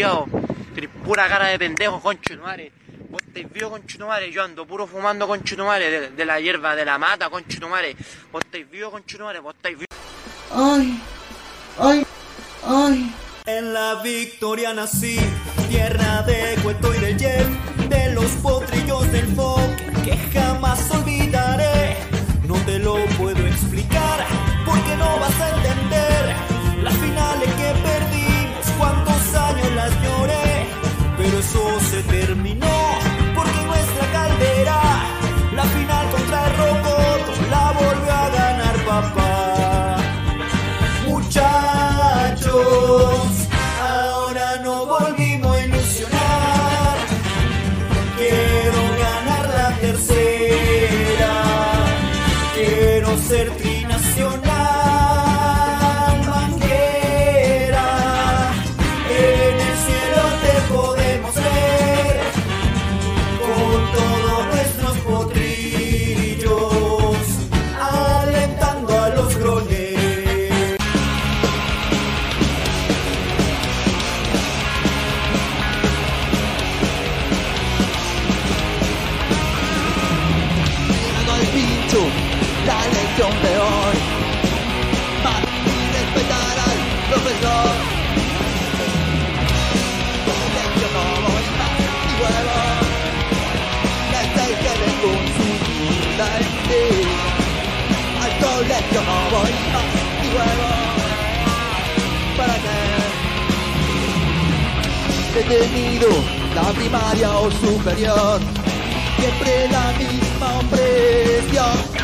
[0.00, 0.26] culiado.
[1.04, 2.72] Pura cara de pendejo, concho de madre.
[3.10, 4.32] Vos estáis vivo, concho de madre.
[4.32, 7.96] Yo ando puro fumando, concho de de, la hierba, de la mata, madre.
[8.32, 9.40] Vos estáis vivo, concho de madre.
[9.40, 9.86] Vos estáis vivo.
[10.52, 11.00] Ay,
[11.78, 12.06] ay,
[12.64, 13.14] ay.
[13.46, 15.18] En la victoria nací,
[15.68, 21.96] tierra de cuento y de Jeff, de los potrillos del folk que jamás olvidaré.
[22.46, 24.26] No te lo puedo explicar
[24.64, 25.89] porque no vas a entender
[106.54, 108.40] La primaria o superior
[109.16, 111.99] siempre la misma opresión.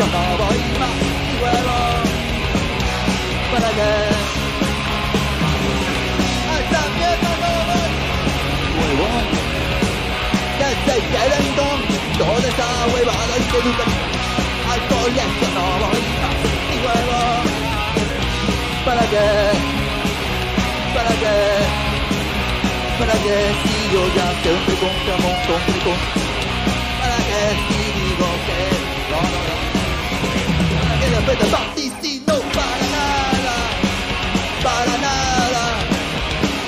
[0.00, 1.68] 横を今上を
[3.52, 3.80] まだね
[10.60, 11.60] 一世嘅叮當，
[12.20, 12.60] 我哋社
[12.90, 13.82] 會把女嘅都得，
[14.64, 15.84] 太多人嘅我冇
[16.40, 17.12] 機會喎。
[18.84, 19.14] 不拉嘅，
[20.94, 21.24] 不拉嘅，
[22.96, 23.26] 不拉嘅，
[23.60, 26.29] 只要一想佢講嘅夢，講佢講。
[31.38, 33.54] Baptisti no para nada,
[34.64, 35.64] para nada,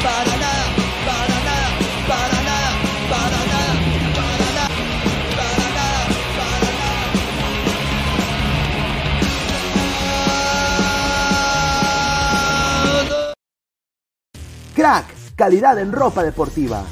[0.00, 0.64] para nada,
[1.04, 1.68] para nada,
[2.06, 2.70] para nada,
[3.10, 3.74] para nada,
[4.14, 4.70] para nada,
[5.36, 6.02] para nada,
[6.38, 6.70] para
[13.02, 13.34] nada.
[14.74, 16.84] Crack, calidad en ropa deportiva.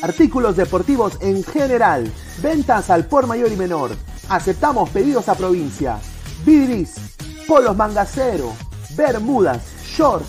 [0.00, 2.10] Artículos deportivos en general.
[2.42, 3.94] Ventas al por mayor y menor.
[4.30, 6.00] Aceptamos pedidos a provincia.
[6.44, 6.96] Bidris,
[7.46, 8.52] polos mangacero,
[8.96, 10.26] bermudas, shorts,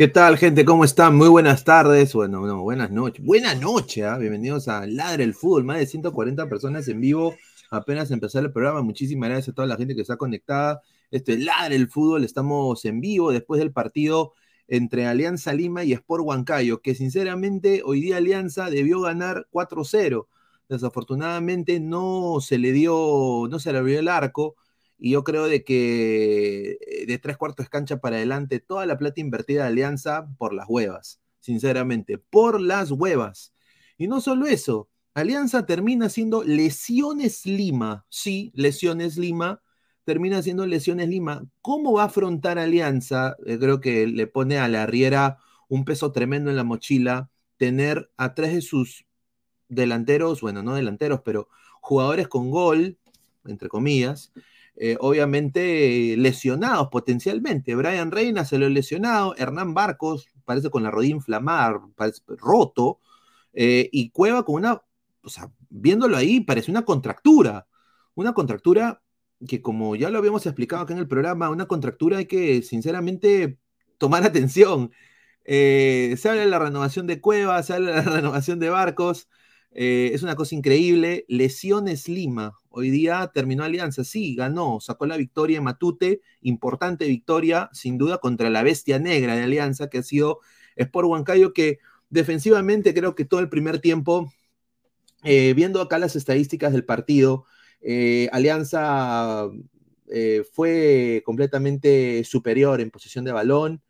[0.00, 0.64] ¿Qué tal, gente?
[0.64, 1.14] ¿Cómo están?
[1.14, 2.14] Muy buenas tardes.
[2.14, 3.22] Bueno, no, buenas noches.
[3.22, 4.16] Buenas noches, ¿ah?
[4.16, 5.64] bienvenidos a Ladre el Fútbol.
[5.64, 7.36] Más de 140 personas en vivo.
[7.70, 8.80] Apenas empezar el programa.
[8.80, 10.80] Muchísimas gracias a toda la gente que está conectada.
[11.10, 12.24] Este es Ladre el Fútbol.
[12.24, 14.32] Estamos en vivo después del partido
[14.68, 20.28] entre Alianza Lima y Sport Huancayo, que sinceramente hoy día Alianza debió ganar 4-0.
[20.70, 24.56] Desafortunadamente no se le dio, no se le abrió el arco
[25.00, 29.20] y yo creo de que eh, de tres cuartos cancha para adelante, toda la plata
[29.20, 33.54] invertida de Alianza por las huevas, sinceramente, por las huevas.
[33.96, 39.62] Y no solo eso, Alianza termina siendo Lesiones Lima, sí, Lesiones Lima,
[40.04, 41.46] termina siendo Lesiones Lima.
[41.62, 43.36] ¿Cómo va a afrontar Alianza?
[43.46, 45.38] Eh, creo que le pone a la Riera
[45.68, 49.06] un peso tremendo en la mochila, tener a tres de sus
[49.68, 51.48] delanteros, bueno, no delanteros, pero
[51.80, 52.98] jugadores con gol,
[53.46, 54.32] entre comillas,
[54.76, 57.74] eh, obviamente lesionados potencialmente.
[57.74, 62.98] Brian Reina se lo lesionado, Hernán Barcos parece con la rodilla inflamada, parece roto,
[63.52, 64.82] eh, y Cueva con una,
[65.22, 67.66] o sea, viéndolo ahí, parece una contractura,
[68.14, 69.02] una contractura
[69.46, 73.58] que como ya lo habíamos explicado acá en el programa, una contractura hay que sinceramente
[73.98, 74.92] tomar atención.
[75.44, 79.28] Eh, se habla de la renovación de Cueva, se habla de la renovación de Barcos,
[79.72, 81.24] es una cosa increíble.
[81.28, 87.98] Lesiones Lima, Hoy día terminó Alianza, sí, ganó, sacó la victoria Matute, importante victoria, sin
[87.98, 90.38] duda, contra la bestia negra de Alianza, que ha sido
[90.76, 94.32] Sport Huancayo, que defensivamente creo que todo el primer tiempo,
[95.24, 97.44] eh, viendo acá las estadísticas del partido,
[97.80, 99.48] eh, Alianza
[100.06, 103.82] eh, fue completamente superior en posición de balón,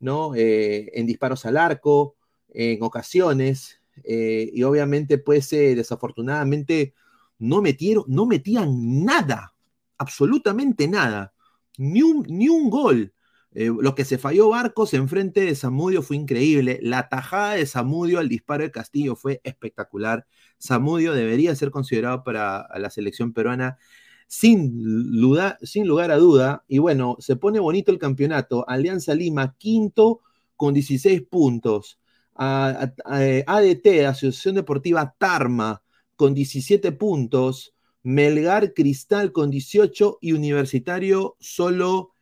[0.00, 0.32] ¿no?
[0.34, 2.16] en disparos al arco,
[2.52, 6.94] en ocasiones, y obviamente, pues, desafortunadamente,
[7.38, 9.54] no metieron, no metían nada,
[9.98, 11.34] absolutamente nada,
[11.78, 13.12] ni un, ni un gol.
[13.54, 16.80] Eh, lo que se falló Barcos en frente de Zamudio fue increíble.
[16.82, 20.26] La tajada de Zamudio al disparo de Castillo fue espectacular.
[20.60, 23.78] Zamudio debería ser considerado para la selección peruana
[24.26, 25.16] sin,
[25.62, 26.64] sin lugar a duda.
[26.66, 28.68] Y bueno, se pone bonito el campeonato.
[28.68, 30.20] Alianza Lima, quinto
[30.56, 32.00] con 16 puntos.
[32.34, 35.82] ADT, Asociación Deportiva Tarma,
[36.16, 42.12] con 17 puntos, Melgar Cristal con 18 y Universitario solo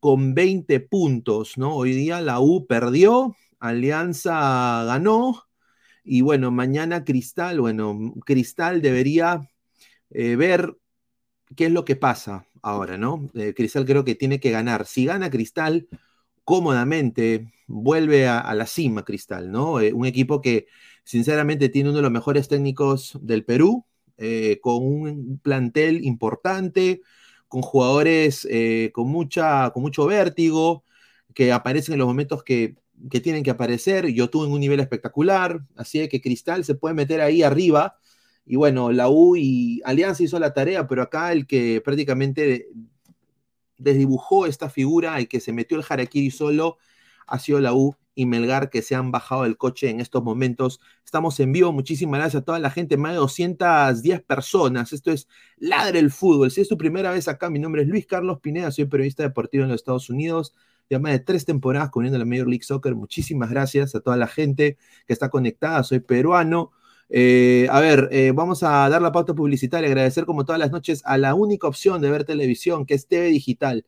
[0.00, 1.54] con 20 puntos.
[1.58, 5.44] Hoy día la U perdió, Alianza ganó
[6.04, 9.50] y bueno, mañana Cristal, bueno, Cristal debería
[10.10, 10.76] eh, ver
[11.56, 13.28] qué es lo que pasa ahora, ¿no?
[13.34, 14.86] Eh, Cristal creo que tiene que ganar.
[14.86, 15.88] Si gana Cristal
[16.44, 19.80] cómodamente, vuelve a, la cima Cristal, ¿no?
[19.80, 20.66] Eh, un equipo que
[21.04, 23.84] Sinceramente tiene uno de los mejores técnicos del Perú,
[24.16, 27.02] eh, con un plantel importante,
[27.48, 30.84] con jugadores eh, con, mucha, con mucho vértigo,
[31.34, 32.76] que aparecen en los momentos que,
[33.22, 34.06] tienen que aparecer.
[34.08, 37.98] Yo tuve un nivel espectacular, así que Cristal se puede meter ahí arriba.
[38.46, 42.68] Y bueno, la U y Alianza hizo la tarea, pero acá el que prácticamente
[43.78, 46.78] desdibujó esta figura, el que se metió el Harakiri solo,
[47.26, 50.80] ha sido la U y Melgar que se han bajado del coche en estos momentos.
[51.04, 54.92] Estamos en vivo, muchísimas gracias a toda la gente, más de 210 personas.
[54.92, 56.50] Esto es Ladre el Fútbol.
[56.50, 59.64] Si es tu primera vez acá, mi nombre es Luis Carlos Pineda, soy periodista deportivo
[59.64, 60.54] en los Estados Unidos.
[60.90, 62.94] Ya más de tres temporadas cubriendo la Major League Soccer.
[62.94, 64.76] Muchísimas gracias a toda la gente
[65.06, 65.82] que está conectada.
[65.82, 66.72] Soy peruano.
[67.10, 69.88] Eh, a ver, eh, vamos a dar la pauta publicitaria.
[69.88, 73.26] Agradecer como todas las noches a la única opción de ver televisión, que es TV
[73.28, 73.84] Digital.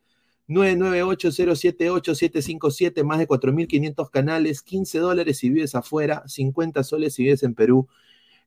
[0.47, 7.53] 998-078-757, más de 4.500 canales, 15 dólares si vives afuera, 50 soles si vives en
[7.53, 7.87] Perú.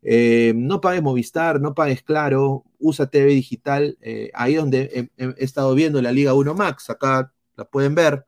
[0.03, 3.99] Eh, no pagues Movistar, no pagues Claro, usa TV Digital,
[4.33, 8.25] ahí donde he, estado viendo la Liga 1 Max, acá la pueden ver,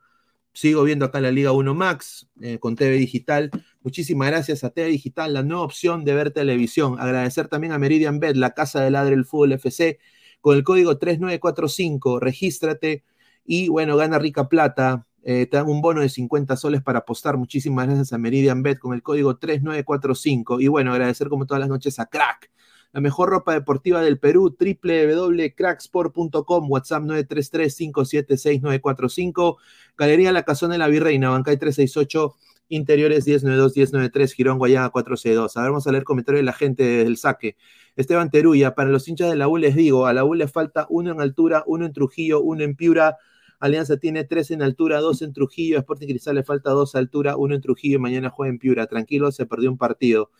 [0.52, 3.50] sigo viendo acá la Liga 1 Max eh, con TV Digital.
[3.82, 6.96] Muchísimas gracias a TV Digital, la nueva opción de ver televisión.
[7.00, 9.98] Agradecer también a Meridian Bet, la casa de ladre del fútbol FC,
[10.40, 13.04] con el código 3945, regístrate
[13.44, 15.06] y bueno, gana rica plata.
[15.24, 17.36] Eh, te dan un bono de 50 soles para apostar.
[17.36, 20.60] Muchísimas gracias a Meridian Bet con el código 3945.
[20.60, 22.50] Y bueno, agradecer como todas las noches a Crack,
[22.92, 29.56] la mejor ropa deportiva del Perú, www.cracksport.com, WhatsApp 933-576-945,
[29.96, 32.34] Galería La Casona de la Virreina, Bancay 368,
[32.68, 35.56] Interiores 1092-1093, Girón Guayana 462.
[35.56, 37.56] A ver, vamos a leer comentarios de la gente del saque.
[37.96, 40.86] Esteban Teruya, para los hinchas de la U les digo, a la U le falta
[40.88, 43.18] uno en altura, uno en Trujillo, uno en Piura,
[43.62, 45.78] Alianza tiene tres en altura, dos en Trujillo.
[45.78, 48.88] Sporting Cristal le falta dos altura, uno en Trujillo mañana juega en Piura.
[48.88, 50.32] Tranquilo, se perdió un partido.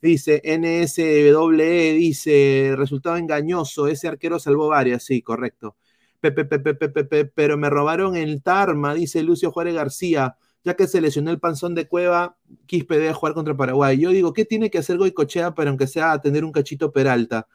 [0.00, 3.88] Dice NSWE, dice resultado engañoso.
[3.88, 5.04] Ese arquero salvó varias.
[5.04, 5.76] Sí, correcto.
[6.20, 10.36] Pepe, pepe, pepe, pero me robaron el Tarma, dice Lucio Juárez García.
[10.64, 12.36] ya que se lesionó el panzón de Cueva,
[12.66, 13.98] Quispe debe jugar contra Paraguay.
[13.98, 17.46] Yo digo, ¿qué tiene que hacer Goicochea para aunque sea tener un cachito Peralta?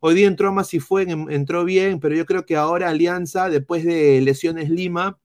[0.00, 3.84] Hoy día entró más y fue, entró bien, pero yo creo que ahora Alianza, después
[3.84, 5.18] de lesiones Lima,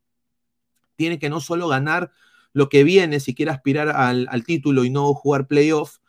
[0.95, 2.11] tiene que no solo ganar
[2.53, 5.99] lo que viene, si quiere aspirar al, al título y no jugar playoff,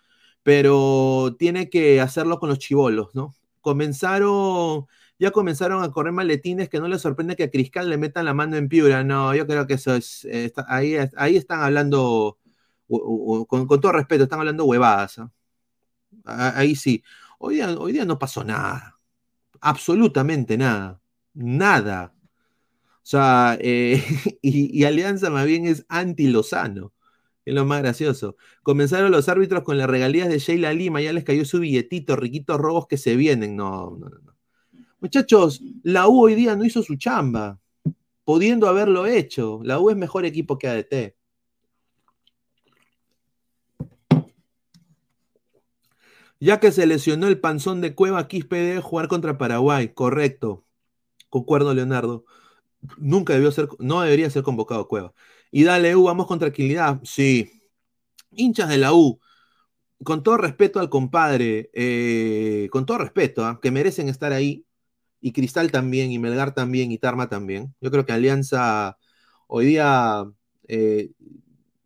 [0.46, 3.34] pero tiene que hacerlo con los chivolos, ¿no?
[3.60, 4.86] Comenzaron
[5.18, 8.32] ya comenzaron a correr maletines que no les sorprende que a Criscal le metan la
[8.32, 9.02] mano en Piura.
[9.02, 10.24] No, yo creo que eso es,
[10.68, 10.94] ahí,
[11.34, 12.38] están hablando,
[12.86, 15.18] con, todo respeto, están hablando huevadas.
[15.18, 15.32] ¿ah?
[16.54, 17.02] Ahí sí.
[17.40, 19.00] Hoy día, hoy día no pasó nada.
[19.60, 21.00] Absolutamente nada.
[21.34, 22.14] Nada.
[23.02, 24.00] O sea, eh,
[24.42, 26.92] y, Alianza más bien es anti-Lozano.
[27.46, 28.36] Es lo más gracioso.
[28.64, 32.58] Comenzaron los árbitros con las regalías de Sheila Lima, ya les cayó su billetito, riquitos
[32.58, 33.54] robos que se vienen.
[33.56, 34.36] No, no, no.
[35.00, 37.60] Muchachos, la U hoy día no hizo su chamba,
[38.24, 39.60] pudiendo haberlo hecho.
[39.62, 41.16] La U es mejor equipo que ADT.
[46.40, 49.94] Ya que se lesionó el panzón de Cueva, Quispe debe jugar contra Paraguay.
[49.94, 50.64] Correcto.
[51.30, 52.24] Concuerdo, Leonardo.
[52.98, 55.14] Nunca debió ser, no debería ser convocado Cueva.
[55.50, 57.00] Y dale, U, vamos con tranquilidad.
[57.04, 57.50] Sí.
[58.30, 59.21] Hinchas de la U,
[60.04, 63.58] con todo respeto al compadre, eh, con todo respeto, ¿ah?
[63.62, 64.66] que merecen estar ahí,
[65.21, 67.75] y Cristal también, y Melgar también, y Tarma también.
[67.80, 68.99] Yo creo que Alianza
[69.47, 70.25] hoy día,
[70.68, 71.12] eh,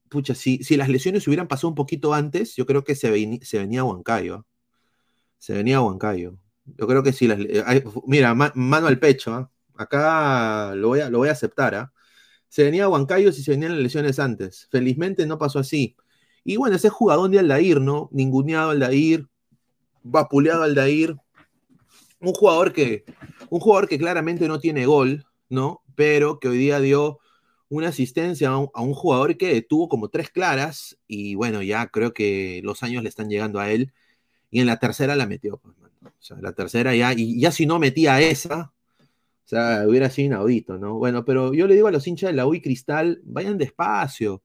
[0.08, 3.58] pucha, si, si, las lesiones hubieran pasado un poquito antes, yo creo que se, se
[3.58, 4.46] venía a Huancayo.
[5.38, 6.36] Se venía a Huancayo.
[6.64, 7.38] Yo creo que si las...
[8.06, 9.50] mira, mano al pecho, ¿ah?
[9.76, 11.74] acá lo voy, a, lo voy a aceptar.
[11.74, 11.92] ¿ah?
[12.50, 14.68] Se venía a Huancayo si se venían lesiones antes.
[14.70, 15.96] Felizmente no pasó así.
[16.44, 18.08] Y bueno, ese jugador de Aldair, ¿no?
[18.12, 19.28] Ninguneado Aldair,
[20.02, 21.16] vapuleado Aldair,
[22.20, 23.04] un jugador que,
[23.50, 25.82] un jugador que claramente no tiene gol, ¿no?
[25.94, 27.20] Pero que hoy día dio
[27.68, 32.60] una asistencia a un, jugador que tuvo como tres claras y bueno, ya creo que
[32.64, 33.92] los años le están llegando a él
[34.50, 37.66] y en la tercera la metió, pues, O sea, la tercera ya, y ya si
[37.66, 38.72] no metía esa,
[39.50, 40.94] o sea, hubiera sido inaudito, ¿no?
[40.94, 44.44] Bueno, pero yo le digo a los hinchas de la UI Cristal, vayan despacio,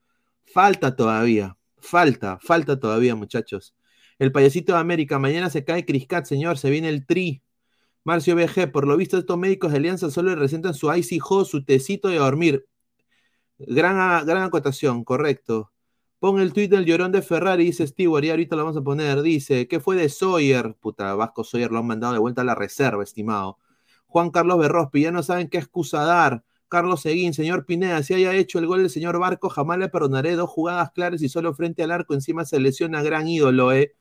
[0.52, 3.76] falta todavía, falta, falta todavía, muchachos.
[4.18, 7.44] El payasito de América, mañana se cae Criscat, señor, se viene el tri,
[8.04, 11.64] Marcio BG, por lo visto estos médicos de Alianza solo le recetan su ICJ, su
[11.64, 12.68] tecito de dormir.
[13.60, 15.72] Gran, gran acotación, correcto.
[16.18, 19.22] Pon el tweet del llorón de Ferrari, dice Stewart, y ahorita lo vamos a poner.
[19.22, 20.76] Dice, ¿qué fue de Sawyer?
[20.80, 23.60] Puta, Vasco Sawyer lo han mandado de vuelta a la reserva, estimado.
[24.16, 26.46] Juan Carlos Berrospi, ya no saben qué excusa dar.
[26.70, 30.38] Carlos Seguín, señor Pineda, si haya hecho el gol el señor Barco, jamás le perdonaré
[30.38, 33.94] dos jugadas claras y solo frente al arco encima se lesiona gran ídolo, eh.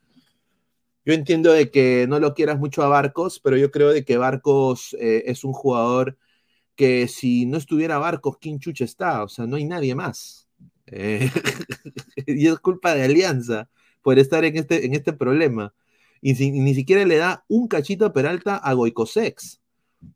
[1.05, 4.17] Yo entiendo de que no lo quieras mucho a Barcos, pero yo creo de que
[4.17, 6.17] Barcos eh, es un jugador
[6.77, 9.25] que si no estuviera Barcos, ¿quién chucha está?
[9.25, 10.49] O sea, no hay nadie más.
[10.87, 11.29] Eh,
[12.29, 13.69] y es culpa de Alianza
[14.01, 15.75] por estar en este, en este problema.
[16.21, 19.64] Y, ni siquiera le da un cachito a Peralta a Goicosex.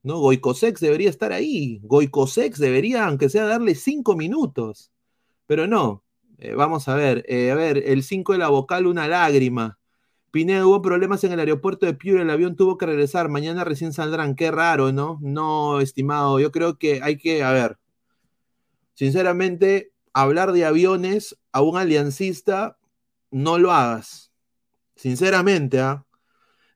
[0.03, 0.19] ¿No?
[0.19, 1.81] Goicosex debería estar ahí.
[1.85, 4.93] Goicosex debería, aunque sea, darle cinco minutos.
[5.47, 6.05] Pero no.
[6.39, 7.25] Eh, vamos a ver.
[7.29, 9.79] a ver, el 5 de la vocal, una lágrima.
[10.31, 13.93] Pineda, hubo problemas en el aeropuerto de Piura, el avión tuvo que regresar, mañana recién
[13.95, 15.19] saldrán, qué raro, ¿no?
[15.23, 17.79] No, estimado, yo creo que hay que, a ver,
[18.95, 22.79] sinceramente, hablar de aviones a un aliancista,
[23.31, 24.33] no lo hagas,
[24.97, 26.05] sinceramente, ¿ah?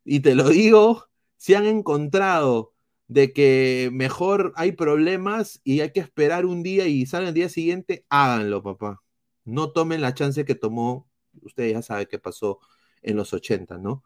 [0.05, 2.72] Y te lo digo, si han encontrado
[3.13, 7.49] de que mejor hay problemas y hay que esperar un día y salen el día
[7.49, 9.03] siguiente, háganlo, papá.
[9.45, 11.09] No tomen la chance que tomó,
[11.43, 12.61] usted ya sabe qué pasó
[13.03, 14.03] en los 80, ¿no?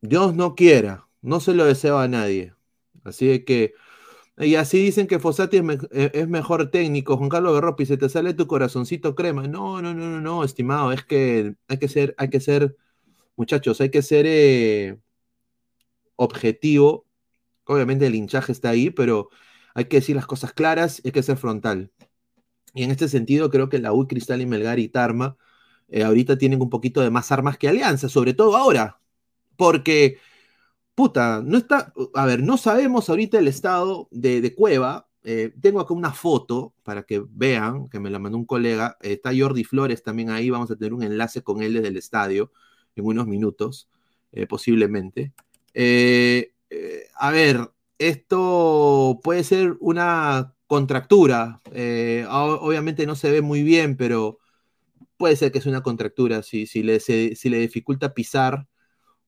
[0.00, 2.54] Dios no quiera, no se lo deseo a nadie.
[3.04, 3.74] Así que,
[4.38, 8.34] y así dicen que Fossati e, es, mejor técnico, Juan Carlos Berropi, se te sale
[8.34, 9.46] tu corazoncito crema.
[9.48, 12.76] No, no, no, no, no, estimado, es que hay que ser, hay que ser,
[13.36, 14.98] muchachos, hay que ser eh,
[16.18, 17.06] objetivo.
[17.64, 19.30] Obviamente el hinchaje está ahí, pero
[19.74, 21.92] hay que decir las cosas claras, hay que ser frontal.
[22.74, 25.36] Y en este sentido, creo que la U, Cristal y Melgar y Tarma
[25.88, 29.00] eh, ahorita tienen un poquito de más armas que Alianza, sobre todo ahora,
[29.56, 30.18] porque,
[30.94, 35.08] puta, no está, a ver, no sabemos ahorita el estado de, Cueva.
[35.24, 38.96] Eh, tengo acá una foto para que vean, que me la mandó un colega.
[39.02, 42.52] está Jordi Flores también ahí, vamos a tener un enlace con él desde el estadio
[42.96, 43.88] en unos minutos,
[45.74, 47.08] eh, posiblemente.
[47.18, 51.60] a ver, esto puede ser una contractura.
[52.30, 54.38] obviamente no se ve muy bien, pero
[55.18, 58.66] puede ser que es una contractura, si, le, si le dificulta pisar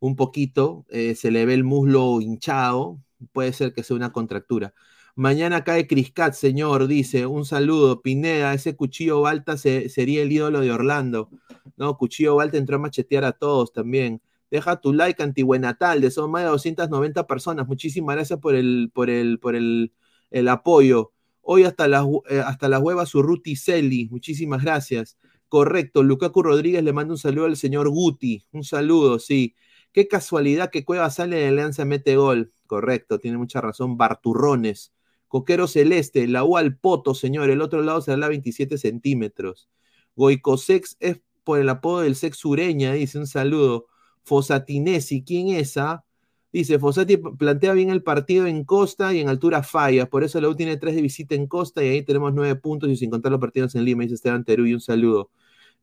[0.01, 3.01] un poquito, eh, se le ve el muslo hinchado,
[3.33, 4.75] puede ser que sea una contractura.
[5.17, 7.27] Mañana cae Criscat, señor, dice.
[7.27, 8.01] Un saludo.
[8.03, 11.31] Pineda, ese cuchillo Balta sería el ídolo de Orlando.
[11.77, 14.23] No, cuchillo Balta entró a machetear a todos también.
[14.51, 17.67] Deja tu like, de Son más de 290 personas.
[17.69, 19.93] Muchísimas gracias por el, por el, por el,
[20.31, 21.13] el apoyo.
[21.43, 24.09] Hoy hasta las, eh, hasta las huevas Urruti Celi.
[24.11, 25.17] Muchísimas gracias.
[25.49, 26.03] Correcto.
[26.03, 28.47] Lukaku Rodríguez le manda un saludo al señor Guti.
[28.53, 29.55] Un saludo, sí.
[29.93, 32.53] Qué casualidad que Cueva sale de Alianza mete gol.
[32.67, 33.97] Correcto, tiene mucha razón.
[33.97, 34.93] Barturrones.
[35.29, 37.51] Coquero Celeste, la U al Poto, señor.
[37.51, 39.69] El otro lado será la 27 centímetros.
[40.17, 43.87] Goicosex es por el apodo del sex sureña, dice un saludo.
[44.25, 45.93] Fosatinesi, ¿quién es esa?
[45.93, 46.05] Ah?
[46.53, 50.49] Dice, Fosati plantea bien el partido en costa y en altura falla, por eso la
[50.49, 53.31] U tiene tres de visita en costa y ahí tenemos nueve puntos y sin contar
[53.31, 55.31] los partidos en Lima, dice Esteban y un saludo.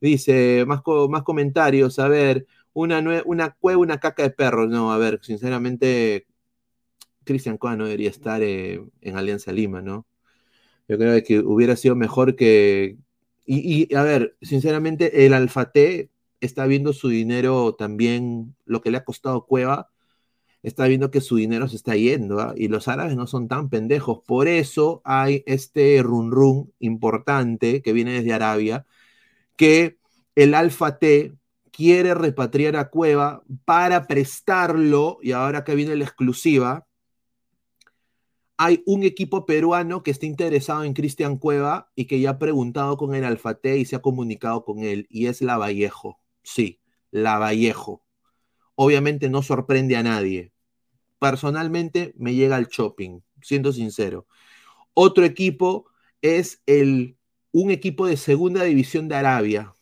[0.02, 4.98] Dice, más, más comentarios, a ver, una, una cueva, una caca de perros, no, a
[4.98, 6.28] ver, sinceramente,
[7.24, 10.06] Cristian Coa no debería estar eh, en Alianza Lima, ¿no?
[10.88, 12.98] Yo creo que hubiera sido mejor que...
[13.46, 16.10] Y, y a ver, sinceramente, el Alfate
[16.42, 19.90] está viendo su dinero también, lo que le ha costado Cueva,
[20.64, 24.22] está viendo que su dinero se está yendo, y los árabes no son tan pendejos.
[24.26, 28.86] Por eso hay este run run importante que viene desde Arabia,
[29.56, 29.98] que
[30.36, 31.34] el Alfa T
[31.72, 36.88] quiere repatriar a Cueva para prestarlo, y ahora que viene la exclusiva,
[38.58, 42.98] hay un equipo peruano que está interesado en Cristian Cueva y que ya ha preguntado
[42.98, 46.20] con el Alfate y se ha comunicado con él, y es La Vallejo.
[46.48, 46.80] Sí,
[47.12, 48.06] La Vallejo.
[48.76, 50.54] Obviamente no sorprende a nadie.
[51.20, 54.28] Personalmente me llega al shopping, siendo sincero.
[54.94, 55.88] Otro equipo
[56.22, 57.18] es el,
[57.52, 59.74] un equipo de segunda división de Arabia.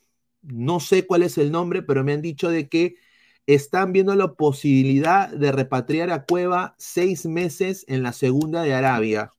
[0.42, 2.96] No sé cuál es el nombre, pero me han dicho de que
[3.48, 9.32] están viendo la posibilidad de repatriar a Cueva seis meses en la segunda de Arabia,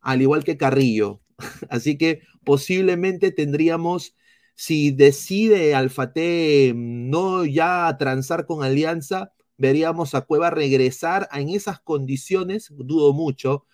[0.00, 1.20] al igual que Carrillo.
[1.70, 4.14] Así que posiblemente tendríamos,
[4.58, 12.66] si decide Alfate no ya transar con Alianza, veríamos a Cueva regresar en esas condiciones,
[12.76, 13.66] dudo mucho,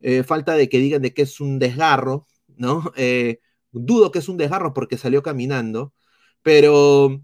[0.00, 2.92] eh, falta de que digan de que es un desgarro, ¿no?
[2.96, 3.40] Eh,
[3.72, 5.94] dudo que es un desgarro porque salió caminando,
[6.42, 7.20] pero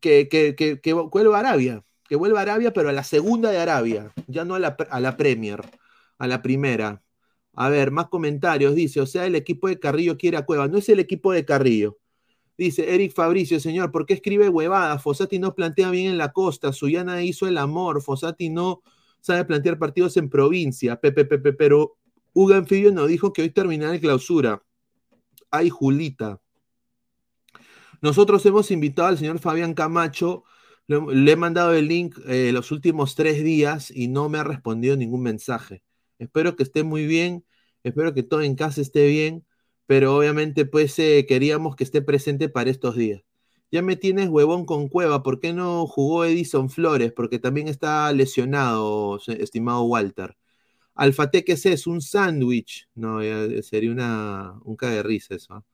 [0.00, 4.12] que, que, vuelva a Arabia, que vuelva a Arabia, pero a la segunda de Arabia,
[4.28, 5.62] ya no a la, a la Premier,
[6.18, 7.03] a la primera.
[7.54, 8.74] A ver, más comentarios.
[8.74, 10.68] Dice, o sea, el equipo de Carrillo quiere a Cueva.
[10.68, 11.98] No es el equipo de Carrillo.
[12.56, 14.98] Dice Eric Fabricio, señor, ¿por qué escribe huevada?
[14.98, 16.72] Fosati no plantea bien en la costa.
[16.72, 18.02] Suyana hizo el amor.
[18.02, 18.82] Fosati no
[19.20, 21.00] sabe plantear partidos en provincia.
[21.00, 21.96] Pepe, pepe, pero
[22.32, 24.62] Hugo Anfibio nos dijo que hoy terminará la clausura.
[25.50, 26.40] Ay, Julita.
[28.02, 30.44] Nosotros hemos invitado al señor Fabián Camacho,
[30.86, 34.96] le, he mandado el link eh, los últimos tres días y no me ha respondido
[34.96, 35.82] ningún mensaje.
[36.24, 37.44] Espero que esté muy bien,
[37.84, 39.44] espero que todo en casa esté bien,
[39.86, 43.22] pero obviamente pues eh, queríamos que esté presente para estos días.
[43.70, 47.12] Ya me tienes huevón con cueva, ¿por qué no jugó Edison Flores?
[47.12, 50.36] Porque también está lesionado, estimado Walter.
[50.94, 51.90] Alfate, ¿qué es eso?
[51.90, 52.88] ¿Un sándwich?
[52.94, 53.20] No,
[53.62, 55.54] sería una, un cague de risa eso.
[55.54, 55.64] ¿ah?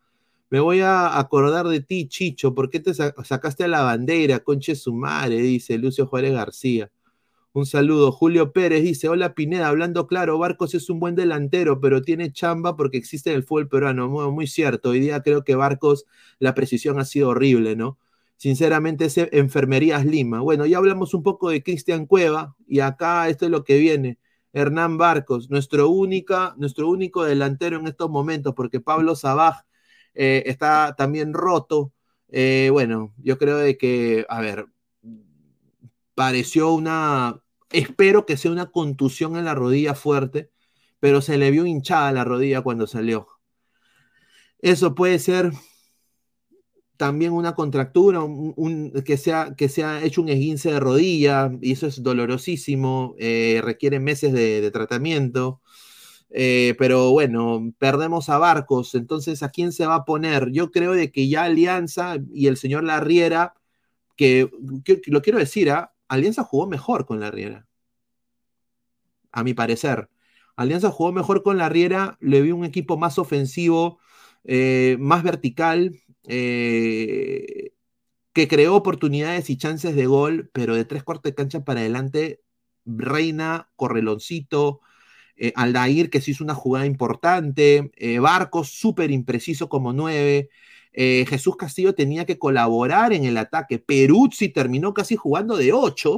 [0.51, 2.55] Me voy a acordar de ti, Chicho.
[2.55, 4.41] ¿Por qué te sacaste a la bandera?
[4.41, 6.91] Conche su madre, dice Lucio Juárez García.
[7.53, 8.13] Un saludo.
[8.13, 12.77] Julio Pérez dice: Hola Pineda, hablando claro, Barcos es un buen delantero, pero tiene chamba
[12.77, 14.09] porque existe en el fútbol peruano.
[14.09, 14.91] Muy, muy cierto.
[14.91, 16.07] Hoy día creo que Barcos,
[16.39, 17.99] la precisión ha sido horrible, ¿no?
[18.37, 20.41] Sinceramente, es Enfermerías Lima.
[20.41, 24.19] Bueno, ya hablamos un poco de Cristian Cueva y acá esto es lo que viene.
[24.53, 29.63] Hernán Barcos, nuestro, única, nuestro único delantero en estos momentos, porque Pablo Sabaj
[30.15, 31.93] eh, está también roto.
[32.29, 34.67] Eh, bueno, yo creo que, a ver,
[36.21, 37.41] pareció una,
[37.73, 40.51] espero que sea una contusión en la rodilla fuerte,
[41.01, 43.27] pero se le vio hinchada la rodilla cuando salió.
[44.59, 45.51] Eso puede ser
[46.99, 51.87] también una contractura, un, que, sea, que sea hecho un esguince de rodilla, y eso
[51.87, 55.63] es dolorosísimo, eh, requiere meses de tratamiento.
[56.29, 60.51] Eh, pero bueno, perdemos a Barcos, entonces ¿a quién se va a poner?
[60.53, 63.55] Yo creo de que ya Alianza y el señor Larriera,
[64.17, 64.51] que,
[65.07, 65.95] lo quiero decir, ¿ah?
[66.11, 67.69] Alianza jugó mejor con Larriera,
[69.31, 70.09] a mi parecer.
[70.57, 74.01] Alianza jugó mejor con Larriera, le vi un equipo más ofensivo,
[74.45, 77.73] eh, más vertical, eh,
[78.33, 82.41] que creó oportunidades y chances de gol, pero de tres cuartos de cancha para adelante,
[82.85, 84.81] Reina, Correloncito,
[85.37, 90.51] eh, Aldair, que se hizo una jugada importante, eh, Barcos súper impreciso como nueve,
[90.93, 96.13] eh, Jesús Castillo tenía que colaborar en el ataque, Peruzzi terminó casi jugando de ocho,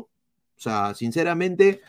[0.56, 1.80] o sea, sinceramente,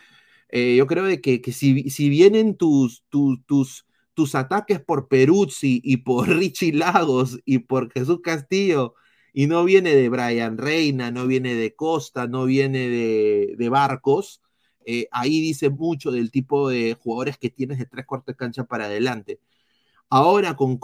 [0.49, 5.97] Eh, yo creo de que, si, vienen tus, tus, tus, tus ataques por Peruzzi y
[5.97, 8.95] por Richie Lagos y por Jesús Castillo,
[9.33, 14.41] y no viene de Brian Reina, no viene de Costa, no viene de, de Barcos,
[14.85, 18.65] eh, ahí dice mucho del tipo de jugadores que tienes de tres cuartos de cancha
[18.65, 19.39] para adelante.
[20.15, 20.77] Ahora con,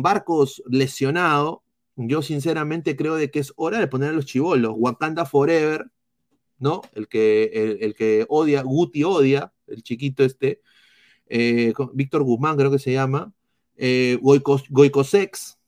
[0.00, 1.64] Barcos lesionado,
[1.96, 4.74] yo sinceramente creo de que es hora de poner a los chivolos.
[4.76, 5.90] Wakanda Forever,
[6.60, 6.82] ¿no?
[6.92, 10.62] El que, el, que odia, Guti odia, el chiquito este,
[11.26, 13.32] eh, Víctor Guzmán creo que se llama,
[13.76, 15.58] eh, Goicosex.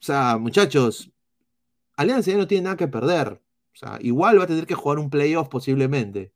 [0.00, 1.10] O sea, muchachos,
[1.96, 3.42] Alianza ya no tiene nada que perder.
[3.72, 6.32] O sea, igual va a tener que jugar un playoff posiblemente.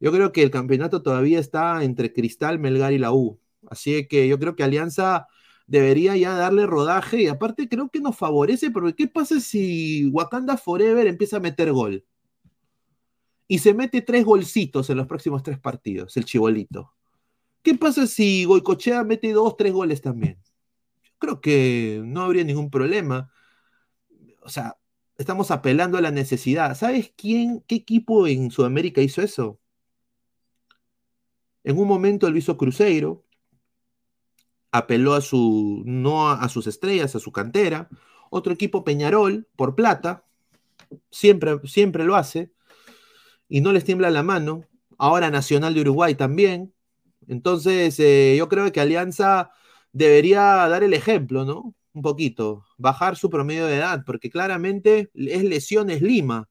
[0.00, 3.38] Yo creo que el campeonato todavía está entre Cristal, Melgar y la U.
[3.70, 5.26] Así que yo creo que Alianza
[5.66, 10.56] debería ya darle rodaje y aparte creo que nos favorece porque ¿qué pasa si Wakanda
[10.56, 12.04] Forever empieza a meter gol?
[13.48, 16.94] Y se mete tres golcitos en los próximos tres partidos, el chibolito.
[17.62, 20.38] ¿Qué pasa si Goicochea mete dos, tres goles también?
[21.02, 23.30] Yo creo que no habría ningún problema.
[24.42, 24.76] O sea,
[25.16, 26.74] estamos apelando a la necesidad.
[26.76, 29.60] ¿Sabes quién, qué equipo en Sudamérica hizo eso?
[31.62, 33.24] En un momento lo hizo Cruzeiro,
[34.74, 37.88] apeló a su, no a, sus estrellas, a su cantera.
[38.28, 40.24] Otro equipo Peñarol, por plata,
[41.10, 42.52] siempre, siempre lo hace,
[43.48, 44.64] y no les tiembla la mano.
[44.98, 46.74] Ahora Nacional de Uruguay también.
[47.28, 49.52] Entonces, eh, yo creo que Alianza
[49.92, 51.74] debería dar el ejemplo, ¿no?
[51.92, 56.48] Un poquito, bajar su promedio de edad, porque claramente es lesiones Lima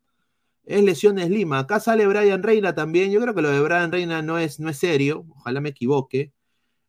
[0.65, 1.59] es lesiones Lima.
[1.59, 3.11] Acá sale Brian Reina también.
[3.11, 5.25] Yo creo que lo de Brian Reina no es, no es serio.
[5.35, 6.31] Ojalá me equivoque.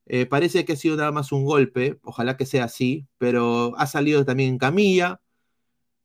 [0.07, 1.99] Eh, parece que ha sido nada más un golpe.
[2.03, 3.07] Ojalá que sea así.
[3.19, 5.21] Pero ha salido también en camilla.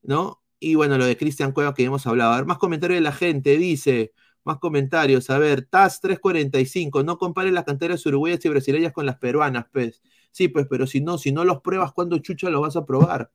[0.01, 0.41] ¿No?
[0.59, 2.33] Y bueno, lo de Cristian Cueva que hemos hablado.
[2.33, 3.57] A ver, más comentarios de la gente.
[3.57, 5.29] Dice, más comentarios.
[5.29, 7.03] A ver, TAS 345.
[7.03, 10.01] No compare las canteras uruguayas y brasileñas con las peruanas, pues.
[10.31, 13.31] Sí, pues, pero si no, si no los pruebas, ¿cuándo chucha los vas a probar?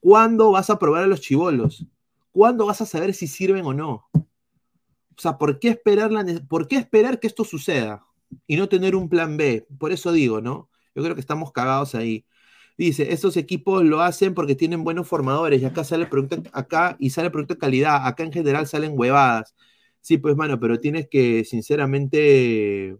[0.00, 1.86] ¿Cuándo vas a probar a los chivolos?
[2.32, 4.08] ¿Cuándo vas a saber si sirven o no?
[4.12, 6.10] O sea, ¿por qué esperar,
[6.48, 8.07] ¿por qué esperar que esto suceda
[8.46, 9.66] y no tener un plan B?
[9.78, 10.70] Por eso digo, ¿no?
[10.94, 12.24] Yo creo que estamos cagados ahí.
[12.76, 16.96] Dice, estos equipos lo hacen porque tienen buenos formadores y acá sale el producto, acá
[17.00, 19.54] y sale el producto de calidad, acá en general salen huevadas.
[20.00, 22.96] Sí, pues, mano, pero tienes que, sinceramente,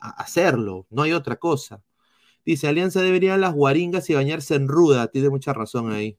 [0.00, 1.82] hacerlo, no hay otra cosa.
[2.44, 6.16] Dice, Alianza debería las guaringas y bañarse en ruda, tiene mucha razón ahí.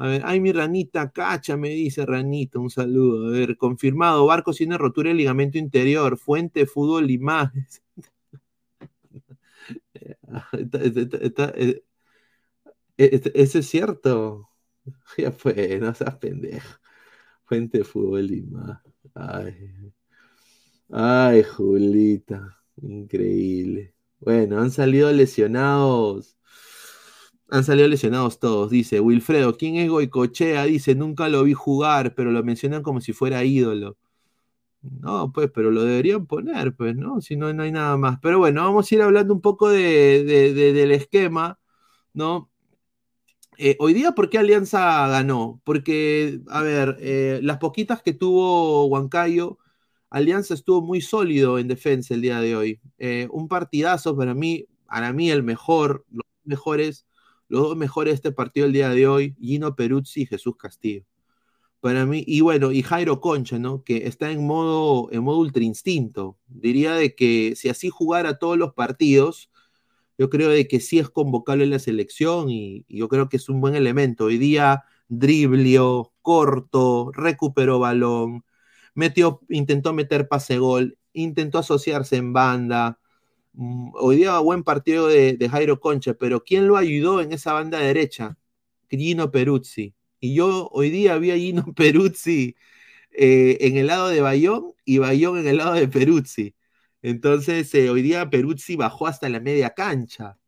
[0.00, 3.28] A ver, ay, mi ranita, cacha, me dice ranita, un saludo.
[3.28, 7.52] A ver, confirmado, Barco tiene rotura del ligamento interior, fuente, fútbol y más.
[12.96, 14.48] Eso es cierto.
[15.18, 16.78] Ya fue, no seas pendejo.
[17.44, 18.80] Fuente, fútbol más.
[19.14, 19.92] Ay.
[20.90, 22.58] Ay, Julita.
[22.82, 23.94] Increíble.
[24.18, 26.36] Bueno, han salido lesionados
[27.50, 29.56] han salido lesionados todos, dice Wilfredo.
[29.56, 30.64] ¿Quién es Goicochea?
[30.64, 33.96] Dice, nunca lo vi jugar, pero lo mencionan como si fuera ídolo.
[34.82, 37.20] No, pues, pero lo deberían poner, pues, ¿no?
[37.20, 38.18] Si no, no hay nada más.
[38.22, 41.58] Pero bueno, vamos a ir hablando un poco de, del esquema,
[42.14, 42.50] ¿no?
[43.58, 45.60] Eh, hoy día, ¿por qué Alianza ganó?
[45.64, 49.58] Porque, a ver, eh, las poquitas que tuvo Huancayo,
[50.08, 52.80] Alianza estuvo muy sólido en defensa el día de hoy.
[52.98, 57.06] Eh, un partidazo para mí, para mí el mejor, los mejores
[57.50, 61.04] los dos mejores de este partido el día de hoy, Gino Peruzzi y Jesús Castillo.
[61.80, 63.84] Para mí, y bueno, y Jairo Concha, ¿no?
[63.84, 66.38] Que está en modo, en modo ultra instinto.
[66.46, 69.50] Diría de que si así jugara todos los partidos,
[70.18, 73.48] yo creo de que sí es convocable en la selección y, yo creo que es
[73.48, 74.26] un buen elemento.
[74.26, 78.44] Hoy día, driblio, corto, recuperó balón,
[78.94, 82.99] metió, intentó meter pase gol, intentó asociarse en banda,
[83.94, 88.36] hoy día buen partido de, Jairo Concha, pero ¿quién lo ayudó en esa banda derecha?
[88.90, 89.94] Gino Peruzzi.
[90.20, 92.56] Y yo hoy día vi a Gino Peruzzi
[93.12, 96.54] eh, en el lado de Bayón y Bayón en el lado de Peruzzi.
[97.02, 100.38] Entonces, eh, hoy día Peruzzi bajó hasta la media cancha,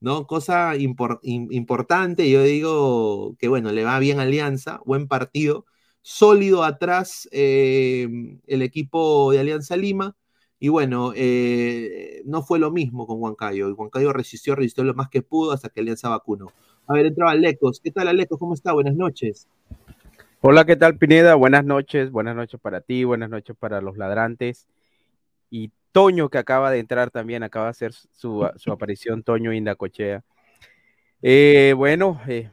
[0.00, 0.26] ¿no?
[0.26, 5.66] Cosa importante, yo digo que, bueno, le va bien Alianza, buen partido,
[6.02, 8.08] sólido atrás eh,
[8.46, 10.16] el equipo de Alianza Lima,
[10.60, 13.72] y bueno, eh, no fue lo mismo con Huancayo.
[13.74, 16.52] Huancayo resistió, resistió lo más que pudo hasta que Alianza vacunó.
[16.88, 17.80] A ver, entraba Alecos.
[17.80, 18.38] ¿Qué tal, Alecos?
[18.38, 18.72] ¿Cómo está?
[18.72, 19.46] Buenas noches.
[20.40, 21.36] Hola, ¿qué tal, Pineda?
[21.36, 22.10] Buenas noches.
[22.10, 24.66] Buenas noches para ti, buenas noches para los ladrantes.
[25.48, 30.24] Y Toño, que acaba de entrar también, acaba de hacer su, aparición, Toño Indacochea.
[31.22, 32.50] Eh, bueno, eh,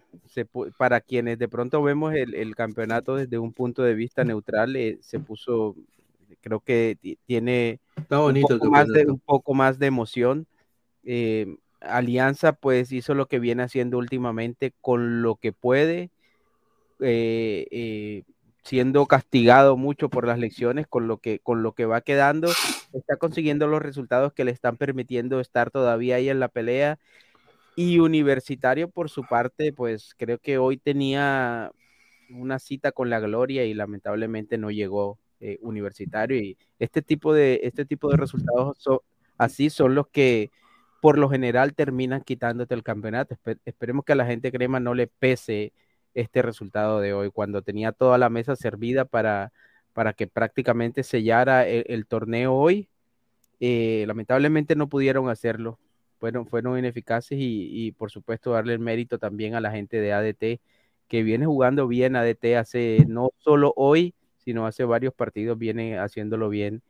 [0.77, 5.75] para quienes de pronto vemos el, campeonato desde un punto de vista neutral, se puso
[6.41, 10.47] creo que tiene Está un bonito poco, que más de, un poco más de emoción.
[11.03, 16.09] Eh, Alianza pues hizo lo que viene haciendo últimamente con lo que puede,
[16.99, 18.23] eh, eh,
[18.63, 22.49] siendo castigado mucho por las lecciones, con lo que, con lo que va quedando,
[22.93, 26.97] está consiguiendo los resultados que le están permitiendo estar todavía ahí en la pelea.
[27.75, 31.71] Y Universitario, por su parte, pues creo que hoy tenía
[32.29, 35.19] una cita con la gloria y lamentablemente no llegó
[35.53, 36.37] eh, Universitario.
[36.37, 39.03] Y este tipo de, este tipo de resultados so-
[39.37, 40.51] así son los que
[41.01, 43.35] por lo general terminan quitándote el campeonato.
[43.35, 45.73] Espe- esperemos que a la gente crema no le pese
[46.13, 49.51] este resultado de hoy, cuando tenía toda la mesa servida para,
[49.93, 52.87] para que prácticamente sellara el, el torneo hoy.
[53.59, 55.79] eh, lamentablemente no pudieron hacerlo,
[56.19, 60.13] fueron, fueron ineficaces y, y, por supuesto darle el mérito también a la gente de
[60.13, 60.59] ADT
[61.07, 64.13] que viene jugando bien ADT hace no solo hoy,
[64.45, 66.83] sino hace varios partidos viene haciéndolo bien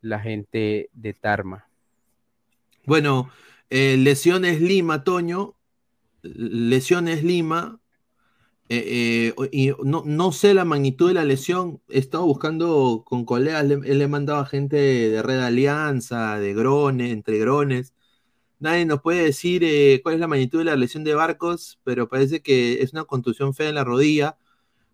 [0.00, 1.68] la gente de Tarma.
[2.86, 3.30] Bueno,
[3.70, 5.56] eh, lesiones Lima, Toño.
[6.22, 7.80] Lesiones Lima.
[8.68, 11.82] eh, eh, y no, no sé la magnitud de la lesión.
[11.88, 16.54] He estado buscando con colegas, le, le he mandado a gente de Red Alianza, de
[16.54, 17.94] Grones, entre Grones.
[18.60, 19.62] Nadie nos puede decir
[20.02, 23.54] cuál es la magnitud de la lesión de Barcos, pero parece que es una contusión
[23.54, 24.38] fea en la rodilla.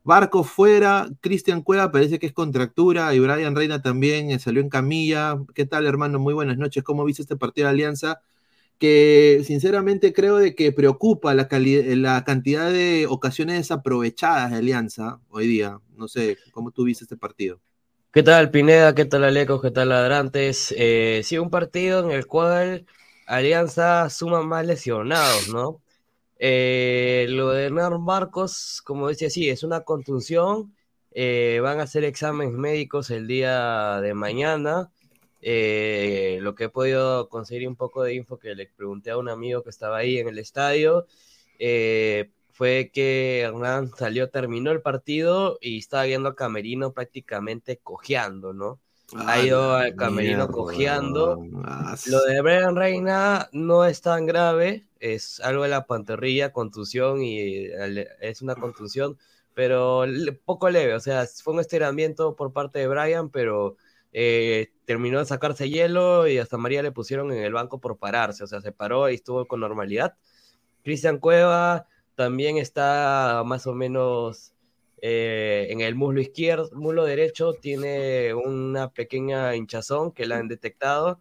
[0.02, 4.70] Barcos fuera, Cristian Cueva parece que es contractura y Brian Reina también eh, salió en
[4.70, 5.38] camilla.
[5.54, 6.18] ¿Qué tal, hermano?
[6.18, 6.82] Muy buenas noches.
[6.82, 8.20] ¿Cómo viste este partido de Alianza?
[8.78, 15.46] Que sinceramente creo de que preocupa la, la cantidad de ocasiones desaprovechadas de Alianza hoy
[15.46, 15.78] día.
[15.96, 17.60] No sé, ¿cómo tú viste este partido?
[18.10, 18.94] ¿Qué tal, Pineda?
[18.94, 19.60] ¿Qué tal, Alecos?
[19.60, 20.74] ¿Qué tal, Ladrantes?
[20.78, 22.86] Eh, sí, un partido en el cual
[23.26, 25.82] Alianza suma más lesionados, ¿no?
[26.42, 30.74] Eh, lo de Hernán Marcos, como decía, sí, es una contusión.
[31.12, 34.90] eh, van a hacer exámenes médicos el día de mañana.
[35.42, 39.28] Eh, lo que he podido conseguir un poco de info que le pregunté a un
[39.28, 41.06] amigo que estaba ahí en el estadio,
[42.50, 48.80] fue que Hernán salió, terminó el partido y estaba viendo a Camerino prácticamente cojeando, ¿no?
[49.16, 50.52] Ha ido al camerino Mierda.
[50.52, 51.42] cojeando.
[51.64, 57.22] Ah, Lo de Brian Reina no es tan grave, es algo de la pantorrilla, contusión
[57.22, 57.66] y
[58.20, 59.18] es una contusión,
[59.54, 60.04] pero
[60.44, 63.76] poco leve, o sea, fue un estiramiento por parte de Brian, pero
[64.12, 68.44] eh, terminó de sacarse hielo y hasta María le pusieron en el banco por pararse,
[68.44, 70.16] o sea, se paró y estuvo con normalidad.
[70.82, 74.52] Cristian Cueva también está más o menos
[75.02, 81.20] eh, en el muslo izquierdo, muslo derecho, tiene una pequeña hinchazón que la han detectado.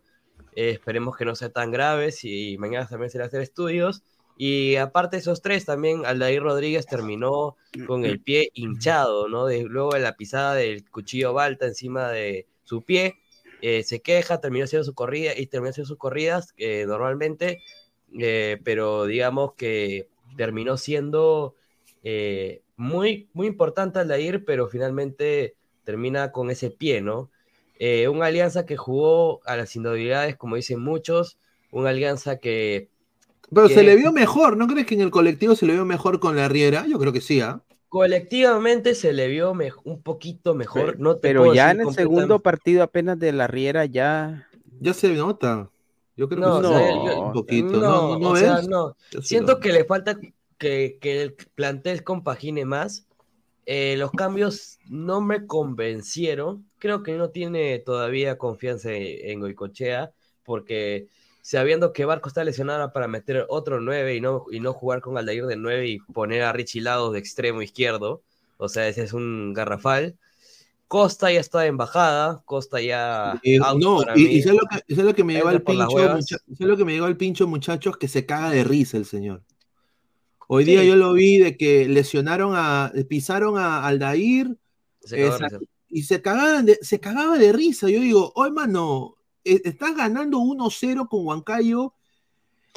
[0.56, 4.04] Eh, esperemos que no sea tan grave y mañana también se le hacer estudios.
[4.38, 9.50] Y aparte de esos tres, también Aldair Rodríguez terminó con el pie hinchado, ¿no?
[9.50, 13.20] Luego de la pisada del cuchillo balta encima de su pie,
[13.62, 17.62] eh, se queja, terminó haciendo su corrida y terminó haciendo sus corridas eh, normalmente,
[18.64, 21.56] pero digamos que terminó siendo
[22.80, 27.30] muy, muy importante Aldair, pero finalmente termina con ese pie, ¿no?
[27.80, 31.38] Eh, una alianza que jugó a las individualidades, como dicen muchos,
[31.72, 32.90] una alianza que
[33.54, 35.86] Pero que- se le vio mejor, ¿no crees que en el colectivo se le vio
[35.86, 36.86] mejor con la Riera?
[36.88, 37.62] Yo creo que sí, ¿ah?
[37.90, 39.52] colectivamente se le vio
[39.84, 40.94] un poquito mejor.
[40.94, 43.86] Pe- no te Pero puedo ya decir en el segundo partido apenas de la Riera
[43.86, 44.48] ya
[44.80, 45.70] Ya se nota.
[46.16, 47.68] Yo creo No, que o sea, No, yo- un poquito.
[47.82, 48.44] no, ¿No, no o ves?
[48.44, 48.96] sea, no.
[49.12, 50.18] Yo sí Siento que le falta
[50.60, 53.08] que, que el plantel compagine más.
[53.66, 56.66] Eh, los cambios no me convencieron.
[56.80, 60.12] Creo que no tiene todavía confianza en, en Goicochea,
[60.44, 61.08] porque
[61.42, 65.18] sabiendo que Barco está lesionado para meter otro 9 y no, y no jugar con
[65.18, 68.22] Aldair de 9 y poner a Richie Lados de extremo izquierdo,
[68.58, 70.16] o sea, ese es un garrafal.
[70.88, 74.58] Costa ya está en bajada, Costa ya Eh, no, y, y ¿sabes
[75.06, 76.16] lo que, me Entra al por las pincho, huevas.
[76.22, 77.98] mucha- ¿sabes lo que me llegó al pincho, muchachos?
[77.98, 79.44] Que se caga de risa el señor.
[80.52, 80.72] Hoy Sí.
[80.72, 84.58] día yo lo vi de que lesionaron a, pisaron a Aldair
[85.02, 85.30] Se
[85.88, 87.88] y se cagaban de, se cagaba de risa.
[87.88, 91.94] Yo digo, oye, mano, eh, estás ganando 1-0 con Huancayo,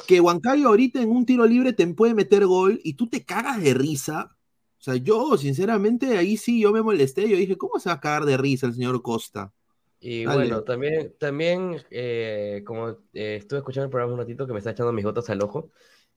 [0.07, 3.59] que Huancayo ahorita en un tiro libre te puede meter gol y tú te cagas
[3.63, 4.37] de risa.
[4.79, 7.27] O sea, yo, sinceramente, ahí sí yo me molesté.
[7.27, 9.51] Yo dije, ¿cómo se va a cagar de risa el señor Costa?
[9.99, 10.37] Y Dale.
[10.37, 14.69] bueno, también, también eh, como eh, estuve escuchando el programa un ratito que me está
[14.71, 15.71] echando mis gotas al ojo,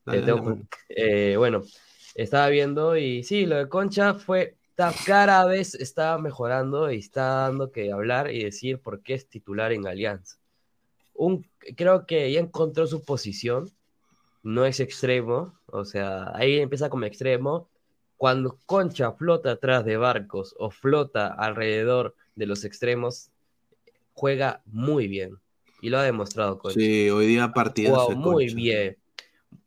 [0.07, 1.63] Dale, eh, dale, eh, bueno,
[2.15, 4.55] estaba viendo y sí, lo de Concha fue,
[5.05, 9.73] cada vez está mejorando y está dando que hablar y decir por qué es titular
[9.73, 10.37] en Alianza.
[11.13, 11.45] Un,
[11.75, 13.69] creo que ya encontró su posición,
[14.43, 17.67] no es extremo, o sea, ahí empieza como extremo.
[18.15, 23.29] Cuando Concha flota atrás de Barcos o flota alrededor de los extremos,
[24.13, 25.37] juega muy bien.
[25.81, 26.79] Y lo ha demostrado, Concha.
[26.79, 27.89] Sí, hoy día partido.
[27.89, 28.95] jugado muy bien.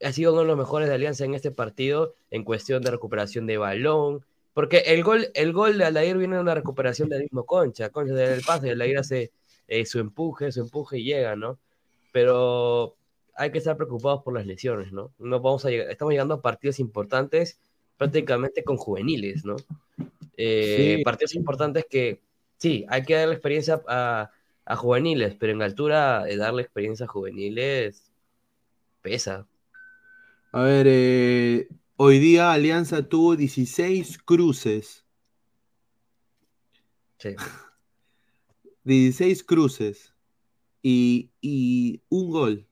[0.03, 3.47] Ha sido uno de los mejores de Alianza en este partido en cuestión de recuperación
[3.47, 4.25] de balón.
[4.55, 7.91] Porque el gol, el gol de Aldair viene de una recuperación del mismo Concha.
[7.91, 9.31] Concha del pase, Aldair hace
[9.69, 11.59] eh, su empuje, su empuje y llega, ¿no?
[12.13, 12.95] Pero
[13.35, 15.13] hay que estar preocupados por las lesiones, ¿no?
[15.19, 17.59] no vamos a llegar- estamos llegando a partidos importantes
[17.97, 19.57] prácticamente con juveniles, ¿no?
[20.37, 21.05] Eh, Sí.
[21.05, 22.19] Partidos importantes que,
[22.59, 24.31] sí, hay que darle experiencia a,
[24.67, 28.11] a juveniles, pero en altura de darle experiencia a juveniles
[29.03, 29.47] pesa.
[30.53, 35.05] A ver, eh, hoy día Alianza tuvo 16 cruces.
[37.19, 37.37] Sí.
[38.85, 40.15] 16 cruces
[40.83, 42.69] y, y un gol.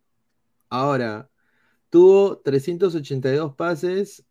[0.71, 1.31] Ahora,
[1.91, 4.25] tuvo 382 pases.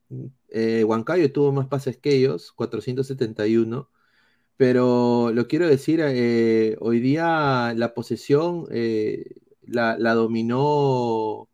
[0.50, 3.90] eh, Huancayo tuvo más pases que ellos, 471.
[4.58, 11.50] Pero lo quiero decir, eh, hoy día la posesión eh, la, la dominó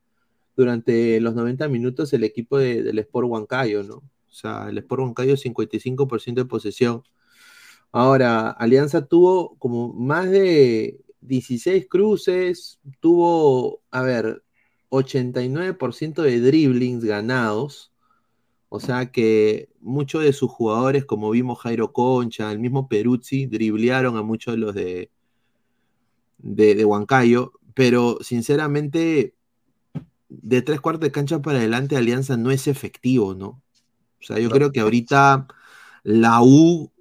[0.56, 3.95] durante los 90 minutos el equipo de- del Sport Huancayo, ¿no?
[3.95, 7.04] O sea, el Sport Huancayo 55% de posesión.
[7.91, 14.43] Ahora, Alianza tuvo como más de 16 cruces, tuvo, a ver,
[14.89, 17.91] 89% de dribblings ganados.
[18.70, 24.18] O sea que muchos de sus jugadores, como vimos Jairo Concha, el mismo Peruzzi, driblearon
[24.18, 25.12] a muchos de los de,
[26.39, 27.54] de, de Huancayo.
[27.74, 29.34] Pero sinceramente,
[30.42, 33.62] de tres cuartos de cancha para adelante, Alianza no es efectivo, ¿no?
[34.20, 35.48] O sea, yo creo que ahorita
[36.04, 36.92] la U,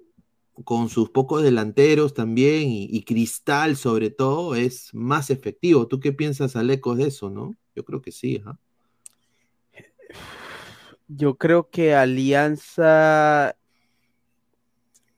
[0.65, 5.87] con sus pocos delanteros también, y, y Cristal sobre todo, es más efectivo.
[5.87, 7.55] ¿Tú qué piensas, Alecos, de eso, no?
[7.75, 8.43] Yo creo que sí.
[11.09, 13.57] Yo creo que Alianza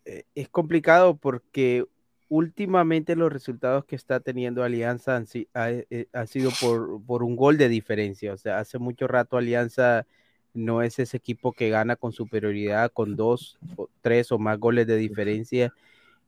[0.05, 1.87] eh, es complicado porque
[2.35, 7.57] últimamente los resultados que está teniendo Alianza han, eh, ha sido por, por un gol
[7.59, 8.33] de diferencia.
[8.33, 10.05] O sea, hace mucho rato Alianza
[10.53, 14.89] no es ese equipo que gana con superioridad, con dos, o tres o más goles
[14.89, 15.73] de diferencia.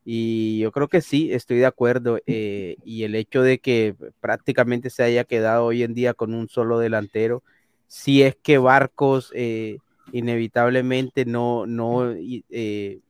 [0.04, 2.20] Y yo creo que sí, estoy de acuerdo.
[2.26, 6.48] eh, y el hecho de que prácticamente se haya quedado hoy en día con un
[6.48, 7.42] solo delantero,
[7.88, 9.78] si es que Barcos eh,
[10.12, 13.00] inevitablemente no, no eh,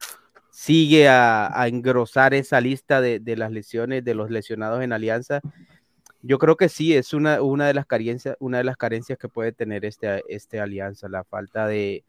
[0.57, 5.43] sigue a, engrosar esa lista de, de las lesiones, de los lesionados en Alianza,
[6.23, 9.29] yo creo que sí, es una, una, de, las carencias, una de las carencias que
[9.29, 12.05] puede tener este, este Alianza, la falta de,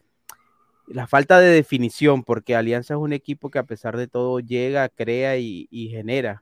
[0.87, 4.87] la falta de definición, porque Alianza es un equipo que a pesar de todo llega,
[4.87, 6.41] crea y, y genera.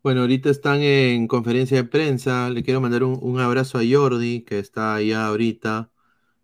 [0.00, 2.50] Bueno, ahorita están en conferencia de prensa.
[2.50, 5.90] Le quiero mandar un, un abrazo a Jordi, que está allá ahorita.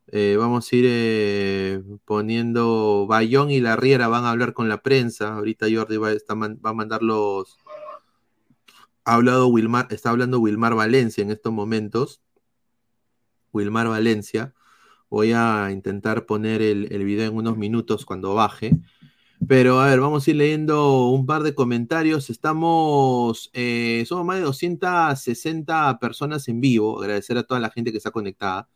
[0.08, 3.06] Eh, vamos a ir eh, poniendo.
[3.06, 5.34] Bayón y la Riera van a hablar con la prensa.
[5.34, 7.58] Ahorita Jordi va, a mandar los.
[9.04, 12.22] Ha hablado Wilmar, está hablando Wilmar Valencia en estos momentos.
[13.52, 14.54] Wilmar Valencia.
[15.10, 18.72] Voy a intentar poner el, el video en unos minutos cuando baje.
[19.48, 22.30] Pero a ver, vamos a ir leyendo un par de comentarios.
[22.30, 27.00] Estamos, eh, somos más de 260 personas en vivo.
[27.00, 28.68] Agradecer a toda la gente que está conectada.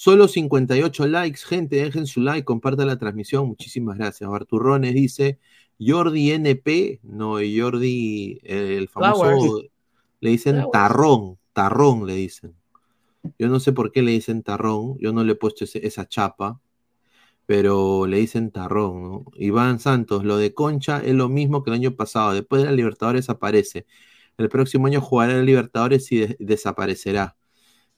[0.00, 3.48] Solo 58 likes, gente, dejen su like, compartan la transmisión.
[3.48, 4.30] Muchísimas gracias.
[4.32, 5.40] Arturrones dice,
[5.80, 9.70] Jordi NP, no, Jordi, el famoso, Flowers.
[10.20, 10.70] le dicen Flowers.
[10.72, 12.54] tarrón, tarrón le dicen.
[13.40, 16.06] Yo no sé por qué le dicen tarrón, yo no le he puesto ese- esa
[16.08, 16.60] chapa,
[17.44, 19.24] pero le dicen tarrón, ¿no?
[19.34, 22.72] Iván Santos, lo de Concha es lo mismo que el año pasado, después de la
[22.72, 23.84] Libertadores aparece.
[24.36, 27.34] El próximo año jugará en la Libertadores y de- desaparecerá.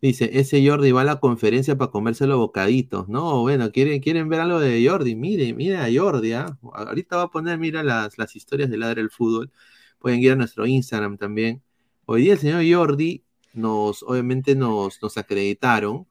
[0.03, 3.09] Dice, ese Jordi va a la conferencia para comerse los bocaditos.
[3.09, 5.14] No, bueno, ¿quieren, quieren ver algo de Jordi?
[5.14, 6.57] Mire, mire a Jordi, ¿ah?
[6.72, 9.51] Ahorita va a poner, mira las, las historias de Ladre el Fútbol.
[9.98, 11.62] Pueden ir a nuestro Instagram también.
[12.07, 16.07] Hoy día el señor Jordi nos, obviamente nos, nos acreditaron.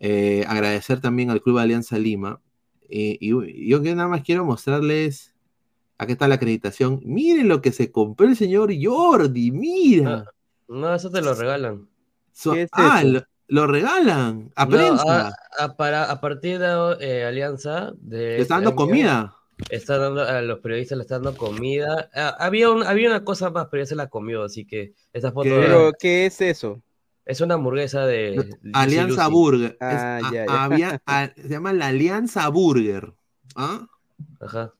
[0.00, 2.40] Eh, agradecer también al Club Alianza Lima.
[2.88, 3.28] Y
[3.68, 5.34] yo que nada más quiero mostrarles,
[5.98, 7.00] aquí está la acreditación.
[7.04, 10.24] Miren lo que se compró el señor Jordi, mira.
[10.66, 11.91] No, eso te lo regalan.
[12.32, 13.08] So- ¿Qué es ah, eso?
[13.08, 15.28] lo, lo regalan a No, prensa.
[15.28, 19.34] a, a- para, a partir de eh, Alianza, de Le este está dando comida.
[19.70, 22.08] está dando, a los periodistas le están dando comida.
[22.14, 25.30] Ah, había, un- había una cosa más, pero ya se la comió, así que esa
[25.32, 25.56] foto ¿Qué?
[25.60, 26.82] Pero, ¿qué es eso?
[27.24, 29.32] es una hamburguesa de No, Alianza Lucy.
[29.32, 29.70] Burger.
[29.72, 30.64] Es- Ah, a- ya, ya.
[30.64, 33.12] había- a- se llama la Alianza Burger.
[33.54, 33.86] ¿Ah?
[34.40, 34.72] Ajá.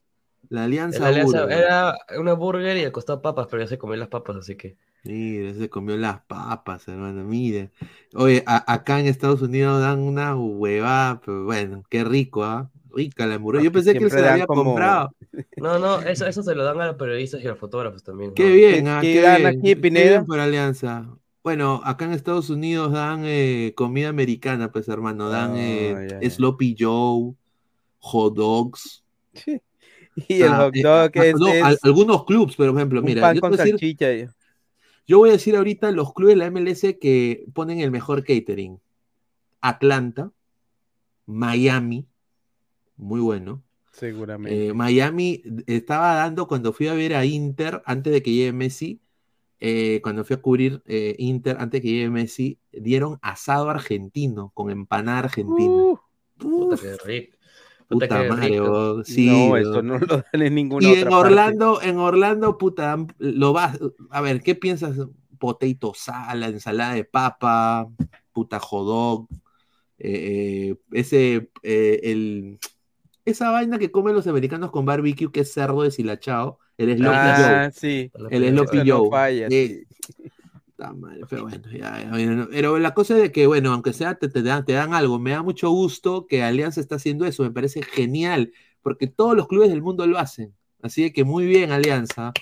[0.48, 1.58] La Alianza La alianza- Burger.
[1.58, 4.76] era una burger y al costado papas, pero ya se comió las papas, así que.
[5.04, 7.24] Mire, se comió las papas, hermano.
[7.24, 7.70] Mire.
[8.14, 12.70] Oye, a- acá en Estados Unidos dan una huevada, pero bueno, qué rico, ¿ah?
[12.94, 13.64] Rica la hamburguesa.
[13.64, 15.10] Yo pensé que él se la había como- comprado.
[15.56, 18.32] No, no, eso, eso se lo dan a los periodistas y a los fotógrafos también.
[18.34, 20.10] Qué bien, ¿Qué- ah, qué qué dan bien, aquí, qué Pineda?
[20.10, 21.08] bien por Alianza.
[21.42, 25.58] Bueno, acá en Estados Unidos dan eh, comida americana, pues hermano, dan Ah,
[26.20, 26.30] eh.
[26.30, 27.34] Sloppy Joe,
[27.98, 29.02] hot dogs.
[30.28, 33.22] Y el Ah, hot eh, dog es, no, es algunos clubs, por ejemplo, un mira,
[33.22, 34.12] pan yo con decir- salchicha.
[34.12, 34.26] Yo
[35.18, 38.78] voy a decir ahorita los clubes de la MLS que ponen el mejor catering.
[39.60, 40.32] Atlanta,
[41.26, 42.06] Miami,
[42.96, 43.62] muy bueno.
[43.92, 44.68] Seguramente.
[44.68, 49.00] Eh, Miami estaba dando cuando fui a ver a Inter, antes de que llegue Messi,
[49.60, 54.50] eh, cuando fui a cubrir eh, Inter, antes de que llegue Messi, dieron asado argentino
[54.54, 55.70] con empanada argentina.
[55.70, 55.98] Uh,
[56.38, 57.31] Puta, Uf, qué rico.
[57.92, 61.26] Puta, madre, oh, sí, no, eso no lo dan en ninguna Y otra en parte.
[61.28, 63.78] Orlando, en Orlando, puta, lo vas,
[64.10, 64.96] a ver, ¿qué piensas?
[65.38, 67.88] Potato sala, ensalada de papa,
[68.32, 69.28] puta hot dog,
[69.98, 72.58] eh, eh, ese, eh, el,
[73.24, 77.70] esa vaina que comen los americanos con barbecue, que es cerdo deshilachado, el sloppy Ah,
[77.70, 78.10] joe, sí.
[78.30, 79.10] el sloppy Esa no joe.
[79.10, 79.84] falla, Eh,
[81.28, 82.10] Pero bueno, ya,
[82.50, 85.18] pero la cosa es de que, bueno, aunque sea, te, te dan, te dan algo.
[85.18, 88.52] Me da mucho gusto que Alianza está haciendo eso, me parece genial,
[88.82, 90.54] porque todos los clubes del mundo lo hacen.
[90.82, 92.32] Así de que muy bien, Alianza,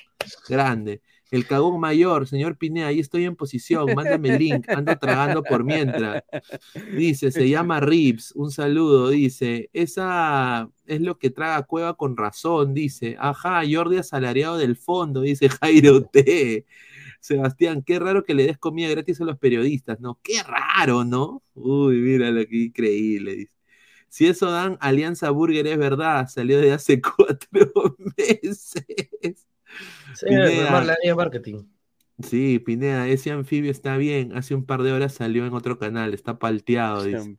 [0.48, 1.02] grande.
[1.30, 5.62] El cagón mayor, señor Pineda, ahí estoy en posición, mándame el link, ando tragando por
[5.62, 6.24] mientras.
[6.96, 12.74] Dice, se llama Rips, un saludo, dice, esa es lo que traga Cueva con razón,
[12.74, 16.66] dice, ajá, Jordi asalariado del fondo, dice Jairo T.
[17.20, 20.18] Sebastián, qué raro que le des comida gratis a los periodistas, ¿no?
[20.22, 21.42] Qué raro, ¿no?
[21.54, 23.52] Uy, míralo, qué increíble, dice.
[24.08, 27.72] Si eso dan, Alianza Burger es verdad, salió de hace cuatro
[28.16, 29.46] meses.
[30.14, 30.84] Sí, Pineda.
[30.84, 31.64] la marketing.
[32.22, 34.36] Sí, Pineda, ese anfibio está bien.
[34.36, 37.38] Hace un par de horas salió en otro canal, está palteado, dice.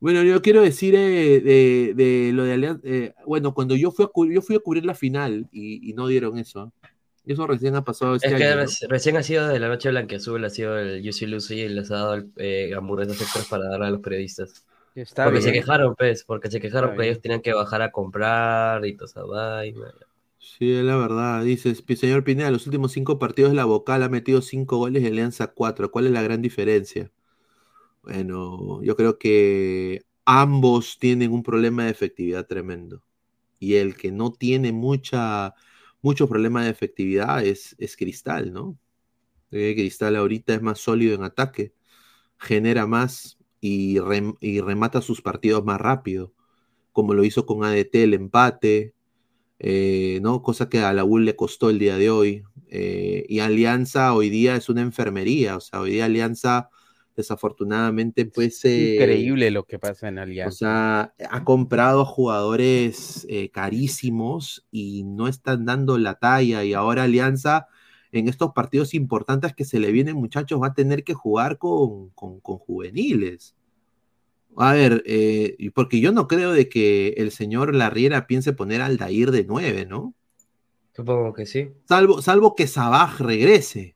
[0.00, 2.80] Bueno, yo quiero decir eh, de, de lo de Alianza.
[2.84, 5.92] eh, bueno, cuando yo fui a, cu- yo fui a cubrir la final y, y
[5.94, 6.72] no dieron eso.
[6.82, 6.95] Y
[7.26, 10.50] eso recién ha pasado este Es que recién ha sido de la noche blanqueazul, ha
[10.50, 13.90] sido el Juicy Lucy y les ha dado el, eh, hamburguesas extras para darle a
[13.90, 14.64] los periodistas.
[14.96, 17.08] Está porque se quejaron, pues, porque se quejaron Está que bien.
[17.08, 19.92] ellos tenían que bajar a comprar y toda esa vaina.
[20.38, 21.42] Sí, es la verdad.
[21.44, 25.06] Dices, "Pi- señor Pineda, los últimos cinco partidos la vocal ha metido cinco goles y
[25.06, 25.90] Alianza cuatro.
[25.90, 27.10] ¿Cuál es la gran diferencia?
[28.02, 33.02] Bueno, yo creo que ambos tienen un problema de efectividad tremendo.
[33.60, 35.54] Y el que no tiene mucha,
[36.06, 38.78] mucho problema de efectividad es, es Cristal, ¿no?
[39.50, 41.74] Cristal ahorita es más sólido en ataque,
[42.38, 46.32] genera más y, rem- y remata sus partidos más rápido,
[46.92, 48.94] como lo hizo con ADT el empate,
[49.60, 50.42] eh, ¿no?
[50.42, 52.44] Cosa que a la U le costó el día de hoy.
[52.68, 56.70] Eh, y Alianza hoy día es una enfermería, o sea, hoy día Alianza
[57.16, 58.64] desafortunadamente pues...
[58.64, 60.58] eh, Increíble lo que pasa en o Alianza.
[60.58, 66.64] sea, ha comprado jugadores eh, carísimos y no están dando la talla.
[66.64, 67.66] Y ahora Alianza,
[68.12, 72.10] en estos partidos importantes que se le vienen, muchachos, va a tener que jugar con,
[72.10, 73.56] con- con juveniles.
[74.56, 78.96] A ver, eh, porque yo no creo de que el señor Larriera piense poner al
[78.96, 80.14] Dair de 9, ¿no?
[80.96, 81.72] Supongo que sí.
[81.88, 83.95] Salvo, salvo que Sabaj regrese.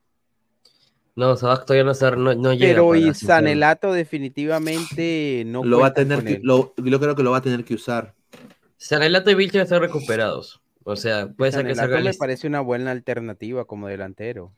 [1.15, 2.73] No, Sabaj todavía no, está- no, no llega.
[2.73, 3.13] Pero y.
[3.13, 7.41] Sanelato definitivamente no lo va a tener que, lo- yo creo que lo va a
[7.41, 8.13] tener que usar.
[8.77, 10.61] Sanelato y Vilches están recuperados.
[10.83, 14.51] O sea, puede ser que salga me parece una buena alternativa como delantero.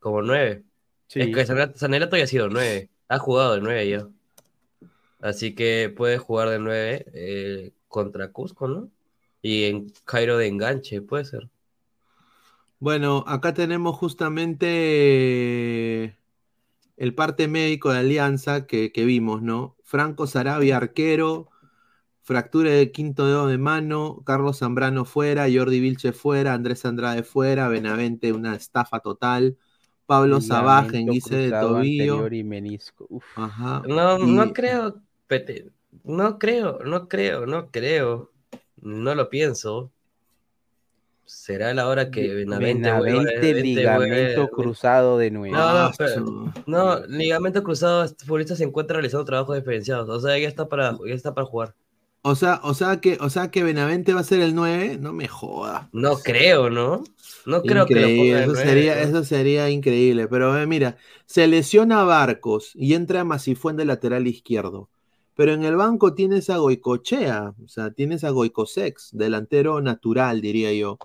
[0.00, 0.62] como nueve.
[1.06, 1.20] Sí.
[1.20, 2.88] Es que Sanelato, Sanelato ya ha sido nueve.
[3.08, 4.08] Ha jugado de nueve ya.
[5.20, 8.88] Así que puede jugar de nueve eh, contra Cusco, ¿no?
[9.42, 11.48] Y en Cairo de enganche, puede ser.
[12.82, 16.16] Bueno, acá tenemos justamente
[16.96, 19.76] el parte médico de Alianza que, que vimos, ¿no?
[19.84, 21.48] Franco Sarabia, arquero,
[22.22, 27.68] fractura de quinto dedo de mano, Carlos Zambrano fuera, Jordi Vilche fuera, Andrés Andrade fuera,
[27.68, 29.58] Benavente una estafa total,
[30.06, 31.80] Pablo Sabaj en Ligamento guise de tobillo.
[31.80, 33.06] anterior y menisco.
[33.10, 33.24] Uf.
[33.34, 33.82] Ajá.
[33.84, 35.70] No, y- no creo, Pete.
[36.04, 38.32] No creo, no creo, no creo.
[38.76, 39.92] No lo pienso.
[41.34, 45.56] Será la hora que Benavente, vuelva- Benavente, Benavente ligamento vuelve- cruzado de nuevo.
[45.56, 50.08] No, no, Ah, pero- su- No, ligamento cruzado, este futbolista se encuentra realizando trabajos diferenciados.
[50.08, 51.74] O sea, ya está para, ya está para jugar.
[52.24, 55.12] O sea, o sea que, o sea que Benavente va a ser el 9, no
[55.12, 55.88] me joda.
[55.92, 57.02] No creo, ¿no?
[57.46, 59.00] No creo que lo ponga eso sería, ¿no?
[59.00, 60.28] eso sería increíble.
[60.28, 64.88] Pero eh, mira, se lesiona Barcos y entra Masifuen de lateral izquierdo.
[65.34, 70.72] Pero en el banco tienes a Goicochea, o sea, tienes a Goicosex, delantero natural, diría
[70.74, 70.98] yo.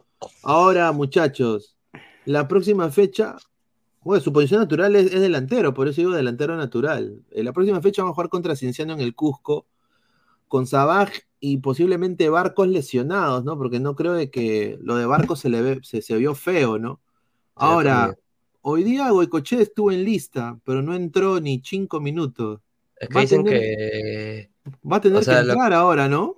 [0.43, 1.75] Ahora, muchachos,
[2.25, 3.35] la próxima fecha,
[4.01, 7.21] bueno, su posición natural es, es delantero, por eso digo delantero natural.
[7.31, 9.65] En la próxima fecha vamos a jugar contra Cienciano en el Cusco,
[10.47, 13.57] con Sabaj y posiblemente Barcos lesionados, ¿no?
[13.57, 16.79] Porque no creo de que lo de Barcos se le ve, se, se vio feo,
[16.79, 16.99] ¿no?
[17.55, 18.15] Ahora,
[18.61, 22.61] hoy día Goicochea estuvo en lista, pero no entró ni cinco minutos.
[22.99, 24.49] Es que Va a dicen tener- que.
[24.89, 26.37] Va a tener O sea, que lo- entrar ahora, ¿no?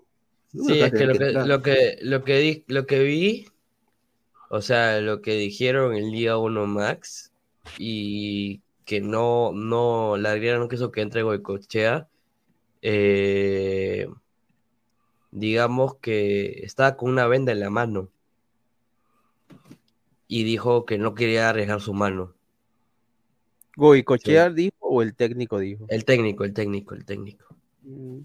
[0.51, 3.45] Sí, es que lo que, lo que, lo que, di- lo que vi,
[4.49, 7.31] o sea, lo que dijeron el día 1 Max,
[7.77, 12.07] y que no, no, la no quiso que entre Goicochea,
[12.81, 14.07] eh,
[15.31, 18.09] digamos que estaba con una venda en la mano,
[20.27, 22.33] y dijo que no quería arriesgar su mano.
[23.75, 25.85] Goicochea dijo o el técnico dijo.
[25.89, 27.55] El técnico, el técnico, el técnico.
[27.83, 28.21] Mm,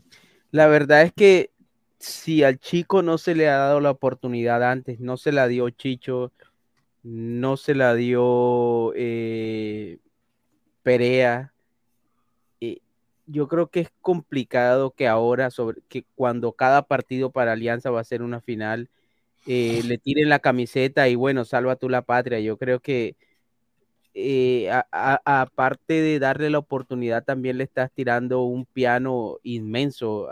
[0.51, 1.51] La verdad es que
[2.05, 5.71] si al chico no se le ha dado la oportunidad antes, no se la dio
[5.71, 6.33] Chicho,
[7.03, 9.99] no se la dio eh,
[10.83, 11.53] Perea,
[12.61, 12.81] eh,
[13.27, 18.01] yo creo que es complicado que ahora, sobre que cuando cada partido para Alianza va
[18.01, 18.91] a ser una final,
[19.47, 22.41] eh, le tiren la camiseta y bueno, salva tú la patria.
[22.41, 23.17] Yo creo que
[24.91, 30.29] aparte de darle la oportunidad, también le estás tirando un piano inmenso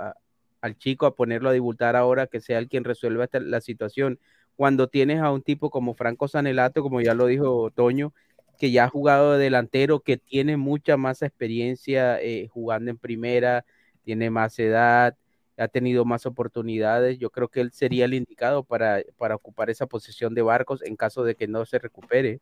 [0.63, 4.21] al chico a ponerlo a debutar ahora, que sea el quien resuelva esta- la situación.
[4.57, 8.15] Cuando tienes a un tipo como Franco Sanelato, como ya lo dijo Toño,
[8.59, 13.65] que ya ha jugado de delantero, que tiene mucha más experiencia eh, jugando en primera,
[14.05, 15.17] tiene más edad,
[15.59, 19.87] ha tenido más oportunidades, yo creo que él sería el indicado para, para ocupar esa
[19.87, 22.41] posición de Barcos en caso de que no se recupere.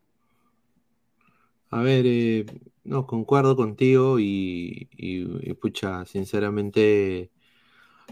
[1.69, 2.45] A ver, eh,
[2.83, 7.31] no, concuerdo contigo y, y- y, pucha, sinceramente,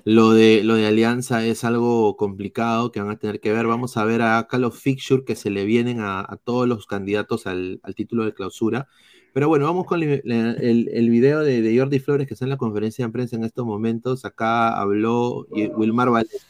[0.05, 3.67] lo de, lo de Alianza es algo complicado que van a tener que ver.
[3.67, 7.47] Vamos a ver acá los fixtures que se le vienen a, a todos los candidatos
[7.47, 8.87] al, al título de clausura.
[9.33, 13.05] Pero bueno, vamos con el, el- video de, Jordi Flores que está en la conferencia
[13.05, 14.25] de prensa en estos momentos.
[14.25, 16.45] Acá habló Wilmar Valdés.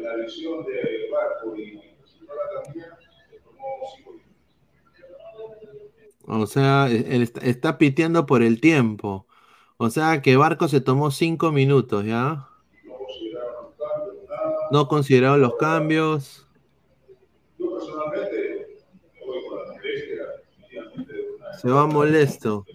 [0.00, 2.86] la visión de Barco y Barcelona también
[6.26, 9.26] O sea, él está, piteando por el tiempo.
[9.76, 12.48] O sea, que Barco se tomó cinco minutos, ¿ya?
[14.70, 16.46] No consideraron los cambios.
[21.60, 22.66] Se va molesto.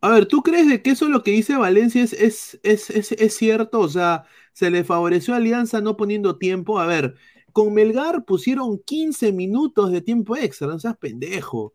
[0.00, 3.12] A ver, ¿tú crees de que eso lo que dice Valencia es, es, es, es,
[3.12, 3.80] es cierto?
[3.80, 4.26] O sea,
[4.56, 6.78] se le favoreció a Alianza no poniendo tiempo.
[6.78, 7.14] A ver,
[7.52, 11.74] con Melgar pusieron 15 minutos de tiempo extra, no seas pendejo.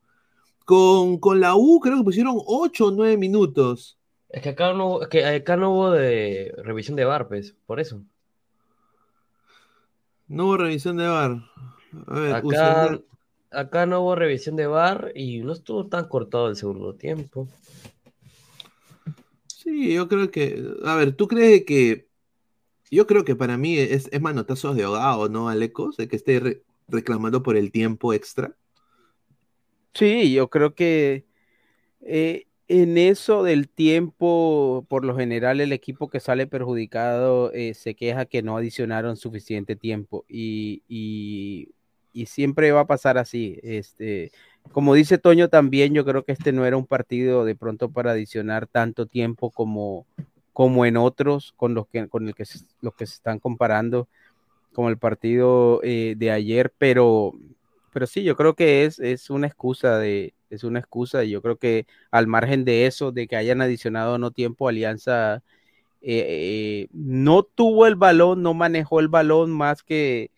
[0.66, 4.00] Con, con la U creo que pusieron 8 o 9 minutos.
[4.30, 7.80] Es que acá no, es que acá no hubo de revisión de VAR, pues, por
[7.80, 8.02] eso.
[10.28, 11.38] No hubo revisión de VAR.
[12.08, 13.00] A ver, Acá,
[13.52, 17.48] acá no hubo revisión de VAR y no estuvo tan cortado el segundo tiempo.
[19.46, 20.64] Sí, yo creo que.
[20.84, 22.10] A ver, ¿tú crees que.?
[22.92, 25.98] Yo creo que para mí es, es manotazos de ahogado, ¿no, Alecos?
[25.98, 28.56] De que esté re- reclamando por el tiempo extra.
[29.94, 31.26] Sí, yo creo que
[32.02, 37.96] eh, en eso del tiempo, por lo general, el equipo que sale perjudicado eh, se
[37.96, 41.70] queja que no adicionaron suficiente tiempo y, y-
[42.14, 43.60] y siempre va a pasar así.
[43.64, 44.32] Este,
[44.72, 48.12] como dice Toño también, yo creo que este no era un partido de pronto para
[48.12, 50.08] adicionar tanto tiempo como,
[50.54, 52.46] como en otros con los que, con el que,
[52.82, 54.08] los que se están comparando,
[54.74, 57.34] como el partido eh, de ayer, pero
[57.94, 61.58] pero sí, yo creo que es, es una excusa de, es una excusa, yo creo
[61.58, 65.44] que al margen de eso, de que hayan adicionado no tiempo, Alianza
[66.02, 66.26] eh,
[66.84, 70.32] eh, no tuvo el balón, no manejó el balón más que,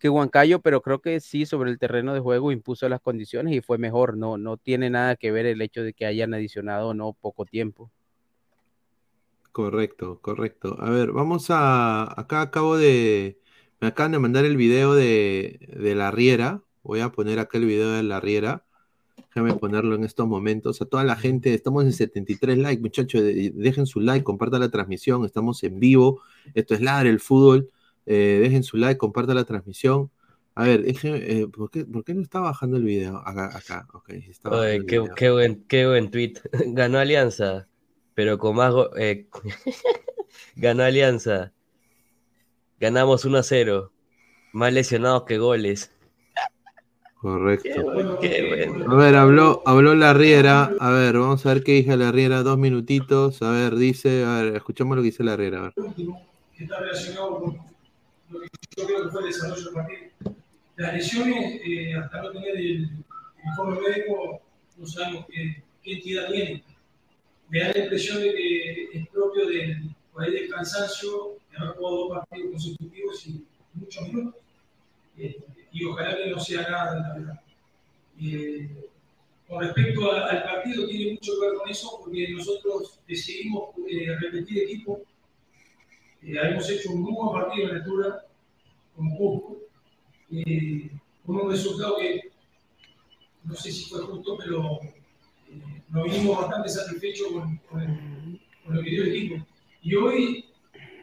[0.00, 3.60] que Huancayo, pero creo que sí, sobre el terreno de juego impuso las condiciones y
[3.60, 6.94] fue mejor, no, no tiene nada que ver el hecho de que hayan adicionado o
[6.94, 7.90] no poco tiempo.
[9.52, 10.76] Correcto, correcto.
[10.80, 12.18] A ver, vamos a.
[12.18, 13.38] Acá acabo de.
[13.80, 16.62] Me acaban de mandar el video de, de la Riera.
[16.82, 18.64] Voy a poner acá el video de la Riera.
[19.34, 20.80] Déjame ponerlo en estos momentos.
[20.80, 23.22] A toda la gente, estamos en 73 likes, muchachos.
[23.22, 25.24] de- Dejen su like, compartan la transmisión.
[25.26, 26.22] Estamos en vivo.
[26.54, 27.70] Esto es Ladre el Fútbol.
[28.06, 30.10] Eh, dejen su like, compartan la transmisión.
[30.54, 33.16] A ver, déjenme, eh, ¿por, qué, por qué no está bajando el video?
[33.18, 34.10] Acá, acá, ok.
[34.10, 35.14] Está bajando Oye, el qué, video.
[35.14, 36.34] qué buen, qué buen tweet.
[36.74, 37.68] Ganó Alianza,
[38.14, 38.72] pero con más.
[38.72, 39.26] go- eh,
[40.56, 41.52] ganó Alianza.
[42.80, 43.92] Ganamos 1 a 0.
[44.52, 45.92] Más lesionados que goles.
[47.20, 48.18] Correcto.
[48.20, 48.92] Qué bueno.
[48.92, 50.72] A ver, habló, habló la Riera.
[50.80, 52.42] A ver, vamos a ver qué dice la Riera.
[52.42, 53.40] Dos minutitos.
[53.42, 55.58] A ver, dice, a ver, escuchamos lo que dice la Riera.
[55.58, 55.72] A ver.
[56.56, 57.56] que está relacionado con
[58.30, 60.00] lo que yo creo que fue el desarrollo del partido.
[60.76, 62.90] Las lesiones, eh, hasta no tener el
[63.44, 64.40] informe médico,
[64.78, 66.64] no sabemos qué, qué entidad tiene.
[67.52, 71.96] Me da la impresión de que es propio del, por del cansancio de haber jugado
[71.96, 73.44] dos partidos consecutivos y
[73.74, 74.40] muchos minutos.
[75.18, 75.36] Eh,
[75.70, 77.40] y ojalá que no sea nada la verdad.
[78.22, 78.70] Eh,
[79.46, 84.62] con respecto al partido, tiene mucho que ver con eso, porque nosotros decidimos eh, repetir
[84.62, 85.02] equipo.
[86.22, 88.24] Eh, hemos hecho un muy buen partido en altura,
[88.96, 89.58] como Cusco,
[90.30, 90.90] eh,
[91.26, 92.32] con un resultado que
[93.44, 95.01] no sé si fue justo, pero eh,
[95.92, 99.46] nos vinimos bastante satisfechos con, con con lo que dio el equipo.
[99.82, 100.44] Y hoy,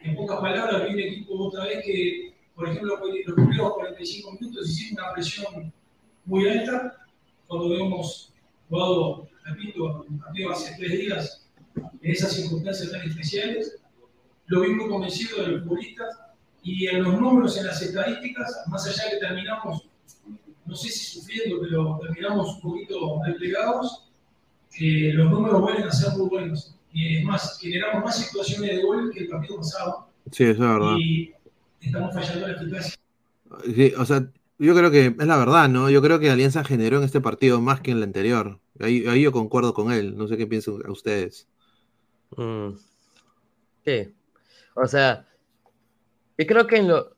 [0.02, 4.70] en pocas palabras, vi un equipo otra vez que, por ejemplo, los primeros 45 minutos
[4.70, 5.72] hicimos una presión
[6.24, 6.96] muy alta,
[7.46, 8.32] cuando habíamos
[8.68, 13.82] jugado, repito, un partido hace tres días, en esas circunstancias tan especiales,
[14.46, 16.18] lo vi muy convencido de los futbolistas
[16.62, 19.88] y en los números, en las estadísticas, más allá que terminamos,
[20.66, 24.09] no sé si sufriendo, pero terminamos un poquito desplegados,
[24.78, 26.76] eh, los números vuelven a ser muy buenos.
[26.92, 30.58] Y es más, generamos más situaciones de gol que el partido pasado Sí, eso es
[30.58, 30.96] verdad.
[30.98, 31.34] y
[31.80, 32.94] estamos fallando la eficacia.
[33.74, 35.90] Sí, o sea, yo creo que es la verdad, ¿no?
[35.90, 38.60] Yo creo que Alianza generó en este partido más que en el anterior.
[38.78, 40.16] Ahí, ahí yo concuerdo con él.
[40.16, 41.48] No sé qué piensan ustedes.
[42.36, 42.70] Mm.
[43.84, 44.14] Sí.
[44.74, 45.26] O sea,
[46.38, 47.16] yo creo que en lo.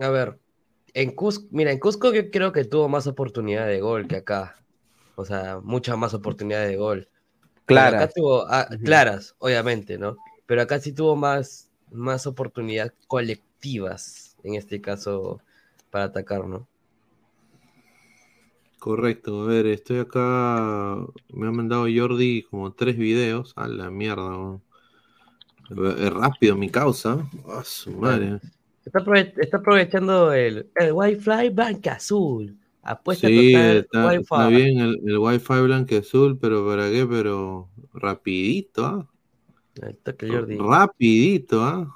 [0.00, 0.38] A ver,
[0.94, 4.56] en Cusco, mira, en Cusco yo creo que tuvo más oportunidad de gol que acá.
[5.18, 7.08] O sea, muchas más oportunidades de gol.
[7.66, 8.04] Claras.
[8.04, 10.16] Acá tuvo, ah, claras, obviamente, ¿no?
[10.46, 15.40] Pero acá sí tuvo más, más oportunidades colectivas, en este caso,
[15.90, 16.68] para atacar, ¿no?
[18.78, 21.04] Correcto, a ver, estoy acá.
[21.30, 23.52] Me ha mandado Jordi como tres videos.
[23.56, 24.30] A la mierda.
[24.30, 24.62] ¿no?
[25.98, 27.28] Es rápido mi causa.
[27.48, 28.38] A su madre.
[28.86, 32.56] Está, aprove- está aprovechando el, el Wi-Fi Banca Azul.
[32.90, 34.20] Apuesta Sí, total está, Wi-Fi.
[34.22, 37.06] está bien el, el Wi-Fi blanqueazul, pero ¿para qué?
[37.06, 39.06] Pero rapidito, ¿ah?
[39.82, 40.56] Ahí está que Jordi.
[40.56, 41.94] Rapidito, ¿ah?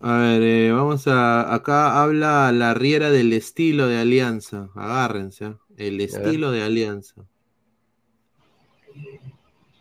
[0.00, 1.54] A ver, eh, vamos a.
[1.54, 4.68] Acá habla la riera del estilo de Alianza.
[4.74, 5.46] Agárrense.
[5.46, 5.58] ¿ah?
[5.78, 7.24] El estilo de Alianza.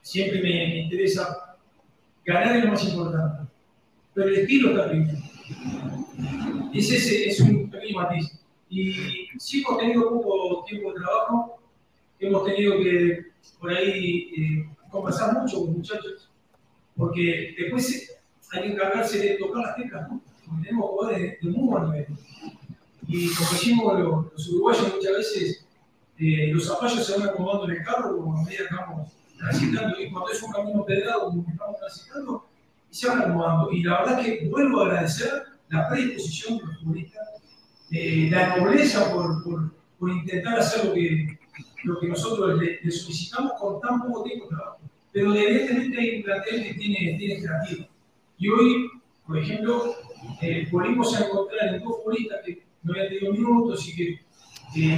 [0.01, 1.57] siempre me, me interesa
[2.25, 3.51] ganar es lo más importante,
[4.13, 5.32] pero el estilo está primero.
[6.73, 8.39] Es, ese, es un pequeño matiz.
[8.69, 8.93] Y
[9.37, 11.59] sí hemos tenido poco tiempo de trabajo,
[12.19, 13.25] hemos tenido que
[13.59, 16.29] por ahí eh, conversar mucho con muchachos,
[16.95, 18.17] porque después
[18.51, 20.21] hay que encargarse de tocar las teclas, ¿no?
[20.45, 22.07] Porque tenemos jugadores de, de muy buen nivel.
[23.07, 25.65] Y como decimos los, los uruguayos muchas veces,
[26.17, 29.99] eh, los zapallos se van acomodando en el carro como a medida que vamos transitando,
[29.99, 32.45] y cuando es un camino pedrado como estamos transitando,
[33.01, 33.71] y se.
[33.71, 37.29] Y la verdad que vuelvo a agradecer la predisposición de los futbolistas,
[37.91, 41.39] eh, la nobleza por, por, intentar hacer lo que,
[41.85, 44.79] lo que nosotros le, le solicitamos con tan poco tiempo de trabajo.
[45.11, 47.87] Pero evidentemente hay un plantel que tiene, tiene jerarquía.
[48.37, 48.89] Y hoy,
[49.25, 49.95] por ejemplo,
[50.41, 54.19] eh, volvimos a encontrar en dos futbolistas que no habían tenido minutos y que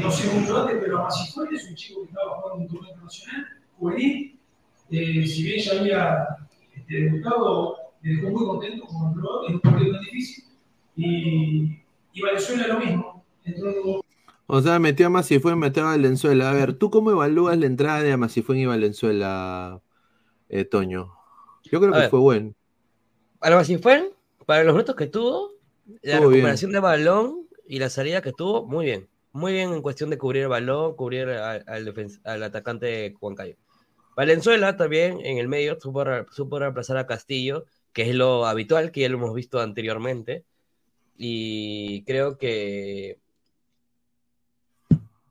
[0.02, 3.48] no sé mucho antes, pero Amasifuente es un chico que estaba jugando un torneo internacional,
[3.78, 4.40] juvenil,
[4.90, 6.28] eh, si bien ya había
[6.74, 10.44] este, debutado, me dejó muy contento como entrenador, en un partido tan difícil.
[10.96, 11.80] Y,
[12.14, 14.02] y Venezuela lo mismo, entró
[14.48, 16.50] O sea, metió a Masifuen, metió a Valenzuela.
[16.52, 19.82] A ver, ¿tú cómo evalúas la entrada de Masifuen y Valenzuela,
[20.50, 21.12] eh, Toño?
[21.64, 22.10] Yo creo A que ver.
[22.10, 22.54] fue bueno.
[23.42, 24.14] Algo así fue,
[24.46, 25.52] para los minutos que tuvo,
[26.02, 26.30] la bien.
[26.32, 29.08] recuperación de balón y la salida que tuvo, muy bien.
[29.34, 31.94] Muy bien en cuestión de cubrir el balón, cubrir al, al,
[32.24, 33.56] al atacante Juan Cayo.
[34.16, 37.66] Valenzuela también en el medio supo, re- supo reemplazar a Castillo,
[37.96, 40.44] que es lo habitual, que ya lo hemos visto anteriormente.
[41.18, 43.20] Y creo que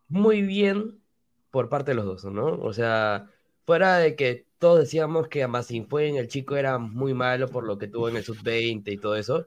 [0.09, 0.99] muy bien
[1.51, 2.47] por parte de los dos, ¿no?
[2.47, 3.31] O sea,
[3.67, 7.89] fuera de que todos decíamos que Amasinfuen, el chico era muy malo por lo que
[7.89, 9.47] tuvo en el sub-20 y todo eso,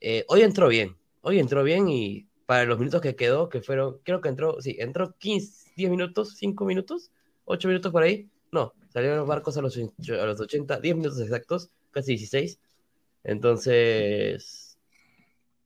[0.00, 3.98] eh, hoy entró bien, hoy entró bien y para los minutos que quedó, que fueron,
[4.02, 7.12] creo que entró, sí, entró 15, 10 minutos, 5 minutos,
[7.44, 11.20] 8 minutos por ahí, no, salieron los barcos a los, a los 80, 10 minutos
[11.20, 12.58] exactos, casi 16,
[13.24, 14.78] entonces,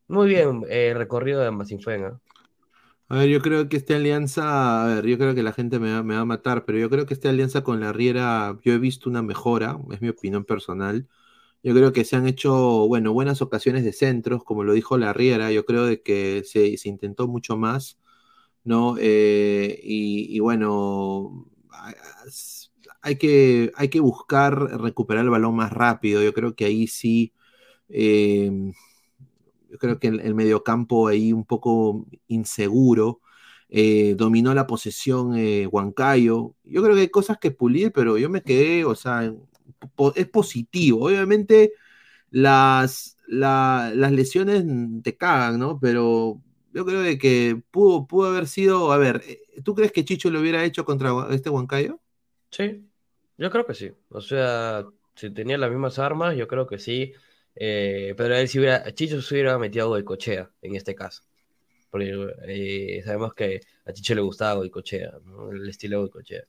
[0.08, 2.20] muy bien eh, recorrido de Amasinfuen, ¿ah?
[3.08, 5.92] A ver, yo creo que esta alianza, a ver, yo creo que la gente me
[5.92, 9.08] va, a matar, pero yo creo que esta alianza con la Riera, yo he visto
[9.08, 11.08] una mejora, es mi opinión personal.
[11.62, 12.52] Yo creo que se han hecho,
[12.88, 16.76] bueno, buenas ocasiones de centros, como lo dijo la Riera, yo creo de que se,
[16.78, 17.98] se intentó mucho más,
[18.64, 18.96] ¿no?
[19.00, 21.46] Eh, y, y bueno,
[23.06, 26.22] hay que, hay que buscar recuperar el balón más rápido.
[26.22, 27.32] Yo creo que ahí sí,
[27.88, 28.50] eh,
[29.68, 33.20] yo creo que el, el mediocampo ahí un poco inseguro.
[33.68, 36.54] eh, dominó la posesión eh, Huancayo.
[36.64, 39.32] Yo creo que hay cosas que pulir, pero yo me quedé, o sea,
[40.14, 41.06] es positivo.
[41.06, 41.72] Obviamente
[42.30, 44.64] las, la- las lesiones
[45.04, 45.78] te cagan, ¿no?
[45.80, 46.42] Pero
[46.74, 49.24] yo creo que pudo, pudo haber sido, a ver,
[49.64, 52.00] ¿tú crees que Chicho lo hubiera hecho contra este Huancayo?
[52.50, 52.85] Sí,
[53.38, 53.92] yo creo que sí.
[54.10, 54.84] O sea,
[55.14, 57.12] si tenía las mismas armas, yo creo que sí.
[57.54, 61.22] Eh, pero él si hubiera, Chicho se hubiera metido a Goicochea en este caso.
[61.90, 62.12] Porque
[62.48, 65.50] eh, sabemos que a Chicho le gustaba Goicochea, ¿no?
[65.52, 66.44] El estilo Goicochea.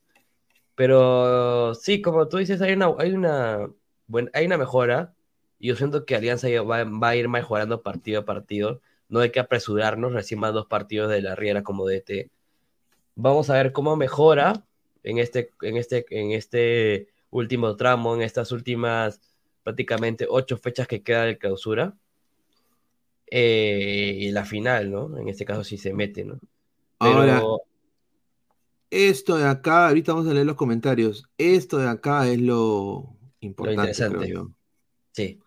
[0.74, 3.68] Pero sí, como tú dices, hay una, hay una,
[4.06, 5.14] buen- hay una mejora.
[5.58, 8.80] Y yo siento que Alianza va, va a ir mejorando partido a partido.
[9.08, 12.30] No hay que apresurarnos, recién más dos partidos de la Riera como DT.
[13.16, 14.64] Vamos a ver cómo mejora
[15.10, 19.20] en este, en este, en este último tramo, en estas últimas
[19.62, 21.96] prácticamente ocho fechas que queda de clausura.
[23.30, 25.18] Eh, y la final, ¿no?
[25.18, 26.38] En este caso sí se mete, ¿no?
[26.98, 27.42] Pero Ahora,
[28.90, 31.28] esto de acá, ahorita vamos a leer los comentarios.
[31.36, 34.50] Esto de acá es lo lo importante, creo interesante, yo.
[35.12, 35.40] sí.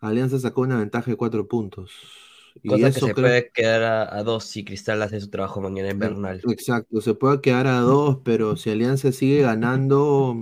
[0.00, 1.90] Alianza sacó una ventaja de cuatro puntos.
[2.62, 3.34] Y Cosa que eso se creo.
[3.34, 6.48] puede quedar a, a dos si Cristal hace su trabajo mañana en Bernal.
[6.48, 10.34] Exacto, se puede quedar a dos, pero si Alianza sigue ganando,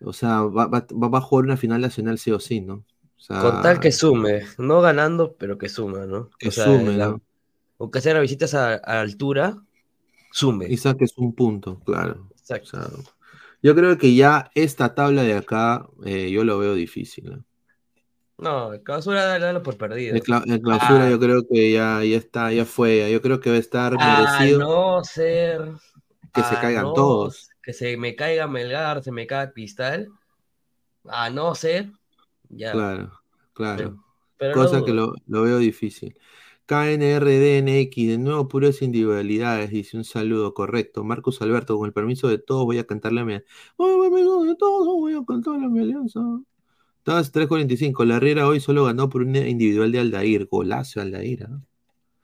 [0.00, 2.74] o sea, va, va- va a jugar una final nacional sí o sí, ¿no?
[3.18, 6.30] O sea, Con tal que sume, no ganando, pero que suma, ¿no?
[6.38, 7.22] que O sea, sume, la- ¿no?
[7.78, 9.64] aunque sea las visitas a, a altura,
[10.32, 10.66] sume.
[10.66, 12.32] Y saques un punto, claro.
[12.62, 12.70] O Exacto.
[12.70, 12.88] sea,
[13.62, 17.44] yo creo que ya esta tabla de acá, eh, yo lo veo difícil, ¿no?
[18.40, 20.16] No, clausura, dale- por perdido.
[20.20, 21.10] Cla- de clausura Ah.
[21.10, 24.20] yo creo que ya, ya está, ya fue, yo creo que va a estar A
[24.38, 25.72] merecido no ser.
[26.32, 27.50] que se a caigan no- todos.
[27.62, 30.08] Que se me caiga Melgar, se me caiga Cristal.
[31.08, 31.90] A no ser.
[32.48, 32.72] Ya.
[32.72, 33.12] Claro,
[33.52, 34.04] claro.
[34.38, 36.16] Pero Cosa que lo, lo veo difícil.
[36.66, 41.02] KNRDNX, de nuevo puras individualidades, dice un saludo, correcto.
[41.04, 43.34] Marcos Alberto, con el permiso de todos voy a cantarle a mi...
[43.76, 46.20] Oh, permiso de todos voy a cantarle a mi alianza.
[47.00, 51.44] Estabas 3.45, la Riera hoy solo ganó por una individual de Aldair, golazo Aldair.
[51.44, 51.60] ¿ah?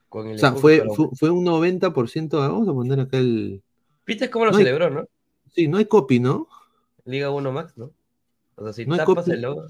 [0.07, 3.61] Con el O sea, fue, pero- fue, fue un 90%, vamos a poner acá el...
[4.05, 5.05] ¿Viste cómo lo No hay- celebró, no?
[5.53, 6.47] Sí, no hay copy, ¿no?
[7.05, 7.91] Liga 1 Max, ¿no?
[8.55, 9.65] O sea, si No tapas el logo.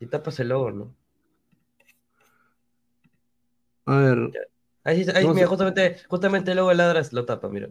[0.00, 0.94] Si tapas el logo, ¿no?
[3.86, 4.30] A ver,
[4.82, 7.68] Ahí, sí- ahí, Vamos mira, a- justamente, justamente el logo de ladras lo tapa, mira.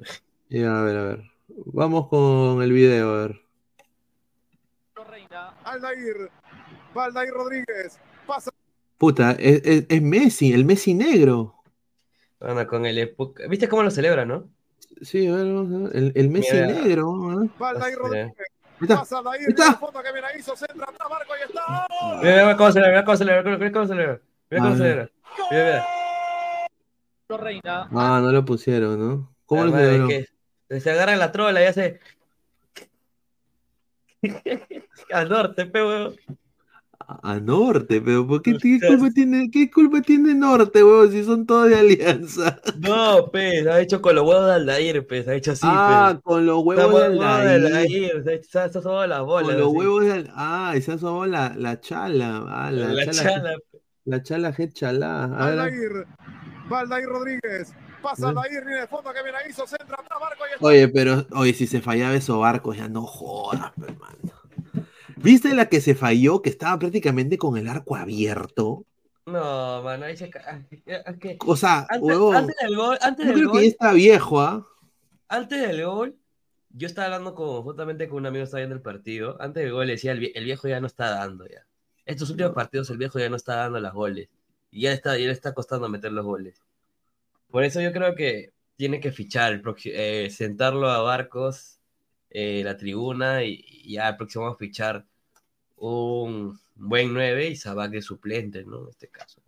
[0.50, 1.24] ya, a ver, a ver.
[1.66, 3.42] Vamos con el video, a ver.
[5.66, 6.30] Aldair,
[7.32, 8.52] Rodríguez, pasa.
[8.98, 11.56] Puta, es, es- es Messi, el Messi negro.
[12.40, 12.98] Bueno, con el
[13.50, 14.50] ¿Viste cómo lo celebra, no?
[15.02, 15.26] Sí.
[15.28, 16.68] El, el Messi Mira.
[16.68, 17.14] negro.
[17.32, 17.46] ¿ah?
[17.96, 18.34] Rodríguez,
[18.86, 18.96] está.
[19.00, 19.80] pasa está.
[20.38, 21.88] hizo, centra, Marco, y está.
[22.02, 22.18] ¡Oh!
[22.22, 24.22] Mira, mira cómo celebra, mira cómo celebra, mira cómo celebra.
[24.50, 24.78] Mira cómo A ver.
[24.80, 25.12] celebra.
[25.52, 25.86] Mira, mira.
[27.92, 29.36] Ah, no lo pusieron, ¿no?
[29.46, 29.72] ¿Cómo lo
[30.08, 32.00] que se agarra la trola y hace.
[35.12, 36.16] Al norte, pe, weón.
[37.08, 41.46] A, Norte, pero ¿por qué, qué culpa tiene, qué culpa tiene Norte, huevón, si son
[41.46, 42.60] todos de alianza?
[42.80, 45.62] No, pe, se ha hecho con los huevos de Aldair, pe, se ha hecho así,
[45.70, 46.22] ah, pe.
[46.24, 47.66] con los huevos de huevo de Aldair.
[47.66, 49.50] Aldair, se ha hecho- se ha asomado las bolas.
[49.50, 49.78] Con los así.
[49.78, 52.44] huevos de Al- Ah, y se ha asomado la, la chala.
[52.48, 53.24] Ah, la, La chala.
[53.24, 53.56] chala,
[54.06, 55.24] La chala G chalá.
[55.26, 56.08] A ver, Aldair,
[56.70, 60.66] Valdair Rodríguez, pasa Aldair, viene el fondo que viene hizo, centra, atrás, Marco, y.
[60.66, 64.16] Oye, pero, oye, si se fallaba esos barcos, ya no jodas, pe, hermano.
[65.26, 68.86] ¿Viste la que se falló, que estaba prácticamente con el arco abierto?
[69.26, 73.58] No, mano, ahí se que O sea, antes, del gol, antes yo del creo que
[73.58, 74.66] gol, ya está viejo, ¿ah?
[75.28, 76.18] antes del gol,
[76.70, 79.38] yo estaba hablando con, justamente con un amigo que estaba viendo el partido.
[79.42, 81.66] Antes del gol le decía, el, vie- el viejo ya no está dando ya.
[82.06, 84.30] Estos últimos partidos el viejo ya no está dando las goles.
[84.72, 86.62] Y ya está, ya le está costando meter los goles.
[87.50, 91.80] Por eso yo creo que tiene que fichar, eh, sentarlo a Barcos,
[92.30, 95.06] eh, la tribuna, y, y ya el próximo vamos a fichar
[95.78, 98.84] un buen 9 y Sabac de suplente, ¿no?
[98.84, 99.42] En este caso.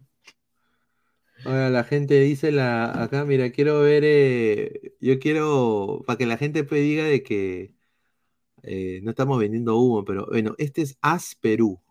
[1.45, 6.37] Ahora la gente dice la acá, mira, quiero ver, eh, yo quiero, para que la
[6.37, 7.73] gente pues diga de que
[8.63, 11.81] eh, no estamos vendiendo humo, pero bueno, este es As Perú.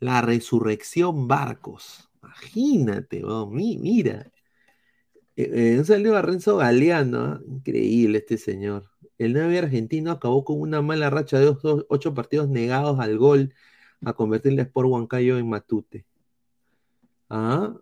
[0.00, 2.10] La resurrección Barcos.
[2.22, 4.32] Imagínate, weón, mi- mira.
[5.36, 5.78] Eh, eh,
[6.08, 8.89] un a Renzo Galeano, increíble este señor.
[9.20, 11.54] El 9 argentino acabó con una mala racha de
[11.88, 13.54] ocho partidos negados al gol
[14.04, 16.06] a convertirle a Sport Huancayo en Matute.
[17.28, 17.74] Ah,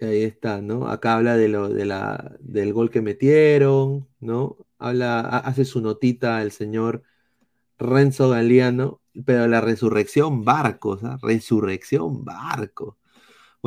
[0.00, 0.88] Ahí está, ¿no?
[0.88, 4.56] Acá habla de lo, la, del gol que metieron, ¿no?
[4.78, 7.02] Hace su notita el señor
[7.78, 11.18] Renzo Galeano, pero la resurrección Barcos, ¿ah?
[11.22, 12.96] Resurrección Barco.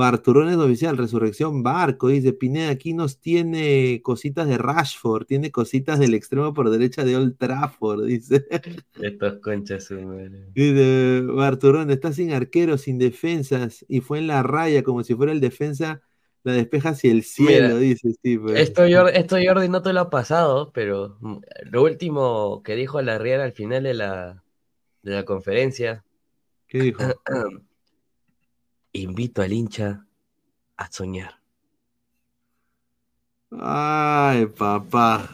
[0.04, 6.00] Arturón es oficial, Resurrección Barco, dice Pineda, aquí nos tiene cositas de Rashford, tiene cositas
[6.00, 8.46] del extremo por derecha de Old Trafford, dice.
[9.02, 9.88] Estos conchas.
[10.54, 15.32] Dice, Barturón está sin arqueros, sin defensas, y fue en la raya, como si fuera
[15.32, 16.02] el defensa,
[16.44, 18.16] la despeja hacia el cielo, Mira, dice.
[18.56, 21.38] Esto Jordi, esto Jordi no te lo ha pasado, pero mm,
[21.72, 24.44] lo último que dijo la Riera al final de la,
[25.04, 26.04] de la conferencia.
[26.68, 27.02] ¿Qué dijo?
[28.96, 30.06] Invito al hincha
[30.78, 31.40] a soñar.
[33.52, 35.30] Ay, papá.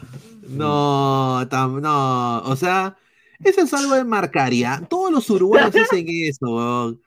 [0.48, 2.96] No, tam- no, o sea,
[3.38, 4.84] eso es algo de marcaría.
[4.90, 7.02] Todos los uruguayos hacen eso, weón.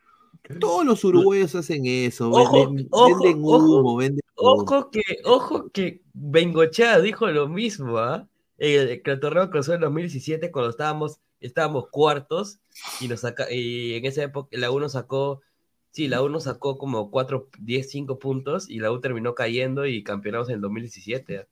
[0.60, 2.30] Todos los uruguayos hacen eso.
[2.30, 4.52] Ojo, venden, ojo, venden ojo, humo, venden humo.
[4.52, 8.28] Ojo que, ojo que Bengochea dijo lo mismo, ¿ah?
[8.58, 12.60] En el, que el torneo cruzó en 2017 cuando estábamos, estábamos cuartos
[13.02, 15.42] y nos saca, y en esa época la U nos sacó,
[15.96, 19.86] sí, la U nos sacó como 4, 10, 5 puntos y la U terminó cayendo
[19.86, 21.38] y campeonamos en el 2017.
[21.38, 21.48] ¿ah?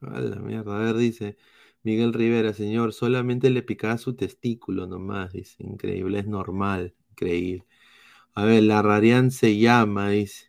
[0.00, 1.36] A la mierda, a ver, dice
[1.82, 7.66] Miguel Rivera, señor, solamente le picaba su testículo nomás, dice, increíble, es normal, increíble.
[8.34, 10.46] A ver, la Rarian se llama, dice,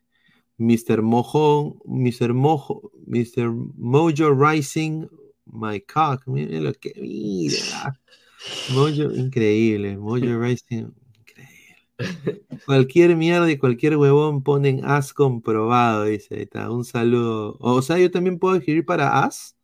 [0.57, 1.01] Mr.
[1.01, 2.33] Mojón, Mr.
[2.33, 3.51] Mojo, Mr.
[3.51, 5.07] Mojo Rising,
[5.47, 7.99] my cock, mire lo que, mira,
[8.73, 11.02] Mojo, increíble, Mojo Rising.
[12.65, 17.57] Cualquier mierda y cualquier huevón ponen as comprobado, dice, ahí está, un saludo.
[17.59, 19.55] O sea, yo también puedo escribir para as.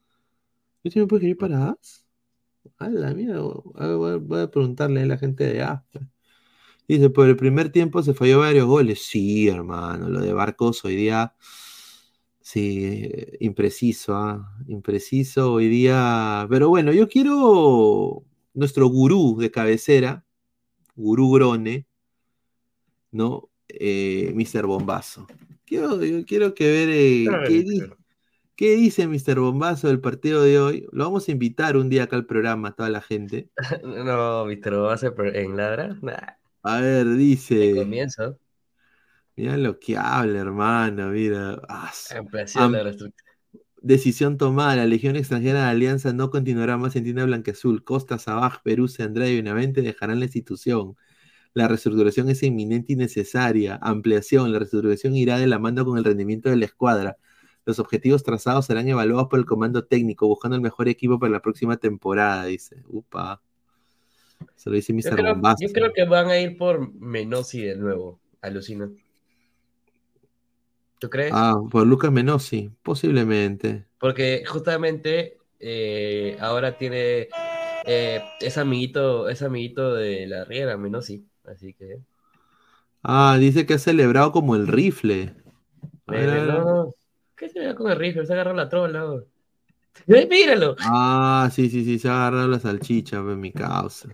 [0.83, 2.05] Yo también puedo escribir para as.
[2.77, 5.81] A la mierda, voy a, preguntarle a la gente de as.
[6.87, 9.05] Dice, por el primer tiempo se falló varios goles.
[9.05, 11.35] Sí, hermano, lo de Barcos hoy día,
[12.41, 14.57] sí, eh, impreciso, ¿ah?
[14.67, 16.47] Impreciso hoy día.
[16.49, 20.25] Pero bueno, yo quiero nuestro gurú de cabecera,
[20.95, 21.88] gurú Grone,
[23.11, 23.49] ¿no?
[23.67, 24.65] Eh, Mr.
[24.65, 25.27] Bombazo.
[25.65, 27.83] Quiero, yo quiero que ver eh, qué, di-
[28.55, 29.39] qué dice Mr.
[29.39, 30.87] Bombazo del partido de hoy.
[30.91, 33.49] Lo vamos a invitar un día acá al programa, a toda la gente.
[33.83, 35.97] No, Víctor, ¿lo vas a hacer en ladra?
[36.01, 36.17] Nah,
[36.63, 37.75] A ver, dice.
[37.75, 38.37] comienzo.
[39.35, 41.09] Mira lo que habla, hermano.
[41.11, 41.61] Mira.
[41.69, 41.91] Ah,
[42.55, 42.93] am- la.
[43.81, 44.75] Decisión tomada.
[44.75, 47.83] La Legión Extranjera de Alianza no continuará más en tienda blanqueazul.
[47.83, 50.95] Costa, Sabaj, Perú, Andrade y Benavente dejarán la institución.
[51.53, 53.79] La reestructuración es inminente y necesaria.
[53.81, 54.51] Ampliación.
[54.51, 57.17] La reestructuración irá de la mano con el rendimiento de la escuadra.
[57.65, 61.41] Los objetivos trazados serán evaluados por el comando técnico, buscando el mejor equipo para la
[61.41, 62.83] próxima temporada, dice.
[62.87, 63.41] Upa.
[64.55, 65.15] Se lo dice Yo Mr.
[65.15, 65.57] creo, Bombazo.
[65.67, 68.89] yo creo que van a ir por Menossi de nuevo, alucina.
[70.99, 71.31] ¿Tú crees?
[71.33, 73.85] Ah, por Lucas Menossi, posiblemente.
[73.99, 77.27] Porque justamente eh, ahora tiene
[77.85, 81.25] eh, es amiguito, es amiguito de la Riera, Menossi.
[81.45, 81.99] Así que.
[83.03, 85.33] Ah, dice que ha celebrado como el rifle.
[86.07, 86.65] A ver, a ver, a ver.
[86.65, 86.93] No,
[87.35, 88.25] ¿Qué se ve con el rifle?
[88.25, 89.05] Se agarró la trola.
[89.05, 89.23] oh.
[90.07, 90.75] ¡Eh, míralo!
[90.79, 94.09] Ah, sí, sí, sí, se ha agarrado la salchicha, pues, mi causa.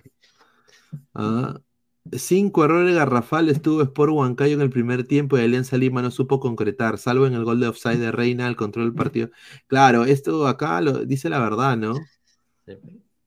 [1.14, 1.60] Ah,
[2.12, 6.40] cinco errores garrafales tuvo Sport Huancayo en el primer tiempo y Alianza Lima no supo
[6.40, 9.30] concretar, salvo en el gol de offside de Reina al control del partido.
[9.68, 11.96] Claro, esto acá lo dice la verdad, ¿no?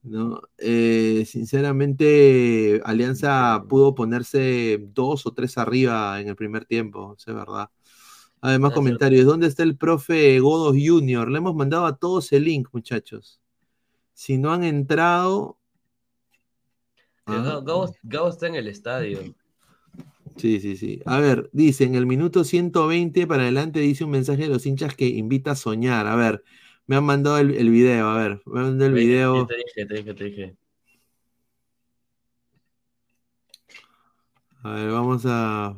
[0.03, 0.41] ¿No?
[0.59, 7.71] Eh, sinceramente, Alianza pudo ponerse dos o tres arriba en el primer tiempo, es verdad.
[8.41, 9.27] Además, comentarios.
[9.27, 11.31] ¿Dónde está el profe Godos Junior?
[11.31, 13.41] Le hemos mandado a todos el link, muchachos.
[14.15, 15.59] Si no han entrado.
[17.27, 17.61] Eh, Ah,
[18.03, 19.21] Gabo está en el estadio.
[20.37, 21.03] Sí, sí, sí.
[21.05, 24.95] A ver, dice en el minuto 120 para adelante, dice un mensaje de los hinchas
[24.95, 26.07] que invita a soñar.
[26.07, 26.45] A ver,
[26.89, 28.09] me han mandado el, el video.
[28.09, 29.47] A ver, me han mandado el video.
[29.47, 30.57] Te dije, te dije, te dije.
[34.63, 35.77] A ver, vamos a.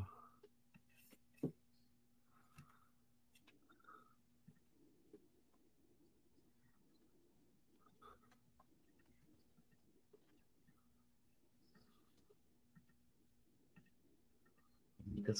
[15.06, 15.32] Invita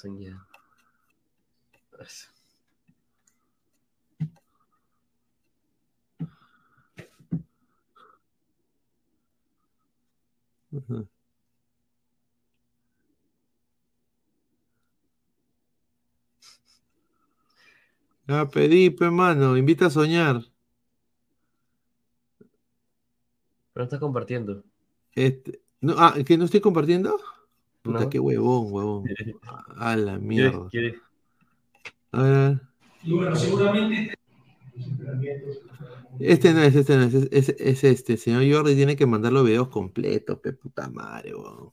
[1.99, 2.40] a
[10.71, 10.83] soñar.
[10.91, 11.09] Ujú.
[18.29, 20.37] Ya pedí, pe mano, invita a soñar.
[23.73, 24.63] Pero no estás compartiendo.
[25.15, 27.19] Este, no, ah, ¿que no estoy compartiendo?
[27.83, 28.11] Puta, No.
[28.11, 29.05] qué huevón, huevón.
[29.77, 30.69] A la ¿Quieres- mierda.
[30.71, 31.01] quieres-
[32.13, 32.61] A ver, a ver.
[33.03, 34.15] Y bueno, seguramente
[36.19, 38.17] Este no es, este no es, es, es- es este.
[38.17, 41.73] Señor Jordi tiene que mandar los videos completos, pe puta madre, weón.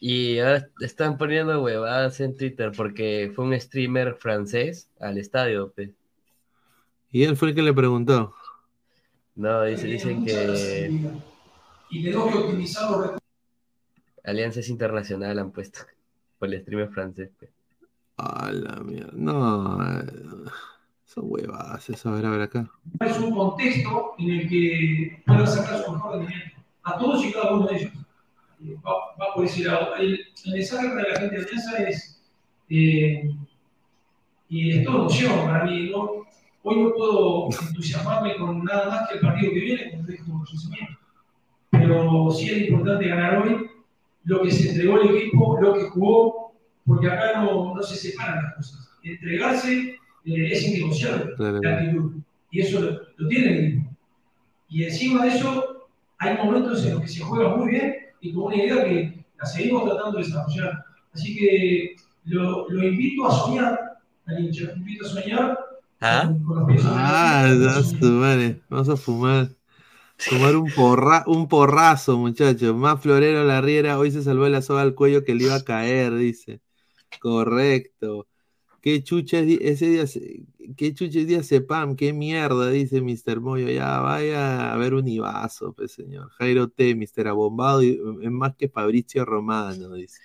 [0.00, 5.70] Y ahora están poniendo huevadas en Twitter porque fue un streamer francés al estadio.
[5.72, 5.92] pe.
[7.10, 8.34] Y él fue el que le preguntó.
[9.34, 10.90] No, dice- dicen que
[11.90, 13.20] y tenemos que optimizar los recursos.
[14.24, 15.80] Alianzas Internacional han puesto
[16.38, 17.30] por el streamer francés.
[17.38, 17.50] pe.
[18.22, 19.12] A la mierda.
[19.14, 20.04] No, eh,
[21.04, 22.10] son huevadas eso.
[22.10, 22.70] A ver, a ver acá.
[23.00, 26.56] Es un contexto en el que puedan sacar su mejor rendimiento.
[26.82, 27.92] A todos y cada uno de ellos.
[28.64, 29.94] Eh, Va, va por ese lado.
[29.96, 32.22] El, el mensaje para la gente de Alianza es.
[32.68, 33.30] eh,
[34.48, 35.90] y es todo emoción para mí.
[35.90, 36.10] ¿no?
[36.62, 40.98] Hoy no puedo entusiasmarme con nada más que el partido que viene, resto de conocimiento.
[41.70, 43.70] Pero sí es importante ganar hoy
[44.24, 46.39] lo que se entregó el equipo, lo que jugó,
[46.86, 48.90] porque acá no, no se separan las cosas.
[49.02, 51.60] Entregarse eh, es innegociable Claro.
[51.62, 52.12] la actitud.
[52.50, 53.90] Y eso lo, lo tiene el equipo.
[54.68, 58.44] Y encima de eso, hay momentos en los que se juega muy bien y con
[58.44, 60.84] una idea que la seguimos tratando de desarrollar.
[61.12, 63.78] Así que lo, lo invito a soñar,
[64.26, 65.58] al hincha, lo invito a soñar
[66.00, 66.32] ¿Ah?
[66.46, 68.60] con los pies la Ah, madre.
[68.68, 69.48] Vamos a fumar.
[70.18, 72.74] Fumar un, porra, un porrazo, muchachos.
[72.76, 73.98] Más florero la riera.
[73.98, 76.60] Hoy se salvó la soga al cuello que le iba a caer, dice.
[77.18, 78.26] Correcto.
[78.80, 80.04] Qué chucha es di- ese día,
[80.76, 83.40] qué chucha es día Cepam, qué mierda, dice Mr.
[83.40, 83.68] Moyo.
[83.68, 86.30] Ya vaya a ver un Ibazo, pues señor.
[86.38, 87.28] Jairo T, Mr.
[87.28, 90.20] Abombado, y- es más que Fabrizio Romano, dice.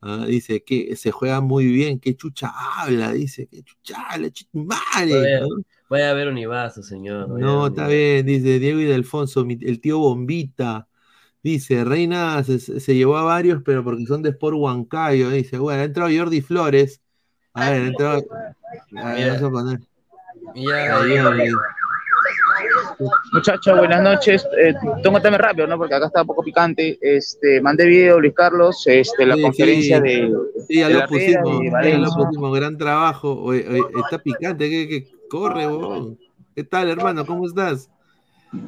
[0.00, 4.78] Ah, dice que se juega muy bien, qué chucha habla, dice, qué chucha habla, chuchumare,
[5.20, 5.48] Vaya, ¿no?
[5.90, 7.28] vaya a ver un Ibazo, señor.
[7.28, 10.87] No, está bien, dice Diego y Delfonso, mi- el tío Bombita.
[11.48, 15.30] Dice, Reina se, se llevó a varios, pero porque son de Sport Huancayo.
[15.30, 17.00] Dice, bueno, ha entrado Jordi Flores.
[17.54, 18.22] A ver, ha entrado.
[19.02, 19.80] A ver, vamos a poner.
[20.54, 21.50] Ya, Ahí, Jordi.
[23.32, 24.46] Muchachos, buenas noches.
[24.58, 25.78] Eh, tómatame rápido, ¿no?
[25.78, 26.98] Porque acá está un poco picante.
[27.00, 30.02] Este, mandé video, Luis Carlos, este, la Sí, conferencia sí.
[30.02, 30.32] de,
[30.68, 33.40] Sí, ya de lo pusimos, ya lo pusimos, gran trabajo.
[33.42, 36.18] Oye, oye, está picante, que, que corre, huevón.
[36.54, 37.24] ¿Qué tal, hermano?
[37.24, 37.88] ¿Cómo estás?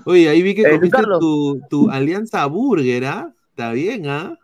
[0.04, 0.78] Oye, ahí vi que Eh,
[1.20, 3.32] tu, tu alianza burger, ¿ah?
[3.50, 4.36] Está bien, ¿ah?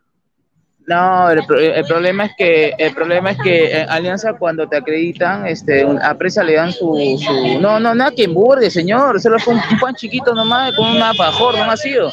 [0.89, 5.45] No, el, el problema es que el problema es que eh, Alianza cuando te acreditan,
[5.45, 9.55] este, a Presa le dan su, su- no, no, nada que emburgue, señor, solo fue
[9.55, 12.12] un, un pan chiquito nomás con un alfajor, no ha sido.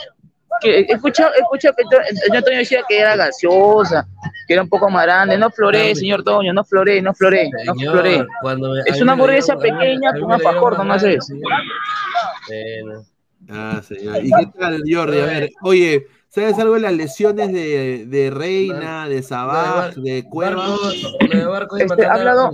[0.59, 1.59] Que he escuchado que
[2.26, 4.07] señor Toño decía que era gaseosa,
[4.47, 7.76] que era un poco más grande, no floré, señor Toño, no floré, no floré, no
[7.76, 8.26] Señor, floré.
[8.41, 11.28] cuando me- Es una hamburguesa pequeña con me un alfajor, dieron nomás es.
[11.28, 11.51] señor.
[12.47, 13.05] Bueno.
[13.49, 14.24] Ah, señor.
[14.24, 15.20] ¿Y qué tal, Jordi?
[15.20, 20.65] A ver, oye, ¿sabes algo de las lesiones de, de Reina, de Sabaj, de Cueva?
[21.79, 22.51] Este, ha hablado,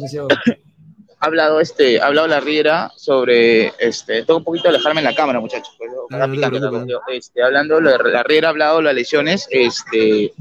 [1.21, 5.05] ha hablado, este, ha hablado la Riera sobre, este, tengo un poquito de alejarme en
[5.05, 5.73] la cámara, muchachos.
[5.77, 6.99] pues, Ah, picante cuestión.
[7.11, 10.33] Este, hablando, lo de- la Riera ha hablado de las lesiones, este,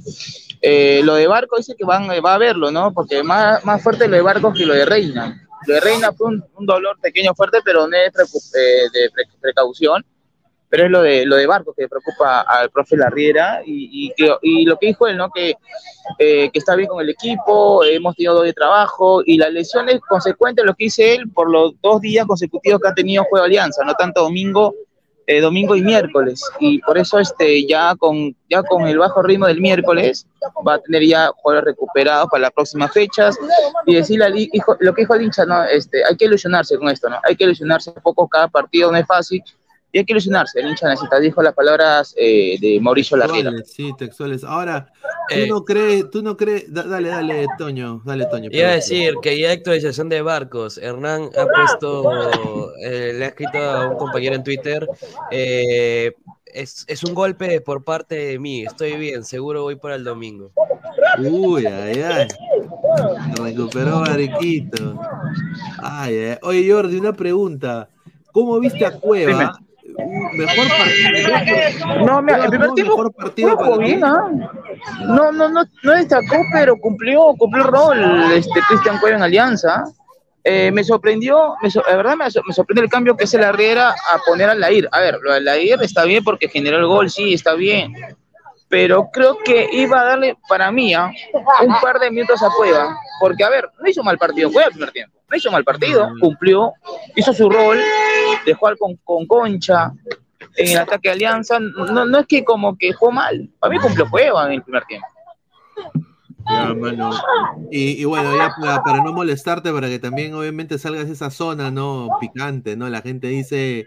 [0.62, 2.92] eh, lo de Barco dice que van, va a verlo, ¿no?
[2.94, 5.44] Porque más, más fuerte lo de Barco que lo de Reina.
[5.66, 8.12] Lo de Reina fue un, un dolor pequeño fuerte, pero no es
[8.54, 10.04] eh, de pre- precaución
[10.68, 14.64] pero es lo de lo de Barco que preocupa al profe Larriera y, y, y
[14.66, 15.30] lo que dijo él, ¿no?
[15.30, 15.54] Que,
[16.18, 20.00] eh, que está bien con el equipo, hemos tenido dos de trabajo y las lesiones
[20.08, 23.84] consecuentes, lo que dice él, por los dos días consecutivos que ha tenido Juego Alianza,
[23.84, 24.74] no tanto domingo,
[25.26, 26.42] eh, domingo y miércoles.
[26.58, 30.26] Y por eso este, ya, con, ya con el bajo ritmo del miércoles
[30.66, 33.36] va a tener ya jugadores recuperados para las próximas fechas.
[33.84, 35.64] Y decirle al hi- hijo, lo que dijo el hincha, ¿no?
[35.64, 37.16] Este, hay que ilusionarse con esto, ¿no?
[37.24, 39.42] Hay que ilusionarse un poco cada partido, no es fácil.
[39.90, 43.50] Y hay que ilusionarse, el hincha necesita, dijo las palabras eh, de Mauricio Larriera.
[43.50, 44.44] Textuales, Sí, textuales.
[44.44, 44.92] Ahora,
[45.30, 45.46] ¿tú Eh.
[45.48, 48.50] no crees, tú no crees, da- dale, dale, Toño, dale, Toño.
[48.52, 50.76] Iba a decir que ya hay actualización de barcos.
[50.76, 54.86] Hernán ha puesto, eh, le ha escrito a un compañero en Twitter,
[55.30, 56.12] eh,
[56.44, 60.50] es, es un golpe por parte de mí, estoy bien, seguro voy para el domingo.
[61.18, 62.28] Uy, ay, ay.
[63.42, 65.00] Recuperó Mariquito.
[65.82, 66.36] Ay, ay.
[66.42, 67.88] Oye, Jordi, una pregunta.
[68.32, 69.58] ¿Cómo viste a Cueva?
[69.98, 72.04] Mejor partido.
[72.06, 74.30] No, mira, el primer tiempo mejor partido jugó bien, ¿ah?
[75.06, 79.84] No, no, no, no destacó, pero cumplió, cumplió el rol este, Cristian Cueva en Alianza.
[80.44, 83.52] Eh, me sorprendió, me sor- la verdad me, me sorprende el cambio que hace la
[83.52, 84.88] Riera a poner a Lair.
[84.92, 87.92] A ver, lo de Lair está bien porque generó el gol, sí, está bien.
[88.68, 91.10] Pero creo que iba a darle, para mí, ¿ah?
[91.62, 92.96] un par de minutos a Cueva.
[93.20, 95.18] Porque, a ver, no hizo mal partido Cueva el primer tiempo.
[95.30, 96.72] No hizo mal partido, cumplió,
[97.14, 97.78] hizo su rol,
[98.46, 99.92] dejó al con, con Concha
[100.56, 101.58] en el ataque de Alianza.
[101.60, 103.50] No, no es que como que jugó mal.
[103.58, 105.06] Para mí cumplió Cueva en el primer tiempo.
[106.50, 107.10] Ya, mano.
[107.70, 111.30] Y, y bueno, ya para, para no molestarte, para que también obviamente salgas de esa
[111.30, 112.08] zona, ¿no?
[112.20, 112.88] Picante, ¿no?
[112.88, 113.86] La gente dice,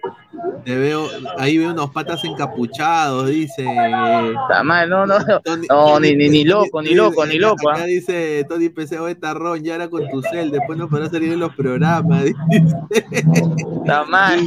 [0.63, 1.07] te veo,
[1.38, 3.63] ahí veo unos patas encapuchados, dice.
[3.63, 7.69] Está mal, no, no, no, no, ni, ni, ni loco, ni loco, ni loco.
[7.71, 7.85] Acá ¿ah?
[7.85, 11.39] dice Tony PCO de Tarrón, ya era con tu cel, después no podrás salir en
[11.39, 12.23] los programas.
[12.25, 12.35] dice.
[12.91, 14.39] Está mal.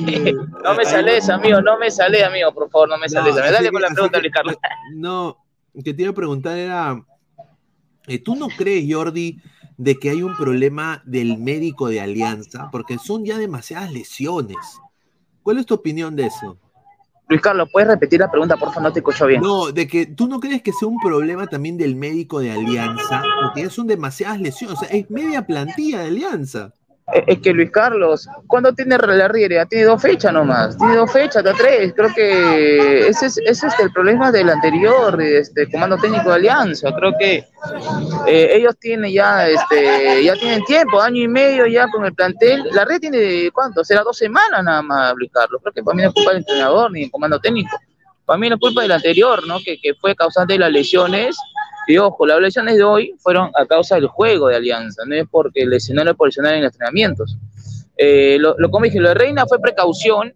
[0.63, 3.35] No me sales, amigo, no me sales, amigo, por favor, no me sales.
[3.35, 4.57] No, Dale con la pregunta, Luis Carlos.
[4.95, 5.39] No,
[5.83, 7.03] que te iba a preguntar era, eh,
[8.25, 9.41] ¿tú no crees, Jordi,
[9.77, 12.69] de que hay un problema del médico de Alianza?
[12.71, 14.81] Porque son ya demasiadas lesiones.
[15.43, 16.59] ¿Cuál es tu opinión de eso?
[17.29, 18.83] Luis Carlos, ¿puedes repetir la pregunta, por favor?
[18.83, 19.41] No te escucho bien.
[19.41, 23.23] No, de que tú no crees que sea un problema también del médico de Alianza,
[23.43, 26.75] porque ya son demasiadas lesiones, o sea, es media plantilla de Alianza.
[27.13, 29.67] Es es que Luis Carlos, ¿cuándo tiene la Riera?
[29.67, 31.93] Tiene dos fechas nomás, tiene dos fechas, hasta tres.
[31.95, 36.95] Creo que ese es, ese es el problema del anterior este, comando técnico de Alianza.
[36.95, 37.45] Creo que
[38.27, 42.65] eh, ellos tienen ya, este, ya tienen tiempo, año y medio ya con el plantel.
[42.73, 43.85] La red tiene, ¿cuánto?
[43.85, 45.61] Será dos semanas nada más, Luis Carlos.
[45.63, 47.77] Creo que para mí no es culpa del entrenador ni del comando técnico.
[48.25, 49.59] Para mí no es culpa del anterior, ¿no?
[49.63, 51.37] Que, que fue causante de las lesiones.
[51.87, 55.27] Y ojo, las lesiones de hoy fueron a causa del juego de Alianza, no es
[55.31, 57.37] porque lesionaron por lesionar en entrenamientos.
[57.97, 60.33] Eh, lo, lo como dije, lo de Reina fue precaución,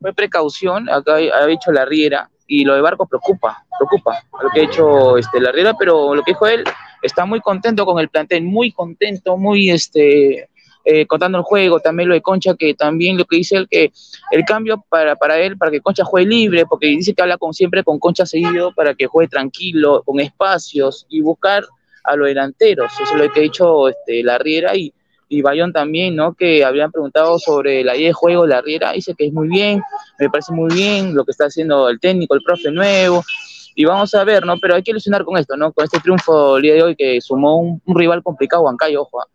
[0.00, 4.60] fue precaución, acá ha dicho la Riera, y lo de Barco preocupa, preocupa lo que
[4.60, 6.64] ha hecho este, la Riera, pero lo que dijo él,
[7.00, 10.49] está muy contento con el plantel, muy contento, muy este,
[10.84, 13.92] eh, contando el juego, también lo de Concha, que también lo que dice él, que
[14.30, 17.52] el cambio para, para él, para que Concha juegue libre, porque dice que habla con,
[17.52, 21.64] siempre con Concha seguido, para que juegue tranquilo, con espacios, y buscar
[22.04, 24.92] a los delanteros, eso es lo que ha dicho este, la Riera, y,
[25.28, 26.34] y Bayón también, ¿no?
[26.34, 29.48] Que habían preguntado sobre la idea de juego de la Riera, dice que es muy
[29.48, 29.82] bien,
[30.18, 33.22] me parece muy bien lo que está haciendo el técnico, el profe nuevo,
[33.80, 34.58] y vamos a ver, ¿no?
[34.58, 35.72] Pero hay que ilusionar con esto, ¿no?
[35.72, 39.22] Con este triunfo el día de hoy que sumó un, rival complicado, Huancayo, ojo.
[39.22, 39.26] ¿ah?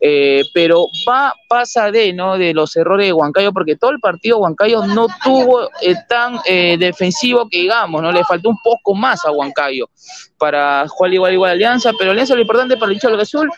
[0.00, 2.38] Eh, pero va, pasa de, ¿no?
[2.38, 6.78] De los errores de Huancayo, porque todo el partido Huancayo no tuvo eh, tan eh,
[6.78, 8.10] defensivo que digamos, ¿no?
[8.10, 9.90] Le faltó un poco más a Huancayo
[10.38, 13.50] para jugar igual igual Alianza, pero Alianza lo importante para el hincha azul,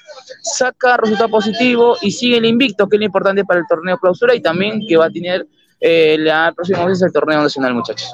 [0.43, 4.35] saca resultado positivo y sigue el invicto, que es lo importante para el torneo clausura
[4.35, 5.47] y también que va a tener
[5.81, 8.13] la próxima vez el torneo nacional, muchachos.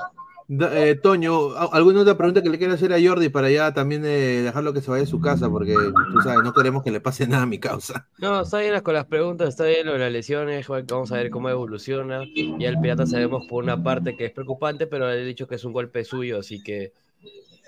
[0.51, 4.05] Eh, Toño, ¿a- ¿alguna otra pregunta que le quiera hacer a Jordi para ya también
[4.07, 5.51] eh, dejarlo que se vaya a su casa?
[5.51, 8.09] Porque tú sabes, no queremos que le pase nada a mi causa.
[8.17, 11.31] No, está bien con las preguntas, está bien lo de las lesiones, vamos a ver
[11.31, 12.29] cómo evoluciona.
[12.57, 15.55] Ya el Pirata sabemos por una parte que es preocupante, pero le he dicho que
[15.55, 16.93] es un golpe suyo, así que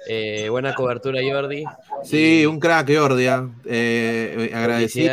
[0.08, 1.64] eh, buena cobertura, Jordi.
[2.02, 3.26] Sí, un crack, Jordi.
[3.26, 3.48] ah.
[3.64, 5.12] Eh, eh, agradecido.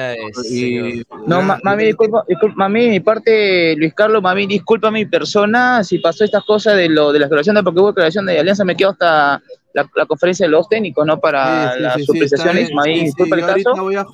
[0.49, 5.05] Y, No, ma- mami, disculpa, disculpa, mami, de mi parte, Luis Carlos, mami, disculpa mi
[5.05, 8.63] persona si pasó estas cosas de lo de la declaración, porque hubo declaración de Alianza,
[8.63, 9.41] me quedo hasta
[9.73, 11.19] la, la conferencia de los técnicos, ¿no?
[11.19, 13.75] Para Sí, sí, las sí, mami, Sí, sí, disculpa el caso.
[13.83, 14.05] Voy a,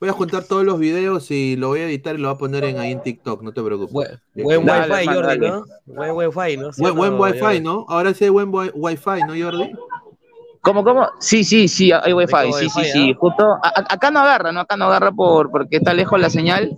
[0.00, 2.38] voy a juntar todos los videos y lo voy a editar y lo voy a
[2.38, 4.18] poner en, ahí en TikTok, no te preocupes.
[4.34, 5.38] Buen Dale, wifi, Jordi.
[5.38, 5.64] ¿no?
[5.86, 6.72] Buen wifi, ¿no?
[6.72, 7.60] ¿Sí Buen, buen no, wifi?
[7.60, 7.84] ¿no?
[7.88, 9.72] Ahora sí hay buen wi- wifi, ¿no, Jordi?
[10.62, 11.08] ¿Cómo, cómo?
[11.20, 13.14] Sí, sí, sí, hay wifi, Tengo sí, sí, sí.
[13.18, 14.60] Justo, a- acá no agarra, ¿no?
[14.60, 16.76] Acá no agarra por, porque está lejos la señal,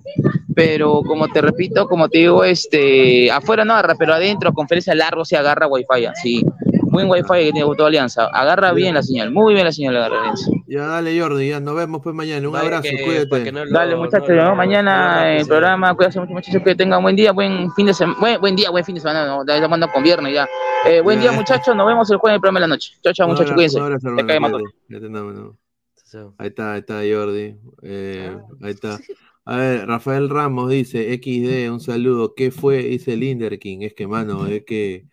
[0.54, 5.24] pero como te repito, como te digo, este, afuera no agarra, pero adentro, conferencia largo,
[5.24, 6.44] se agarra wifi, así.
[6.92, 8.26] Buen wifi que tiene toda Alianza.
[8.26, 10.50] Agarra bien la señal, muy bien la señal agarra Alianza.
[10.66, 12.46] Ya, dale, Jordi, ya nos vemos pues mañana.
[12.46, 13.26] Un Vaya abrazo, que- cuídate.
[13.26, 15.94] para que no lo- Dale, muchachos, no, mañana el programa.
[15.94, 18.18] Cuídense mucho, muchachos, que tengan buen día, buen fin de semana.
[18.20, 19.26] Buen, buen día, buen fin de semana.
[19.26, 20.48] No, ya estamos andando con viernes ya.
[20.86, 21.74] Eh, buen día, muchachos.
[21.74, 22.92] Nos vemos el jueves en el programa de la noche.
[23.02, 23.52] Chao, chao, muchachos.
[23.52, 23.78] Cuídense.
[23.78, 26.22] un abrazo, Te hermano, cae.
[26.38, 27.56] Ahí está, ahí está Jordi.
[27.82, 28.98] Eh, ahí está.
[29.44, 32.34] A ver, Rafael Ramos dice, XD, un saludo.
[32.36, 32.78] ¿Qué fue?
[32.84, 33.78] Dice Linder King.
[33.80, 35.06] Es que, mano, es que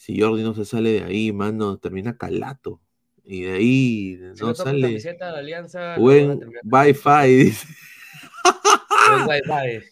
[0.00, 2.80] si Jordi no se sale de ahí, mano, termina calato.
[3.22, 4.80] Y de ahí Si no sale.
[4.80, 6.40] camiseta la Alianza, Buen.
[6.64, 7.66] Wi-Fi, dice.
[9.26, 9.82] Buen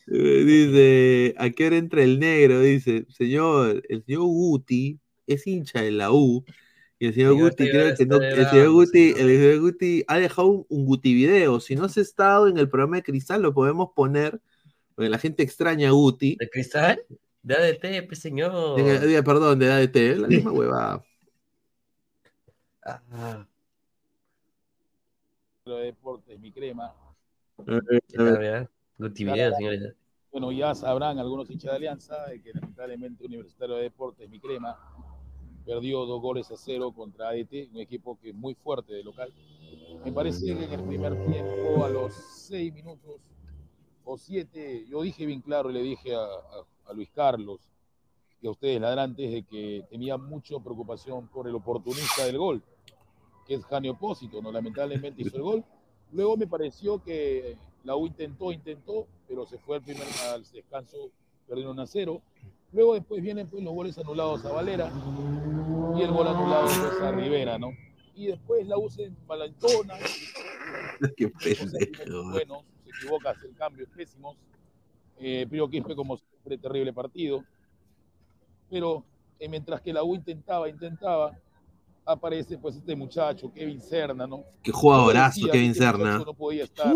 [0.47, 2.63] Dice, ¿a qué hora entra el negro?
[2.63, 6.43] Dice, señor, el señor Guti es hincha de la U.
[6.99, 10.49] Y el señor Guti creo que no, el señor Guti, el señor Guti ha dejado
[10.49, 11.61] un, un Guti video.
[11.61, 14.41] Si no has estado en el programa de Cristal, lo podemos poner,
[14.95, 16.37] porque la gente extraña a Guti.
[16.41, 16.99] ¿De cristal?
[17.43, 18.81] De ADT, pues señor.
[18.81, 21.05] En el- eh, perdón, de ADT, la misma huevada.
[22.85, 23.47] Ah,
[25.66, 26.94] de deportes, mi crema.
[28.98, 29.94] Gutivideo, señores.
[30.32, 34.77] Bueno, ya sabrán algunos hinchas de Alianza de que lamentablemente Universitario de Deportes, mi crema,
[35.65, 39.32] perdió dos goles a cero contra ADT, un equipo que es muy fuerte de local.
[40.05, 43.20] Me parece que en el primer tiempo, a los seis minutos
[44.05, 47.60] o siete, yo dije bien claro y le dije a, a- a Luis Carlos
[48.40, 52.62] y a ustedes ladrantes de que tenía mucha preocupación por el oportunista del gol,
[53.47, 54.52] que es Jani Opósito, ¿no?
[54.52, 55.65] Lamentablemente hizo el gol.
[56.12, 61.10] Luego me pareció que la U intentó, intentó, pero se fue al primer al descanso,
[61.47, 62.23] perdiendo 1 a 0.
[62.73, 64.93] Luego después vienen pues, los goles anulados a Valera
[65.97, 67.70] y el gol anulado pues, a Rivera, ¿no?
[68.15, 69.94] Y después la U se envalentona.
[71.16, 72.31] Qué pendejo.
[72.31, 74.36] Bueno, se equivoca, hace cambios pésimos.
[75.20, 77.44] Eh, Pío Quispe, como siempre, terrible partido.
[78.70, 79.05] Pero
[79.39, 81.39] eh, mientras que la U intentaba, intentaba,
[82.05, 84.44] aparece pues este muchacho, Kevin Serna, ¿no?
[84.62, 86.19] Qué jugadorazo, decía Kevin este Serna.
[86.19, 86.94] No podía estar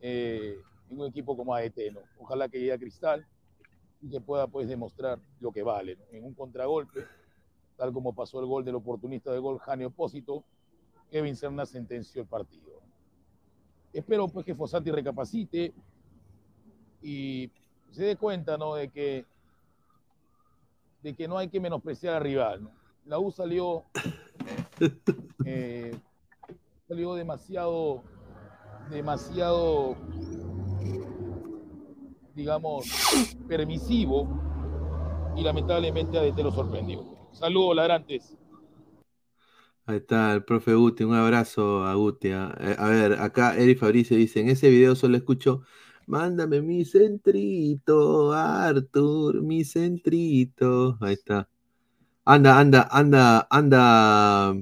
[0.00, 0.56] eh,
[0.90, 2.00] en un equipo como AET, ¿no?
[2.18, 3.26] Ojalá que llegue a Cristal
[4.02, 6.04] y que pueda pues demostrar lo que vale, ¿no?
[6.12, 7.04] En un contragolpe,
[7.76, 10.44] tal como pasó el gol del oportunista de gol Jani Opósito,
[11.10, 12.82] Kevin Serna sentenció el partido.
[13.92, 15.72] Espero pues que Fossati recapacite
[17.00, 17.48] y
[17.94, 18.74] se dé cuenta, ¿no?
[18.74, 19.24] De que,
[21.02, 22.70] de que no hay que menospreciar al rival, ¿no?
[23.06, 23.84] La U salió,
[25.44, 25.94] eh,
[26.88, 28.02] salió demasiado,
[28.90, 29.96] demasiado,
[32.34, 32.86] digamos,
[33.46, 34.28] permisivo
[35.36, 37.04] y lamentablemente ADT lo sorprendió.
[37.32, 38.36] Saludos, ladrantes.
[39.86, 42.30] Ahí está, el profe Guti, un abrazo a Guti.
[42.30, 45.62] A, eh, a ver, acá Eric Fabricio dice, en ese video solo escucho,
[46.06, 50.98] mándame mi centrito, Arthur, mi centrito.
[51.00, 51.48] Ahí está.
[52.24, 54.54] Anda, anda, anda, anda,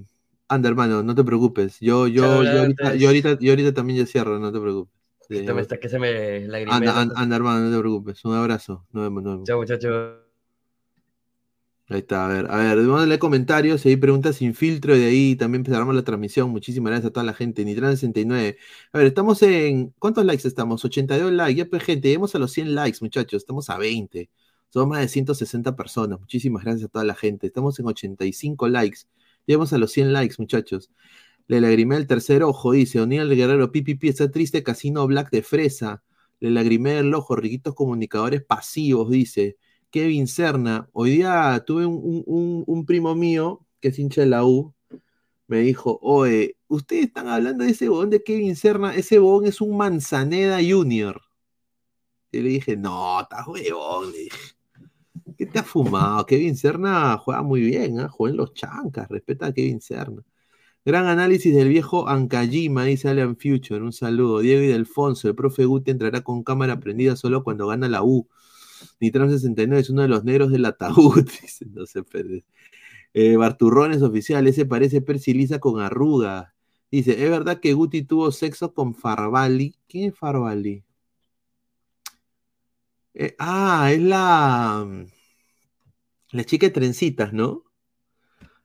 [0.48, 1.78] anda, hermano, no te preocupes.
[1.80, 4.94] Yo, yo, yo ahorita, yo ahorita, yo ahorita también ya cierro, no te preocupes.
[5.28, 6.76] Sí, me está que se me lagrimea.
[6.76, 8.24] anda, anda, anda, hermano, no te preocupes.
[8.24, 8.86] Un abrazo.
[8.92, 9.46] Nos vemos, nos vemos.
[9.48, 10.21] Chao, muchachos.
[11.92, 15.36] Ahí está, a ver, a ver, leer comentarios, hay preguntas sin filtro, y de ahí
[15.36, 16.50] también empezaremos la transmisión.
[16.50, 17.64] Muchísimas gracias a toda la gente.
[17.64, 18.56] Nitran 69.
[18.92, 19.94] A ver, estamos en.
[19.98, 20.84] ¿Cuántos likes estamos?
[20.84, 21.54] 82 likes.
[21.56, 23.42] Ya, pues, gente, llegamos a los 100 likes, muchachos.
[23.42, 24.30] Estamos a 20.
[24.70, 26.18] Somos más de 160 personas.
[26.20, 27.46] Muchísimas gracias a toda la gente.
[27.48, 29.00] Estamos en 85 likes.
[29.46, 30.90] Llegamos a los 100 likes, muchachos.
[31.46, 33.00] Le lagrimé el tercer ojo, dice.
[33.00, 34.62] O'Neill Guerrero, pipi, pi, está triste.
[34.62, 36.02] Casino Black de fresa.
[36.40, 37.36] Le lagrimé el ojo.
[37.36, 39.58] Riquitos comunicadores pasivos, dice.
[39.92, 40.88] Kevin Serna.
[40.92, 44.74] Hoy día tuve un, un- un- primo mío que es hincha de la U.
[45.46, 48.94] Me dijo, oye, ustedes están hablando de ese bodón de Kevin Serna.
[48.94, 51.20] Ese bodón es un Manzaneda Junior.
[52.32, 54.12] Y le dije, no, estás huevón.
[55.36, 56.24] ¿qué te has fumado?
[56.26, 58.08] Kevin Serna juega muy bien, ¿ah?
[58.08, 59.08] juega en los chancas.
[59.10, 60.22] Respeta a Kevin Serna.
[60.84, 63.82] Gran análisis del viejo Ankajima, dice Alan Future.
[63.82, 64.40] Un saludo.
[64.40, 68.26] Diego y Delfonso, el profe Guti entrará con cámara prendida solo cuando gana la U.
[69.00, 71.24] Nitram 69 es uno de los negros del ataúd.
[71.42, 72.44] Dice, no se pierde.
[73.14, 76.54] Eh, Barturrones oficial, ese parece Persiliza con arruga.
[76.90, 79.76] Dice, ¿es verdad que Guti tuvo sexo con Farvali?
[79.88, 80.84] ¿Quién es Farvali?
[83.14, 85.06] Eh, ah, es la.
[86.32, 87.64] La chica de trencitas, ¿no?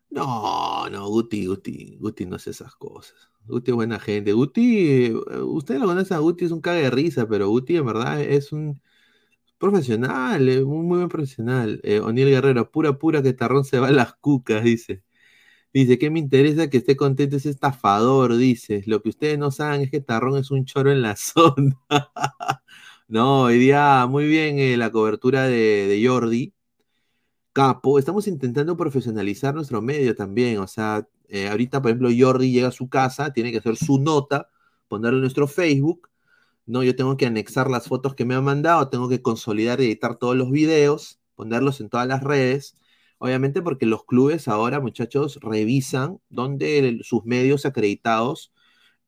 [0.09, 3.29] No, no, Guti, Guti, Guti no hace esas cosas.
[3.45, 4.33] Guti es buena gente.
[4.33, 7.85] Guti, eh, usted lo conoce a Guti, es un cague de risa, pero Guti en
[7.85, 8.81] verdad es un
[9.57, 11.79] profesional, eh, muy, buen profesional.
[11.83, 15.03] Eh, O'Neill Guerrero, pura, pura que Tarrón se va a las cucas, dice.
[15.73, 18.35] Dice, ¿qué me interesa que esté contento ese estafador?
[18.37, 21.77] Dice, lo que ustedes no saben es que Tarrón es un choro en la zona.
[23.07, 26.53] no, hoy día muy bien eh, la cobertura de, de Jordi.
[27.53, 30.59] Capo, estamos intentando profesionalizar nuestro medio también.
[30.59, 33.99] O sea, eh, ahorita, por ejemplo, Jordi llega a su casa, tiene que hacer su
[33.99, 34.49] nota,
[34.87, 36.09] ponerlo en nuestro Facebook.
[36.67, 39.85] No, yo tengo que anexar las fotos que me han mandado, tengo que consolidar y
[39.85, 42.77] editar todos los videos, ponerlos en todas las redes.
[43.19, 48.51] Obviamente porque los clubes ahora, muchachos, revisan dónde el- sus medios acreditados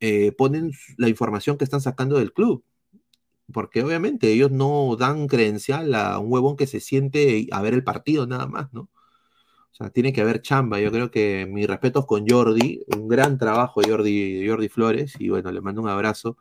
[0.00, 2.64] eh, ponen la información que están sacando del club.
[3.52, 7.84] Porque obviamente ellos no dan credencial a un huevón que se siente a ver el
[7.84, 8.82] partido nada más, ¿no?
[9.72, 10.80] O sea, tiene que haber chamba.
[10.80, 15.52] Yo creo que mis respetos con Jordi, un gran trabajo Jordi, Jordi Flores, y bueno,
[15.52, 16.36] le mando un abrazo.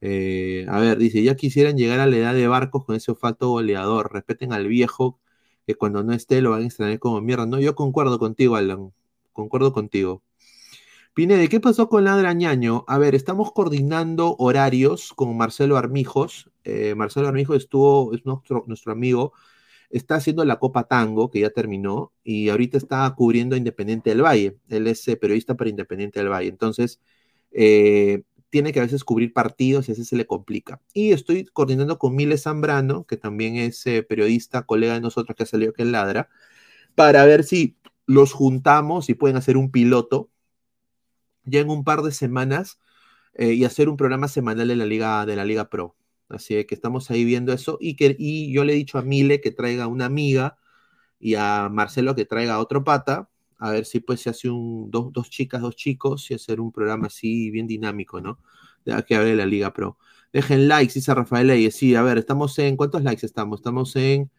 [0.00, 3.48] Eh, a ver, dice, ya quisieran llegar a la edad de barcos con ese olfato
[3.50, 4.12] goleador.
[4.12, 5.20] Respeten al viejo,
[5.66, 7.46] que cuando no esté lo van a extrañar como mierda.
[7.46, 8.92] No, yo concuerdo contigo, Alan.
[9.32, 10.22] Concuerdo contigo.
[11.14, 12.84] Pinede, ¿qué pasó con Ladrañaño?
[12.88, 16.50] A ver, estamos coordinando horarios con Marcelo Armijos.
[16.64, 19.32] Eh, Marcelo Armijos estuvo, es nuestro, amigo,
[19.90, 24.58] está haciendo la Copa Tango, que ya terminó, y ahorita está cubriendo Independiente del Valle.
[24.68, 26.48] Él es eh, periodista para Independiente del Valle.
[26.48, 27.00] Entonces,
[27.52, 28.22] eh,
[28.54, 30.80] tiene que a veces cubrir partidos y a se le complica.
[30.92, 35.42] Y estoy coordinando con Miles Zambrano, que también es eh, periodista, colega de nosotros que
[35.42, 36.28] ha salido que Ladra,
[36.94, 37.76] para ver si
[38.06, 40.30] los juntamos y pueden hacer un piloto
[41.42, 42.78] ya en un par de semanas
[43.34, 45.96] eh, y hacer un programa semanal de la Liga, de la Liga Pro.
[46.28, 49.40] Así que estamos ahí viendo eso y, que, y yo le he dicho a Mile
[49.40, 50.58] que traiga una amiga
[51.18, 53.28] y a Marcelo que traiga otro pata
[53.58, 56.72] A ver si pues se hace un dos, dos chicas, dos chicos y hacer un
[56.72, 58.38] programa así bien dinámico, ¿no?
[58.84, 59.98] De que hable la Liga Pro.
[60.32, 61.76] Dejen likes, dice Rafael Leyes.
[61.76, 62.76] Sí, a ver, estamos en.
[62.76, 63.60] ¿Cuántos likes estamos?
[63.60, 64.30] Estamos en.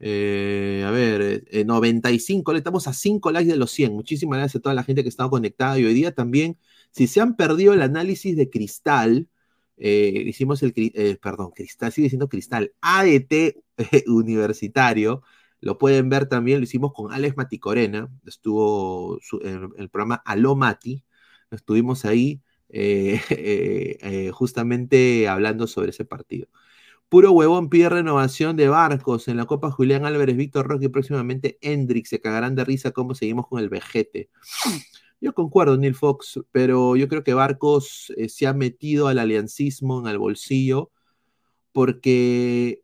[0.00, 3.92] eh, a ver, eh, 95, le estamos a 5 likes de los 100.
[3.94, 5.78] Muchísimas gracias a toda la gente que está conectada.
[5.78, 6.58] Y hoy día también,
[6.90, 9.28] si se han perdido el análisis de Cristal,
[9.76, 13.54] eh, hicimos el, eh, perdón, Cristal, sigue diciendo Cristal, ADT eh,
[14.06, 15.22] universitario,
[15.64, 20.54] lo pueden ver también, lo hicimos con Alex Maticorena, estuvo su- en el programa Aló
[20.56, 21.02] Mati,
[21.50, 26.48] estuvimos ahí eh, eh, eh, justamente hablando sobre ese partido.
[27.08, 31.58] Puro huevón pide renovación de barcos en la Copa Julián Álvarez, Víctor Roque y próximamente
[31.62, 32.10] Hendrix.
[32.10, 34.28] Se cagarán de risa cómo seguimos con el vejete.
[35.20, 40.08] Yo concuerdo, Neil Fox, pero yo creo que Barcos se ha metido al aliancismo en
[40.08, 40.90] el bolsillo
[41.72, 42.83] porque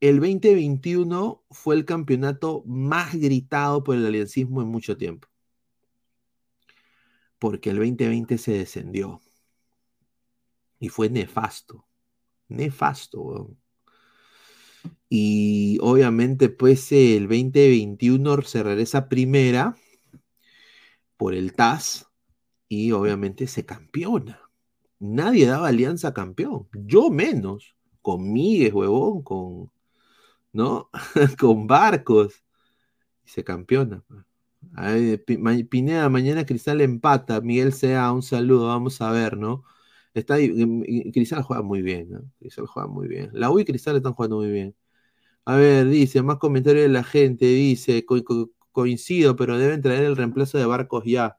[0.00, 5.28] el 2021 fue el campeonato más gritado por el aliancismo en mucho tiempo.
[7.38, 9.20] Porque el 2020 se descendió.
[10.78, 11.86] Y fue nefasto.
[12.48, 13.58] Nefasto, weón.
[15.08, 19.76] Y obviamente, pues el 2021 se regresa primera
[21.16, 22.06] por el TAS
[22.68, 24.40] y obviamente se campeona.
[25.00, 26.68] Nadie daba alianza campeón.
[26.72, 27.76] Yo menos.
[28.02, 29.70] Con Miguel, huevón, con.
[30.52, 30.90] ¿No?
[31.38, 32.42] con Barcos.
[33.24, 34.04] Se campeona.
[35.38, 37.40] Ma- Pineda, mañana Cristal empata.
[37.40, 38.68] Miguel Sea, un saludo.
[38.68, 39.64] Vamos a ver, ¿no?
[40.14, 42.22] Está, ahí, Cristal juega muy bien, ¿no?
[42.40, 43.30] Cristal juega muy bien.
[43.32, 44.74] La U y Cristal están jugando muy bien.
[45.44, 47.46] A ver, dice, más comentarios de la gente.
[47.46, 51.38] Dice, co- co- coincido, pero deben traer el reemplazo de Barcos ya.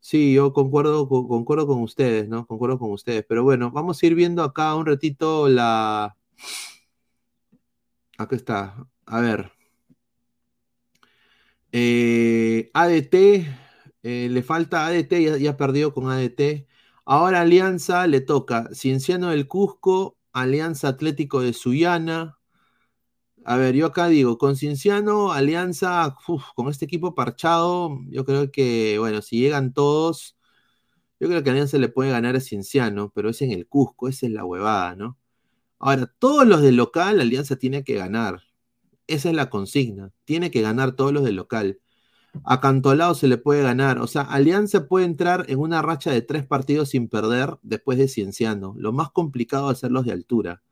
[0.00, 2.46] Sí, yo concuerdo, co- concuerdo con ustedes, ¿no?
[2.46, 3.24] Concuerdo con ustedes.
[3.28, 6.16] Pero bueno, vamos a ir viendo acá un ratito la.
[8.18, 8.88] Acá está.
[9.06, 9.52] A ver.
[11.72, 13.46] Eh, ADT,
[14.02, 16.66] eh, le falta ADT, ya, ya perdió con ADT.
[17.04, 22.38] Ahora Alianza le toca Cienciano del Cusco, Alianza Atlético de Sullana.
[23.46, 26.16] A ver, yo acá digo, con Cienciano, Alianza,
[26.54, 30.36] con este equipo parchado, yo creo que, bueno, si llegan todos,
[31.20, 34.26] yo creo que Alianza le puede ganar a Cienciano, pero es en el Cusco, esa
[34.26, 35.18] es la huevada, ¿no?
[35.78, 38.42] Ahora, todos los del local, Alianza tiene que ganar.
[39.06, 40.12] Esa es la consigna.
[40.24, 41.80] Tiene que ganar todos los del local.
[42.42, 43.98] A Cantolao se le puede ganar.
[43.98, 48.08] O sea, Alianza puede entrar en una racha de tres partidos sin perder después de
[48.08, 48.74] Cienciano.
[48.76, 50.62] Lo más complicado va a ser los de altura.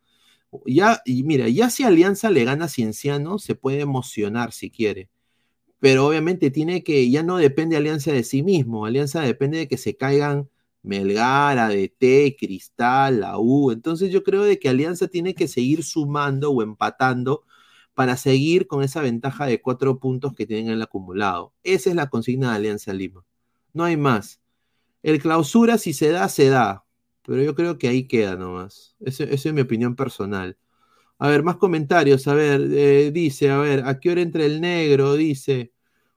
[0.67, 5.09] Ya, y mira, ya si Alianza le gana a Cienciano, se puede emocionar si quiere.
[5.79, 8.87] Pero obviamente tiene que, ya no depende Alianza de sí mismo.
[8.87, 10.49] Alianza depende de que se caigan
[10.83, 13.71] Melgar, ADT, Cristal, la U.
[13.71, 17.45] Entonces yo creo de que Alianza tiene que seguir sumando o empatando
[17.95, 21.53] para seguir con esa ventaja de cuatro puntos que tienen en el acumulado.
[21.63, 23.25] Esa es la consigna de Alianza Lima.
[23.73, 24.41] No hay más.
[25.03, 26.85] El clausura, si se da, se da.
[27.25, 28.97] Pero yo creo que ahí queda nomás.
[29.01, 30.59] Esa es mi opinión personal.
[31.19, 32.27] A ver, más comentarios.
[32.29, 35.15] A ver, eh, dice, a ver, ¿a qué hora entra el negro?
[35.15, 35.73] Dice,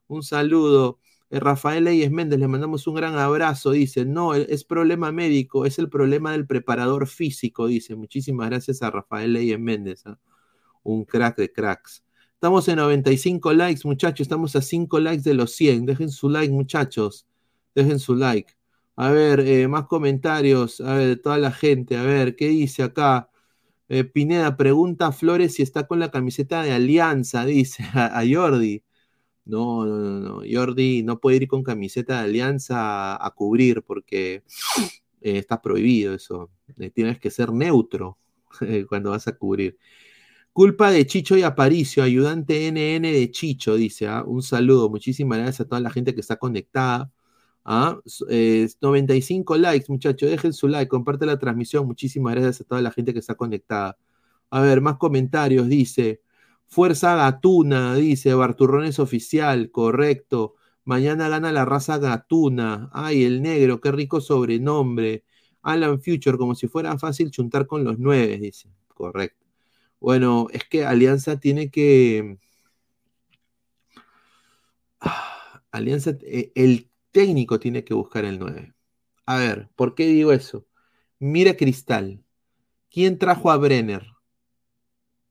[0.08, 1.00] un saludo.
[1.30, 3.72] Eh, Rafael Leyes Méndez, le mandamos un gran abrazo.
[3.72, 7.68] Dice, no, el- es problema médico, es el problema del preparador físico.
[7.68, 10.04] Dice, muchísimas gracias a Rafael Leyes Méndez.
[10.06, 10.20] ¿ah?
[10.84, 12.04] Un crack de cracks.
[12.36, 14.22] Estamos en 95 likes, muchachos.
[14.26, 15.86] Estamos a 5 likes de los 100.
[15.86, 17.28] Dejen su like, muchachos.
[17.76, 18.54] Dejen su like.
[18.96, 20.82] A ver, eh, más comentarios.
[20.82, 21.98] A ver, de toda la gente.
[21.98, 23.30] A ver, ¿qué dice acá?
[23.90, 28.84] Eh, Pineda pregunta a Flores si está con la camiseta de Alianza, dice a Jordi.
[29.46, 30.42] No, no, no, no.
[30.50, 34.44] Jordi no puede ir con camiseta de Alianza a, cubrir porque
[35.22, 36.50] eh, está prohibido eso.
[36.80, 38.18] Eh, tienes que ser neutro
[38.62, 39.78] eh, cuando vas a cubrir.
[40.54, 44.08] Culpa de Chicho y Aparicio, ayudante NN de Chicho, dice.
[44.08, 44.24] ¿ah?
[44.26, 47.12] Un saludo, muchísimas gracias a toda la gente que está conectada.
[47.66, 48.00] ¿ah?
[48.06, 51.86] S- eh, 95 likes, muchachos, dejen su like, comparte la transmisión.
[51.88, 53.98] Muchísimas gracias a toda la gente que está conectada.
[54.50, 56.22] A ver, más comentarios, dice.
[56.68, 58.34] Fuerza Gatuna, dice.
[58.34, 60.56] Barturrones oficial, correcto.
[60.84, 62.90] Mañana gana la raza Gatuna.
[62.94, 65.24] Ay, el negro, qué rico sobrenombre.
[65.62, 68.70] Alan Future, como si fuera fácil chuntar con los nueve, dice.
[68.88, 69.46] Correcto.
[70.00, 72.38] Bueno, es que Alianza tiene que.
[75.00, 78.74] Ah, Alianza, eh, el técnico tiene que buscar el 9.
[79.26, 80.68] A ver, ¿por qué digo eso?
[81.20, 82.24] Mira Cristal.
[82.90, 84.06] ¿Quién trajo a Brenner?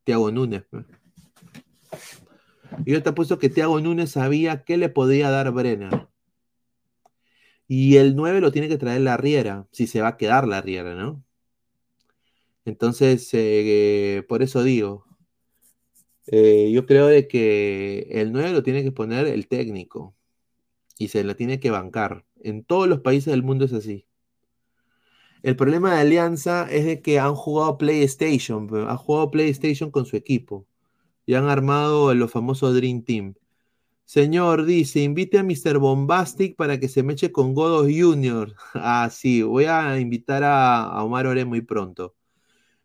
[0.05, 0.65] Tiago Núñez.
[0.71, 0.85] pe.
[2.85, 6.09] Y yo te apuesto que Tiago Núñez sabía qué le podía dar Brenner.
[7.67, 10.61] Y el 9 lo tiene que traer la Riera, si se va a quedar la
[10.61, 11.25] Riera, ¿no?
[12.65, 15.05] Entonces, eh, por eso digo,
[16.27, 20.15] eh, yo creo de que el 9 lo tiene que poner el técnico.
[20.99, 22.25] Y se la tiene que bancar.
[22.43, 24.07] En todos los países del mundo es así.
[25.43, 30.17] El problema de Alianza es de que han jugado PlayStation, han jugado PlayStation con su
[30.17, 30.67] equipo
[31.27, 33.35] y han armado los famosos Dream Team.
[34.05, 35.79] Señor, dice, invite a Mr.
[35.79, 38.55] Bombastic para que se me eche con Godos Junior.
[38.75, 42.15] Ah, sí, voy a invitar a, Omar Ore muy pronto.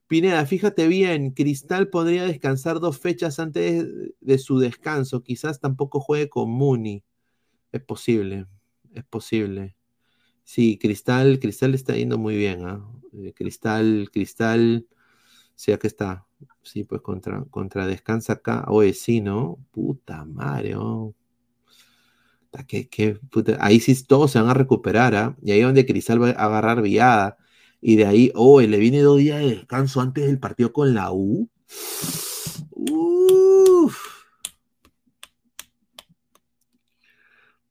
[0.08, 3.86] Pineda, fíjate bien, Cristal podría descansar dos fechas antes
[4.22, 5.24] de su descanso.
[5.24, 7.04] Quizás tampoco juegue con Muni.
[7.72, 8.48] Es posible,
[8.94, 9.76] es posible.
[10.44, 12.84] Sí, Cristal, Cristal está yendo muy bien, ¿ah?
[13.14, 14.88] Eh, Cristal, Cristal,
[15.56, 16.28] sí, acá está.
[16.72, 18.66] Sí, pues contra, contra descansa acá.
[18.68, 19.58] Oye, sí, ¿no?
[19.72, 21.16] Puta madre, oh.
[23.60, 25.36] Ahí sí todos se van a recuperar, ¿ah?
[25.42, 27.38] Y ahí es donde Cristal va a agarrar viada.
[27.82, 31.12] Y de ahí, oh, le viene dos días de descanso antes del partido con la
[31.12, 31.50] U.
[32.72, 33.98] Uf.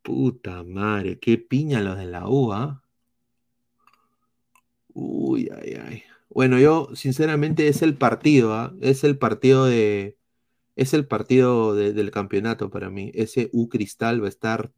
[0.02, 2.82] Puta madre, qué piña los de la U, ¿ah?
[4.92, 6.07] Uy, ay, ay.
[6.30, 8.74] Bueno, yo, sinceramente, es el partido, ¿ah?
[8.80, 10.16] Es el partido de.
[10.76, 13.10] Es el partido de- del campeonato para mí.
[13.14, 14.72] Ese U Cristal va a estar.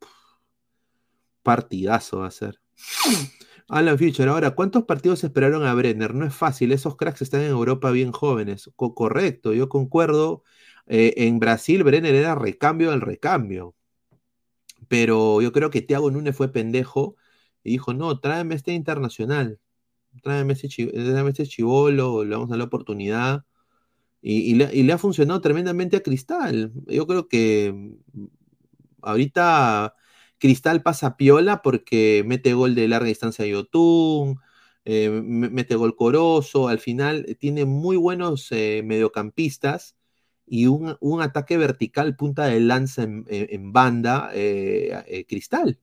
[1.42, 2.60] Partidazo va a ser.
[3.68, 6.14] Alan Fischer, ahora, ¿cuántos partidos esperaron a Brenner?
[6.14, 8.70] No es fácil, esos cracks están en Europa bien jóvenes.
[8.76, 10.42] Co- correcto, yo concuerdo.
[10.86, 13.74] Eh, en Brasil, Brenner era recambio del recambio.
[14.88, 17.16] Pero yo creo que Thiago Núñez fue pendejo
[17.62, 19.60] y dijo: No, tráeme este internacional.
[20.22, 23.44] Tráeme ese, ese chivolo, le vamos a dar la oportunidad.
[24.22, 26.72] Y, le, ha funcionado tremendamente a Cristal.
[26.86, 28.26] Yo creo que mm,
[29.02, 29.94] ahorita
[30.38, 34.38] Cristal pasa piola porque mete gol de larga distancia a Yotun,
[34.84, 39.96] eh, me- mete gol Corozo, al final tiene muy buenos eh, mediocampistas
[40.46, 45.78] y un, ataque vertical, punta de lanza en, banda, eh, Cristal.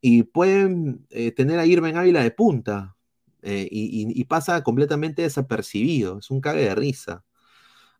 [0.00, 1.06] Y pueden
[1.36, 2.97] tener a Irving Ávila de punta
[3.42, 7.24] eh, y, pasa completamente desapercibido, es un cague de risa.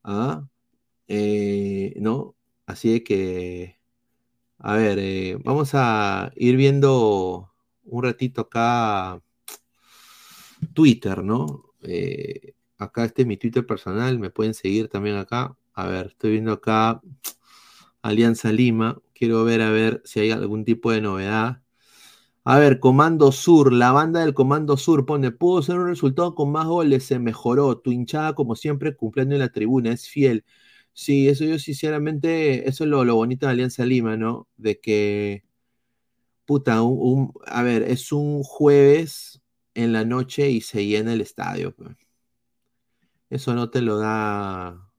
[0.05, 0.48] ¿ah?
[1.09, 2.36] Eh, ¿no?
[2.66, 3.78] Así que,
[4.59, 7.52] a ver, eh, vamos a ir viendo
[7.85, 9.23] un ratito acá
[10.74, 11.65] Twitter, ¿no?
[12.78, 15.56] Acá este es mi Twitter personal, me pueden seguir también acá.
[15.74, 17.01] A ver, estoy viendo acá
[18.02, 21.62] Alianza Lima, quiero ver a ver si hay algún tipo de novedad.
[22.51, 26.51] A ver, Comando Sur, la banda del Comando Sur pone, pudo ser un resultado con
[26.51, 30.47] más goles, se mejoró, tu hinchada como siempre cumpliendo en la tribuna, es fiel.
[30.95, 34.49] Sí, eso yo sinceramente, eso es lo, lo bonito de Alianza Lima, ¿no?
[34.57, 35.45] De que,
[36.47, 39.43] puta, un, a ver, es un jueves
[39.75, 41.75] en la noche y se llena el estadio.
[43.31, 44.91] Eso no te lo da,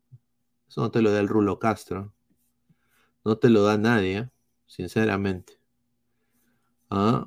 [0.70, 2.14] eso no te lo da el Rulo Castro,
[3.24, 4.30] no te lo da nadie,
[4.68, 5.59] sinceramente.
[6.90, 7.26] ¿Ah?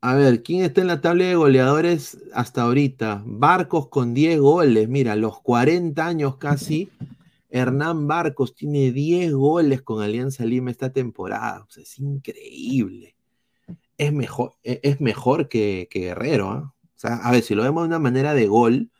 [0.00, 3.22] A ver, ¿quién está en la tabla de goleadores hasta ahorita?
[3.24, 4.86] Barcos con 10 goles.
[4.88, 6.90] Mira, los 40 años casi.
[7.48, 11.66] Hernán Barcos tiene 10 goles con Alianza Lima esta temporada.
[11.76, 13.16] Es increíble.
[13.96, 16.50] Es mejor, e- es mejor que, que Guerrero.
[16.50, 16.74] ¿ah?
[16.82, 18.90] O sea, a ver, si lo vemos de una manera de gol,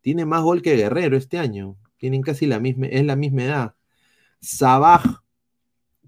[0.00, 1.76] tiene más gol que Guerrero este año.
[1.98, 3.74] Tienen casi la misma, es la misma edad.
[4.40, 5.22] Sabaj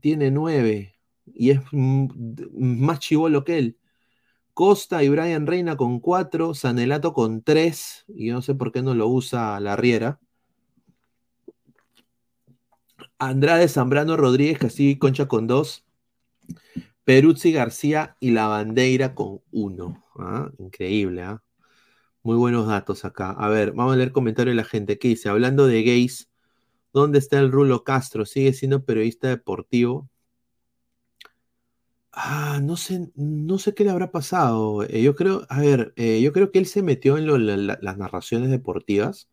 [0.00, 0.99] tiene 9
[1.34, 3.78] y es más chivolo que él.
[4.54, 8.82] Costa y Brian Reina con 4, Sanelato con 3, y yo no sé por qué
[8.82, 10.20] no lo usa la Riera.
[13.18, 15.86] Andrade Zambrano Rodríguez, Castillo y Concha con 2.
[17.04, 20.04] Peruzzi García y La Bandeira con 1.
[20.58, 21.42] Increíble, ¿ah?
[22.22, 23.30] Muy buenos datos acá.
[23.30, 24.98] A ver, vamos a leer comentarios de la gente.
[24.98, 25.30] ¿Qué dice?
[25.30, 26.28] Hablando de gays,
[26.92, 28.26] ¿dónde está el Rulo Castro?
[28.26, 30.09] ¿Sigue siendo periodista deportivo?
[32.22, 34.82] Ah, no sé, no sé qué le habrá pasado.
[34.84, 37.26] Eh, yo creo, a ver, eh, yo creo que él se metió en
[37.56, 39.28] las narraciones deportivas,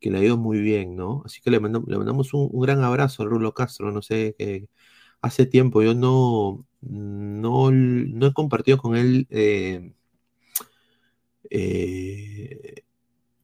[0.00, 1.22] que le ha ido muy bien, ¿no?
[1.26, 3.92] Así que le, mando- le mandamos un, gran abrazo al Rulo Castro.
[3.92, 4.68] No sé, que
[5.22, 9.92] hace tiempo yo no, no, no he compartido con él eh,
[11.50, 12.84] eh,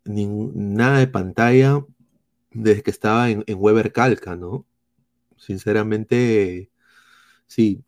[0.04, 1.84] nada de pantalla
[2.52, 4.66] desde que estaba en, en Weber Calca, ¿no?
[5.38, 6.70] Sinceramente,
[7.46, 7.84] sí.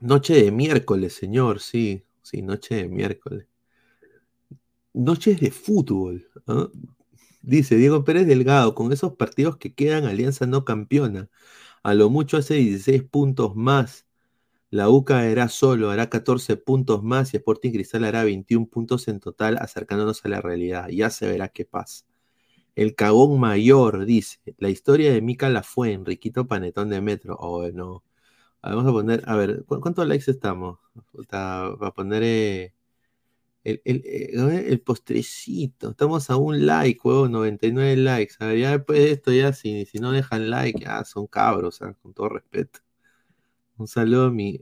[0.00, 3.46] Noche de miércoles, señor, sí, sí, noche de miércoles.
[4.94, 6.28] Noches de fútbol.
[6.46, 6.68] ¿ah?
[7.42, 11.30] Dice Diego Pérez Delgado, con esos partidos que quedan, Alianza no campeona.
[11.82, 14.06] A lo mucho hace 16 puntos más.
[14.70, 19.20] La U caerá solo, hará 14 puntos más y Sporting Cristal hará 21 puntos en
[19.20, 20.88] total, acercándonos a la realidad.
[20.90, 22.06] Ya se verá qué pasa.
[22.76, 27.36] El cagón mayor dice: La historia de Mica la fue Enriquito Panetón de Metro.
[27.40, 28.04] Oh, no.
[28.62, 30.78] A ver, Vamos a poner, a ver, ¿cu- ¿cuántos likes estamos?
[31.12, 32.74] Puta, Va a poner eh,
[33.64, 35.90] eh, el postrecito.
[35.90, 38.34] Estamos a un like, huevo, 99 likes.
[38.40, 41.82] A ver, ya después de esto, ya si, si no dejan like, ya son cabros,
[41.82, 42.80] ah, con todo respeto.
[43.78, 44.60] Un saludo mi,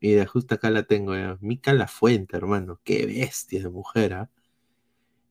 [0.00, 1.38] mira, justo acá la tengo ya.
[1.40, 2.80] Mica La Fuente, hermano.
[2.84, 4.30] Qué bestia de mujer, ¿ah?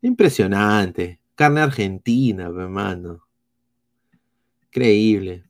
[0.04, 1.20] Impresionante.
[1.36, 3.28] Carne argentina, hermano.
[4.68, 5.44] Increíble.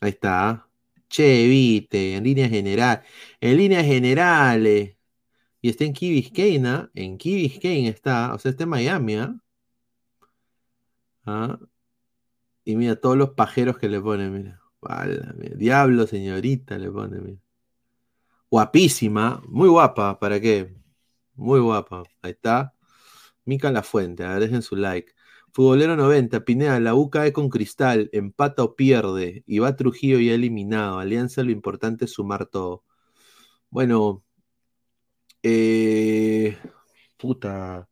[0.00, 0.66] Ahí está.
[1.10, 3.02] Che, viste, en línea general.
[3.40, 4.96] En líneas generales.
[5.62, 6.90] Y está en Key Biscayne, ¿ah?
[6.94, 8.34] En Key Biscayne está.
[8.34, 9.36] O sea, está en Miami, ¿ah?
[11.26, 11.58] Ah,
[12.64, 14.62] Y mira todos los pajeros que le ponen, mira.
[14.80, 17.40] Válame, Diablo, señorita, le pone, mira.
[18.50, 20.74] Guapísima, muy guapa, ¿para qué?
[21.34, 22.04] Muy guapa.
[22.22, 22.74] Ahí está.
[23.44, 25.12] Mica La Fuente, a dejen su like.
[25.52, 30.34] Futbolero 90, Pineda, la U cae con Cristal, empata o pierde, y va Trujillo ya
[30.34, 30.98] eliminado.
[30.98, 32.84] Alianza, lo importante es sumar todo.
[33.70, 34.24] Bueno,
[35.42, 36.56] eh,
[37.16, 37.88] puta.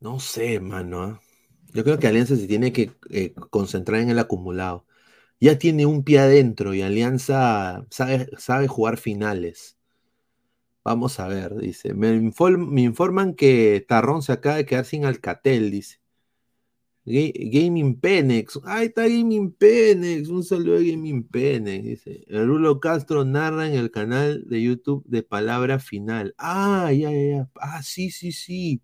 [0.00, 1.02] No sé, mano.
[1.02, 1.20] ¿ah?
[1.72, 4.86] Yo creo que Alianza se tiene que eh, concentrar en el acumulado.
[5.40, 9.78] Ya tiene un pie adentro y Alianza sabe, jugar finales.
[10.84, 11.94] Vamos a ver, dice.
[11.94, 16.00] Me, informan que Tarrón se acaba de quedar sin Alcatel, dice.
[17.06, 18.60] Ga- Gaming Penex.
[18.64, 20.28] Ahí está Gaming Penex.
[20.28, 21.84] Un saludo a Gaming Penex.
[21.84, 22.24] Dice.
[22.28, 26.34] Rulo Castro narra en el canal de YouTube de Palabra Final.
[26.38, 27.50] Ah, ya, ya, ya.
[27.56, 28.82] Ah, sí, sí, sí.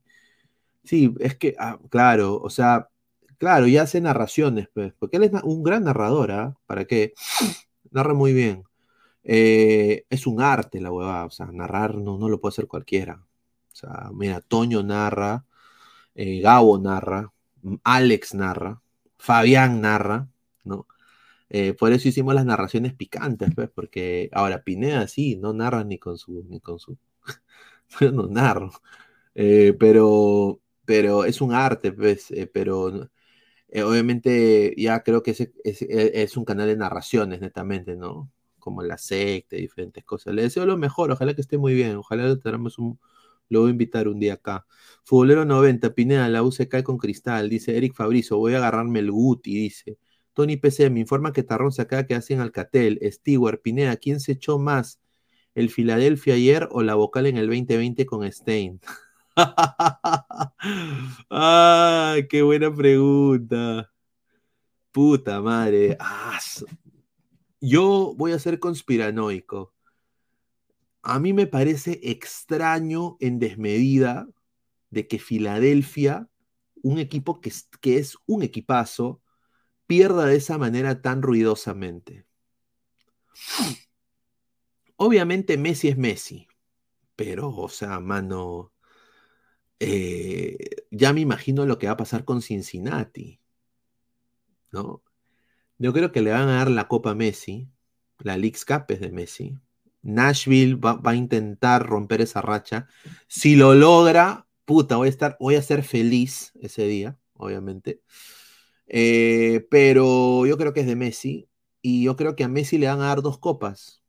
[0.85, 2.91] Sí, es que, ah, claro, o sea,
[3.39, 6.57] claro, ya hace narraciones, pues, porque él es un gran narrador, ¿ah?
[6.67, 7.15] ¿Para qué?
[7.93, 8.65] Narra muy bien.
[9.25, 13.17] Eh, es un arte la huevada, o sea, narrar no, no lo puede hacer cualquiera.
[13.73, 15.47] O sea, mira, Toño narra,
[16.15, 17.33] eh, Gabo narra,
[17.65, 18.81] m- Alex narra,
[19.19, 20.29] Fabián narra,
[20.65, 20.87] ¿no?
[21.51, 25.99] Eh, por eso hicimos las narraciones picantes, pues, porque ahora Pineda sí, no narra ni
[25.99, 26.99] con su, ni con su,
[28.13, 28.73] no narro.
[29.35, 33.11] Pero, pero es un arte, pues, pero
[33.69, 38.31] eh, obviamente ya creo que ese, es, es un canal de narraciones netamente, ¿no?
[38.59, 40.35] Como la secta, y diferentes cosas.
[40.35, 42.99] Le deseo lo mejor, ojalá que esté muy bien, ojalá lo tengamos un,
[43.49, 44.67] lo voy a invitar un día acá.
[45.05, 49.01] Futbolero 90, Pineda, la U se cae con cristal, dice Eric Fabrizo, voy a agarrarme
[49.01, 49.99] el Guti, dice.
[50.37, 53.01] Tony PC, me informa que Tarrón se acaba que hacen Alcatel.
[53.11, 55.01] Stewart, Pineda, ¿quién se echó más?
[55.55, 58.81] ¿El Filadelfia ayer o la vocal en el 2020 con Stein?
[61.31, 63.91] ¡Ah, qué buena pregunta!
[64.93, 65.97] Puta madre.
[66.01, 66.39] Ah,
[67.61, 69.73] yo voy a ser conspiranoico.
[71.03, 74.29] A mí me parece extraño en desmedida
[74.91, 76.29] de que Filadelfia,
[76.83, 79.23] un equipo que que es un equipazo,
[79.87, 82.27] pierda de esa manera tan ruidosamente.
[84.99, 86.49] Obviamente Messi es Messi,
[87.17, 88.73] pero, o sea, mano,
[89.81, 90.57] eh,
[90.91, 93.41] ya me imagino lo que va a pasar con Cincinnati,
[94.73, 95.03] ¿no?
[95.79, 97.69] Yo creo que le van a dar la Copa a Messi,
[98.19, 99.59] la League's Cup es de Messi.
[100.03, 102.89] Nashville va, va a intentar romper esa racha.
[103.29, 108.03] Si lo logra, puta, voy a estar, voy a ser feliz ese día, obviamente.
[108.87, 111.49] Eh, pero yo creo que es de Messi.
[111.83, 114.03] Y yo creo que a Messi le van a dar dos copas.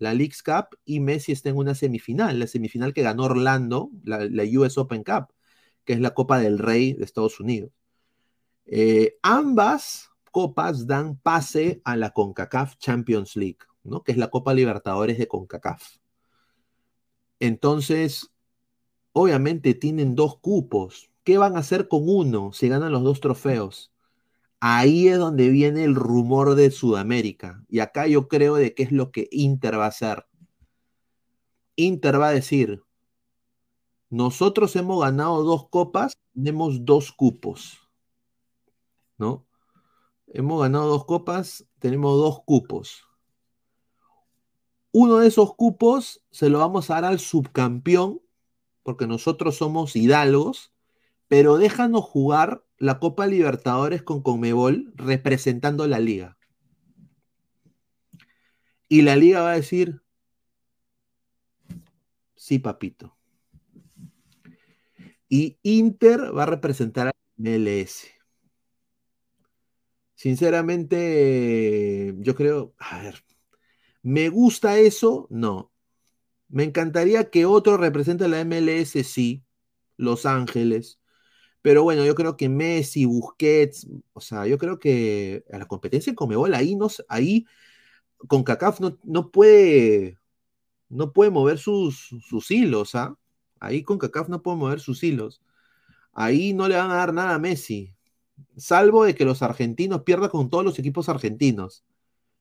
[0.00, 4.44] La League's Cup y Messi está en una semifinal, la semifinal que ganó Orlando, la,
[4.58, 5.28] US Open Cup,
[5.84, 7.70] que es la Copa del Rey de Estados Unidos.
[8.64, 14.02] Eh, ambas copas dan pase a la CONCACAF Champions League, ¿no?
[14.02, 15.98] que es la Copa Libertadores de CONCACAF.
[17.38, 18.32] Entonces,
[19.12, 21.10] obviamente tienen dos cupos.
[21.24, 23.92] ¿Qué van a hacer con uno si ganan los dos trofeos?
[24.60, 27.64] Ahí es donde viene el rumor de Sudamérica.
[27.68, 30.26] Y acá yo creo de qué es lo que Inter va a hacer.
[31.76, 32.82] Inter va a decir,
[34.10, 37.78] nosotros hemos ganado dos copas, tenemos dos cupos.
[39.16, 39.46] ¿No?
[40.26, 43.06] Hemos ganado dos copas, tenemos dos cupos.
[44.92, 48.20] Uno de esos cupos se lo vamos a dar al subcampeón,
[48.82, 50.72] porque nosotros somos hidalgos,
[51.28, 56.38] pero déjanos jugar la Copa Libertadores con Conmebol representando la liga.
[58.88, 60.02] Y la liga va a decir,
[62.34, 63.16] sí, papito.
[65.28, 68.08] Y Inter va a representar a MLS.
[70.14, 73.22] Sinceramente, yo creo, a ver,
[74.02, 75.26] ¿me gusta eso?
[75.30, 75.70] No.
[76.48, 79.44] Me encantaría que otro represente a la MLS, sí.
[79.98, 80.99] Los Ángeles,
[81.62, 86.10] Pero bueno, yo creo que Messi, Busquets, o sea, yo creo que a la competencia
[86.10, 87.46] en Comebol ahí, no, ahí
[88.28, 90.18] con CACAF no, no puede
[90.90, 93.16] no puede mover sus, sus hilos, ¿ah?
[93.60, 95.42] Ahí con CACAF no puede mover sus hilos.
[96.12, 97.94] Ahí no le van a dar nada a Messi,
[98.56, 101.84] salvo de que los argentinos pierdan con todos los equipos argentinos.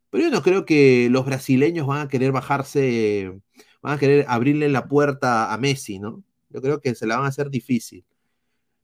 [0.09, 3.41] Pero yo no creo que los brasileños van a querer bajarse,
[3.81, 6.23] van a querer abrirle la puerta a Messi, ¿no?
[6.49, 8.05] Yo creo que se la van a hacer difícil,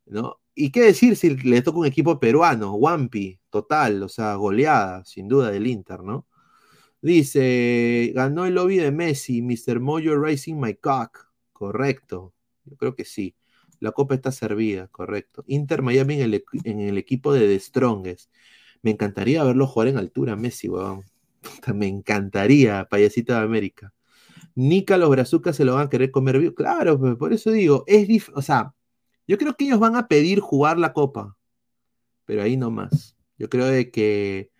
[0.05, 0.39] ¿no?
[0.55, 5.27] Y qué decir si le toca un equipo peruano, Wampi, total, o sea, goleada, sin
[5.27, 6.27] duda, del Inter, ¿no?
[7.01, 9.79] Dice, ganó el lobby de Messi, Mr.
[9.79, 11.29] Moyo Racing My Cock.
[11.53, 12.33] Correcto,
[12.65, 13.35] yo creo que sí.
[13.79, 15.43] La copa está servida, correcto.
[15.47, 18.31] Inter Miami en el, en el equipo de The Strongest.
[18.81, 21.03] Me encantaría verlo jugar en altura, Messi, weón.
[21.75, 23.93] Me encantaría, payasito de América.
[24.55, 26.55] Nica los brazucas se lo van a querer comer vivo.
[26.55, 28.73] Claro, pues, por eso digo, es dif o sea,
[29.27, 31.37] yo creo que ellos van a pedir jugar la copa,
[32.25, 33.15] pero ahí no más.
[33.37, 34.51] Yo creo de que,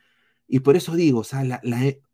[0.48, 1.62] y por eso digo, o sea,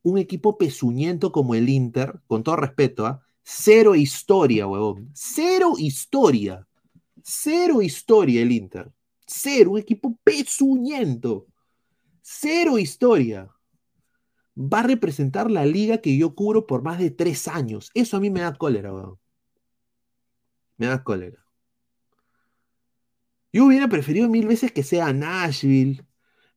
[0.04, 3.22] un equipo pezuñento como el Inter, con todo respeto, ¿ah?
[3.44, 5.10] cero historia, huevón.
[5.14, 6.68] Cero historia.
[7.24, 8.92] Cero historia el Inter.
[9.26, 11.48] Cero, un equipo pezuñento.
[12.22, 13.50] Cero historia.
[14.58, 17.90] Va a representar la liga que yo cubro por más de tres años.
[17.94, 19.18] Eso a mí me da cólera, weón.
[20.78, 21.41] Me da cólera.
[23.54, 26.06] Yo hubiera preferido mil veces que sea Nashville,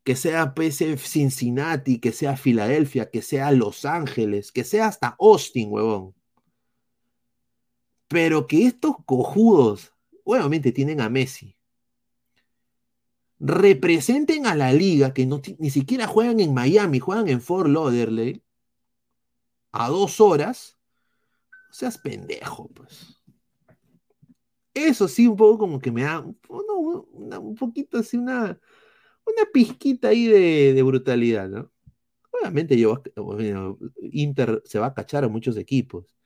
[0.04, 5.72] que sea PC Cincinnati, que sea Filadelfia, que sea Los Ángeles, que sea hasta Austin,
[5.72, 6.14] huevón.
[8.08, 9.92] Pero que estos cojudos,
[10.24, 11.56] obviamente tienen a Messi,
[13.40, 15.26] representen a la liga, que
[15.58, 18.42] ni siquiera juegan en Miami, juegan en Fort Lauderdale,
[19.72, 20.78] a dos horas,
[21.70, 23.20] seas pendejo, pues.
[24.74, 28.58] Eso sí, un poco como que me da, un poquito así, una,
[29.26, 31.70] una pizquita ahí de, brutalidad, ¿no?
[32.32, 33.02] Obviamente yo,
[34.12, 36.16] Inter se va a cachar a muchos equipos,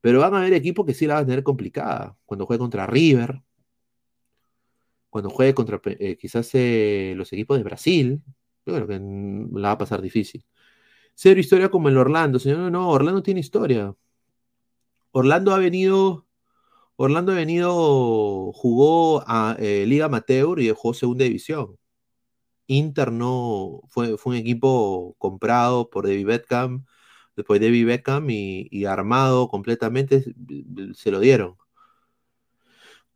[0.00, 2.16] pero van a haber equipos que sí la van a tener complicada.
[2.26, 3.42] Cuando juegue contra River,
[5.10, 8.22] cuando juegue contra eh, quizás eh, los equipos de Brasil,
[8.66, 9.00] yo creo que
[9.58, 10.44] la va a pasar difícil.
[11.14, 12.58] Cero historia como el Orlando, señor.
[12.58, 13.94] No, no, Orlando tiene historia.
[15.10, 16.27] Orlando ha venido,
[17.00, 21.76] Orlando ha venido, jugó a eh, Liga Amateur y dejó segunda división.
[22.66, 26.86] Inter no fue, fue un equipo comprado por David Beckham,
[27.36, 30.24] después David Beckham y, armado completamente
[30.94, 31.56] se lo dieron.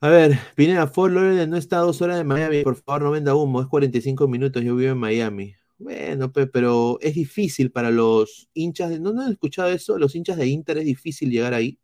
[0.00, 3.34] A ver, Pineda, Fort Lauderdale no está dos horas de Miami, por favor no venda
[3.34, 5.56] humo, es 45 minutos, yo vivo en Miami.
[5.78, 9.98] Bueno, pero es difícil para los hinchas, de, ¿no, ¿no han escuchado eso?
[9.98, 11.80] Los hinchas de Inter es difícil llegar ahí.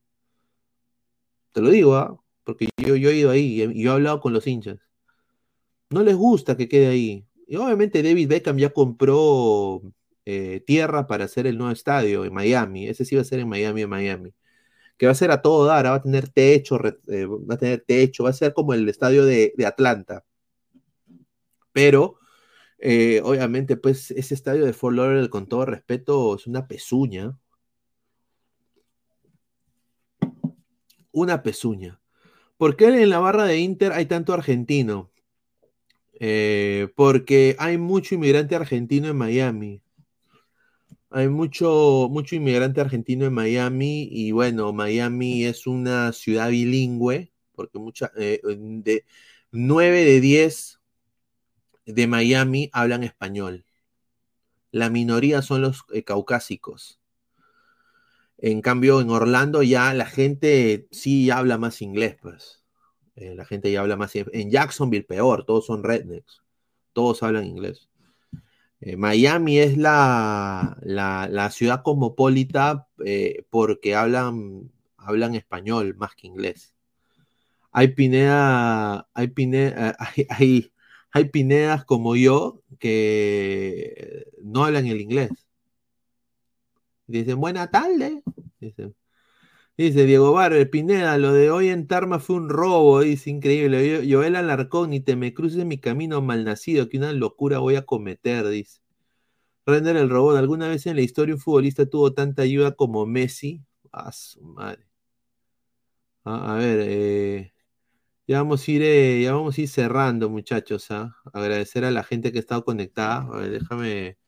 [1.52, 2.18] Te lo digo, ¿ah?
[2.44, 4.78] porque yo, yo he ido ahí y yo he hablado con los hinchas.
[5.90, 7.26] No les gusta que quede ahí.
[7.46, 9.82] Y obviamente David Beckham ya compró
[10.30, 12.86] eh, tierra para hacer el nuevo estadio en Miami.
[12.88, 14.34] Ese sí va a ser en Miami, en Miami.
[14.98, 17.84] Que va a ser a todo dar, va a tener techo, eh, va a tener
[17.86, 20.24] techo, va a ser como el estadio de, Atlanta.
[21.72, 22.18] Pero,
[22.78, 27.38] eh, obviamente, pues ese estadio de Fort Lauderdale, con todo respeto, es una pezuña.
[31.12, 32.00] Una pezuña.
[32.56, 35.10] ¿Por qué en la barra de Inter hay tanto argentino?
[36.20, 39.80] Eh, porque hay mucho inmigrante argentino en Miami.
[41.10, 47.78] Hay mucho, mucho inmigrante argentino en Miami y bueno, Miami es una ciudad bilingüe, porque
[47.78, 49.04] mucha, eh, de
[49.50, 50.80] 9 de 10
[51.86, 53.64] de Miami hablan español.
[54.70, 57.00] La minoría son los eh, caucásicos.
[58.38, 62.64] En cambio, en Orlando ya la gente sí habla más inglés, pues.
[63.16, 64.14] Eh, la gente ya habla más.
[64.14, 66.42] En Jacksonville, peor, todos son rednecks.
[66.92, 67.88] Todos hablan inglés.
[68.80, 76.74] Eh, Miami es la, la, ciudad cosmopolita eh, porque hablan, hablan español más que inglés.
[77.72, 79.96] Hay Pineda, hay, Pineda,
[80.30, 80.72] hay,
[81.10, 85.30] hay, Pinedas como yo que no hablan el inglés.
[87.08, 88.22] Dicen, buena tarde.
[89.76, 94.04] Dice Diego Barber, Pineda, lo de hoy en Tarma fue un robo, dice increíble.
[94.10, 98.48] Joel Alarcón, ni te me cruces mi camino malnacido, que una locura voy a cometer,
[98.48, 98.80] dice.
[99.66, 103.62] Render el robot, ¿alguna vez en la historia un futbolista tuvo tanta ayuda como Messi?
[103.92, 104.86] A su madre.
[106.24, 107.52] a ver, eh,
[108.26, 110.90] ya, vamos a ir, eh, ya vamos a ir cerrando, muchachos.
[110.90, 111.16] ¿ah?
[111.32, 113.22] Agradecer a la gente que ha estado conectada.
[113.32, 114.18] A ver, déjame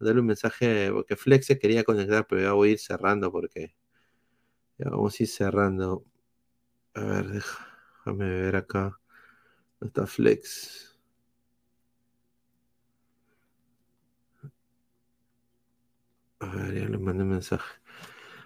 [0.00, 3.74] darle un mensaje, porque Flex se quería conectar, pero ya voy a ir cerrando porque
[4.78, 6.04] ya vamos a ir cerrando.
[6.94, 9.00] A ver, déjame ver acá.
[9.80, 10.98] No está Flex.
[16.40, 17.64] A ver, ya le mandé un mensaje.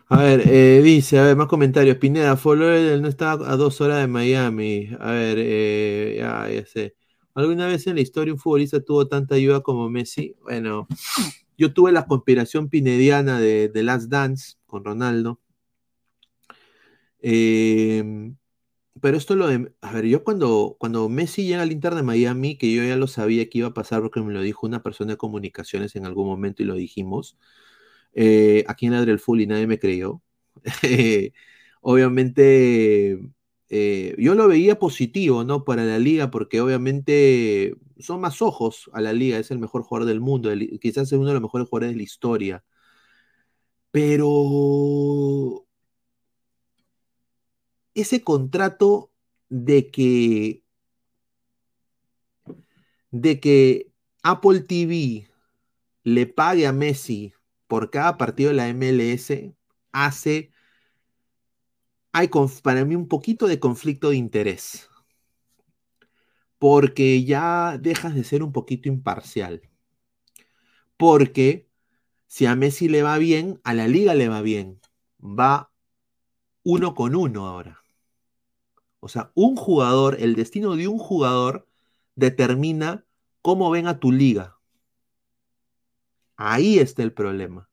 [0.09, 1.97] A ver, eh, dice, a ver, más comentarios.
[1.99, 4.91] Pineda, Flores no está a dos horas de Miami.
[5.01, 6.97] A ver, eh, ya, ya sé.
[7.35, 10.37] ¿Alguna vez en la historia un futbolista tuvo tanta ayuda como Messi?
[10.43, 10.87] Bueno,
[11.59, 15.41] yo tuve la conspiración pinediana de, de Last Dance con Ronaldo.
[17.21, 18.03] Eh,
[19.01, 19.73] pero esto lo de.
[19.81, 23.07] A ver, yo cuando, cuando Messi llega al Inter de Miami, que yo ya lo
[23.07, 26.27] sabía que iba a pasar porque me lo dijo una persona de comunicaciones en algún
[26.29, 27.39] momento y lo dijimos.
[28.15, 30.23] eh, aquí en Ladre el Full y nadie me creyó.
[30.85, 31.33] Eh,
[31.83, 33.21] obviamente,
[33.71, 35.65] eh, yo lo veía positivo, ¿no?
[35.65, 40.09] Para la liga, porque obviamente son más ojos a la liga, es el mejor jugador
[40.09, 42.65] del mundo, quizás es uno de los mejores jugadores de la historia.
[43.93, 45.67] Pero
[47.95, 49.13] ese contrato
[49.49, 50.65] de que,
[53.11, 53.93] de que
[54.23, 55.29] Apple TV
[56.05, 57.35] le pague a Messi
[57.69, 59.55] por cada partido de la MLS
[59.93, 60.51] hace,
[62.13, 62.29] hay
[62.63, 64.89] para mí un poquito de conflicto de interés,
[66.59, 69.63] porque ya dejas de ser un poquito imparcial,
[70.97, 71.69] porque
[72.27, 74.81] si a Messi le va bien, a la liga le va bien,
[75.21, 75.73] va
[76.63, 77.81] uno con uno ahora.
[79.01, 81.67] O sea, un jugador, el destino de un jugador
[82.15, 83.07] determina
[83.43, 84.59] cómo ven a tu liga.
[86.37, 87.69] Ahí está el problema.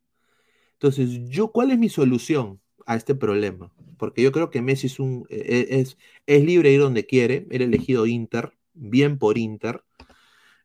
[0.74, 3.72] Entonces, yo, ¿cuál es mi solución a este problema?
[3.98, 7.46] Porque yo creo que Messi es, un, e- es, es libre de ir donde quiere,
[7.52, 9.84] era elegido Inter, bien por Inter.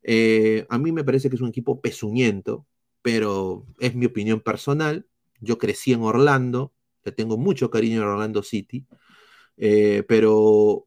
[0.02, 2.66] Eh, a mí me parece que es un equipo pezuñento,
[3.02, 5.06] pero es mi opinión personal.
[5.40, 6.72] Yo crecí en Orlando,
[7.04, 8.86] le tengo mucho cariño a Orlando City,
[9.56, 10.86] eh, pero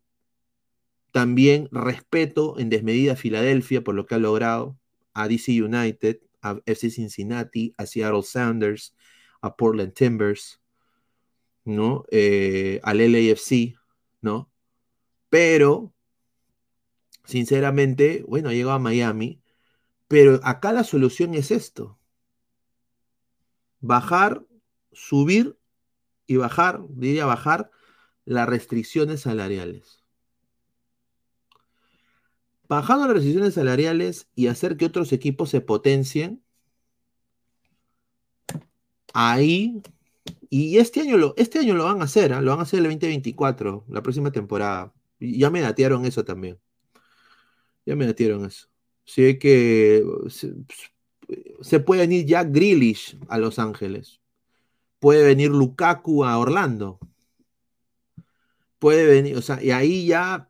[1.11, 4.77] también respeto en desmedida a Filadelfia por lo que ha logrado,
[5.13, 8.95] a DC United, a FC Cincinnati, a Seattle Sounders,
[9.41, 10.59] a Portland Timbers,
[11.65, 12.05] ¿no?
[12.11, 13.75] Eh, al LAFC,
[14.21, 14.49] ¿no?
[15.29, 15.93] Pero,
[17.25, 19.41] sinceramente, bueno, ha llegado a Miami,
[20.07, 21.99] pero acá la solución es esto.
[23.81, 24.45] Bajar,
[24.93, 25.57] subir
[26.27, 27.71] y bajar, diría bajar,
[28.25, 30.03] las restricciones salariales.
[32.67, 36.43] Bajando las restricciones salariales y hacer que otros equipos se potencien,
[39.13, 39.81] ahí,
[40.49, 42.41] y este año lo, este año lo van a hacer, ¿ah?
[42.41, 44.93] lo van a hacer el 2024, la próxima temporada.
[45.19, 46.59] Ya me datearon eso también.
[47.85, 48.67] Ya me datearon eso.
[49.05, 50.53] Sí que se,
[51.61, 54.21] se puede venir Jack Grealish a Los Ángeles.
[54.99, 56.99] Puede venir Lukaku a Orlando.
[58.79, 60.49] Puede venir, o sea, y ahí ya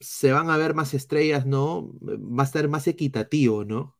[0.00, 1.92] se van a ver más estrellas, ¿no?
[2.02, 3.98] Va a ser más equitativo, ¿no?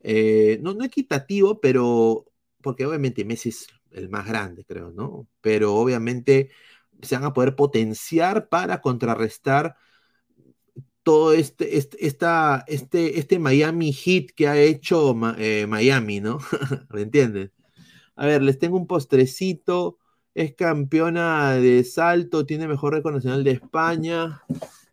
[0.00, 2.26] Eh, no, no equitativo, pero
[2.60, 5.28] porque obviamente Messi es el más grande, creo, ¿no?
[5.40, 6.50] Pero obviamente
[7.02, 9.76] se van a poder potenciar para contrarrestar
[11.02, 16.38] todo este, este, esta, este, este Miami Heat que ha hecho eh, Miami, ¿no?
[16.90, 17.50] ¿Me entiendes?
[18.16, 19.98] A ver, les tengo un postrecito.
[20.34, 24.42] Es campeona de salto, tiene mejor récord nacional de España.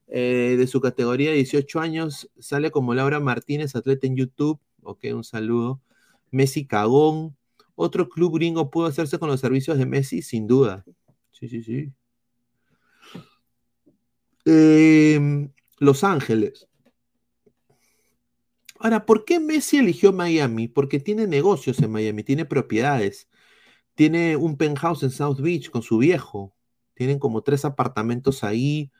[0.08, 4.60] eh, de su categoría de 18 años, sale como Laura Martínez, atleta en YouTube.
[4.84, 5.82] Ok, un saludo.
[6.32, 7.38] Messi Cagón.
[7.82, 10.84] Otro club gringo pudo hacerse con los servicios de Messi, sin duda.
[11.32, 11.94] Sí, sí, sí.
[14.44, 16.68] Eh, Los Ángeles.
[18.80, 20.68] Ahora, ¿por qué Messi eligió Miami?
[20.68, 23.30] Porque tiene negocios en Miami, tiene propiedades.
[23.96, 26.54] Tiene un penthouse en South Beach con su viejo.
[26.96, 28.92] Tienen como tres apartamentos ahí.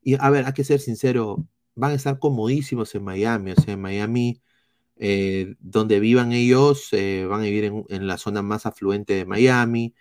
[0.00, 1.44] Y a ver, hay que ser sincero,
[1.74, 3.50] van a estar comodísimos en Miami.
[3.50, 4.40] O sea, en Miami,
[4.98, 9.94] eh, donde vivan ellos, eh, van a vivir en, la zona más afluente de Miami.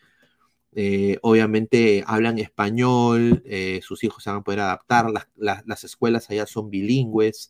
[0.74, 3.44] Eh, obviamente hablan español,
[3.82, 7.50] sus hijos se van a poder adaptar, las, las- las escuelas allá son bilingües,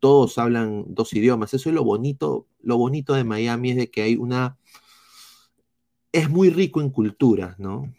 [0.00, 1.54] todos hablan dos idiomas.
[1.54, 4.58] Eso es lo bonito, lo bonito de Miami es de que hay una,
[6.12, 7.92] es muy rico en cultura, ¿no?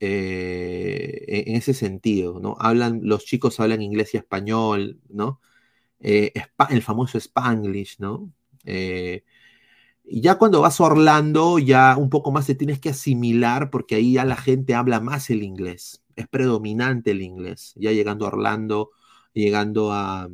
[0.00, 2.56] En ese sentido, ¿no?
[2.58, 5.40] Hablan, los chicos hablan inglés y español, ¿no?
[6.00, 8.32] El famoso Spanglish, ¿no?
[8.64, 9.24] Eh,
[10.04, 13.94] y ya cuando vas a Orlando, ya un poco más te tienes que asimilar porque
[13.96, 16.02] ahí ya la gente habla más el inglés.
[16.16, 17.72] Es predominante el inglés.
[17.76, 18.90] Ya llegando a Orlando,
[19.32, 20.28] llegando a,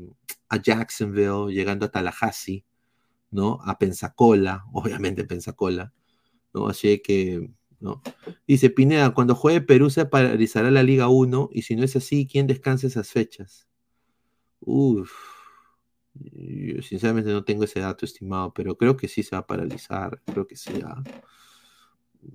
[0.48, 2.65] a Jacksonville, llegando a Tallahassee,
[3.31, 3.61] ¿no?
[3.65, 5.93] A Pensacola, obviamente Pensacola,
[6.52, 6.69] ¿no?
[6.69, 7.51] Así que,
[7.81, 8.02] ¿no?
[8.47, 12.27] Dice Pineda, cuando juegue Perú se paralizará la Liga 1 y si no es así,
[12.27, 13.69] ¿quién descansa esas fechas?
[14.61, 15.40] Uf.
[16.15, 20.20] Yo sinceramente no tengo ese dato estimado, pero creo que sí se va a paralizar.
[20.27, 20.73] Creo que sí.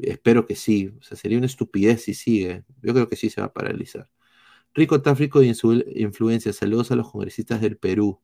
[0.02, 0.91] Espero que sí.
[0.99, 2.64] O sea, sería una estupidez si sigue.
[2.81, 4.10] Yo creo que sí se va a paralizar.
[4.73, 6.53] Rico tráfico insu- influencia.
[6.53, 8.19] Saludos a los congresistas del Perú.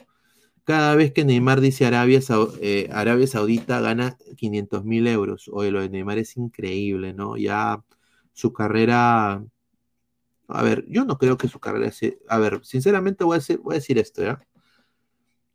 [0.65, 2.21] Cada vez que Neymar dice Arabia,
[2.61, 5.49] eh, Arabia Saudita gana 500 mil euros.
[5.53, 7.37] Oye, lo de Neymar es increíble, ¿no?
[7.37, 7.83] Ya
[8.33, 9.43] su carrera.
[10.47, 12.19] A ver, yo no creo que su carrera se.
[12.27, 14.41] A ver, sinceramente voy a decir, voy a decir esto, ¿ya?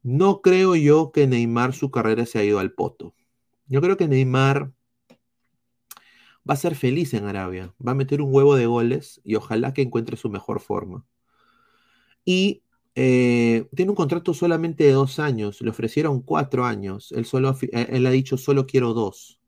[0.07, 3.13] No creo yo que Neymar su carrera se ha ido al poto.
[3.67, 4.73] Yo creo que Neymar
[6.49, 7.75] va a ser feliz en Arabia.
[7.85, 11.05] Va a meter un huevo de goles y ojalá que encuentre su mejor forma.
[12.25, 12.63] Y
[12.95, 15.61] eh, tiene un contrato solamente de dos años.
[15.61, 17.11] Le ofrecieron cuatro años.
[17.11, 19.41] Él, solo, eh, él ha dicho solo quiero dos.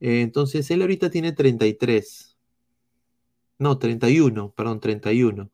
[0.00, 2.36] Eh, entonces él ahorita tiene 33.
[3.58, 5.50] No, 31, perdón, 31.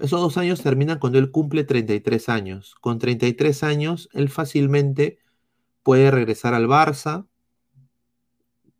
[0.00, 2.74] Esos dos años terminan cuando él cumple 33 años.
[2.80, 5.18] Con 33 años, él fácilmente
[5.82, 7.26] puede regresar al Barça,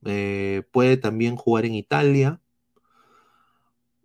[0.05, 2.41] eh, puede también jugar en Italia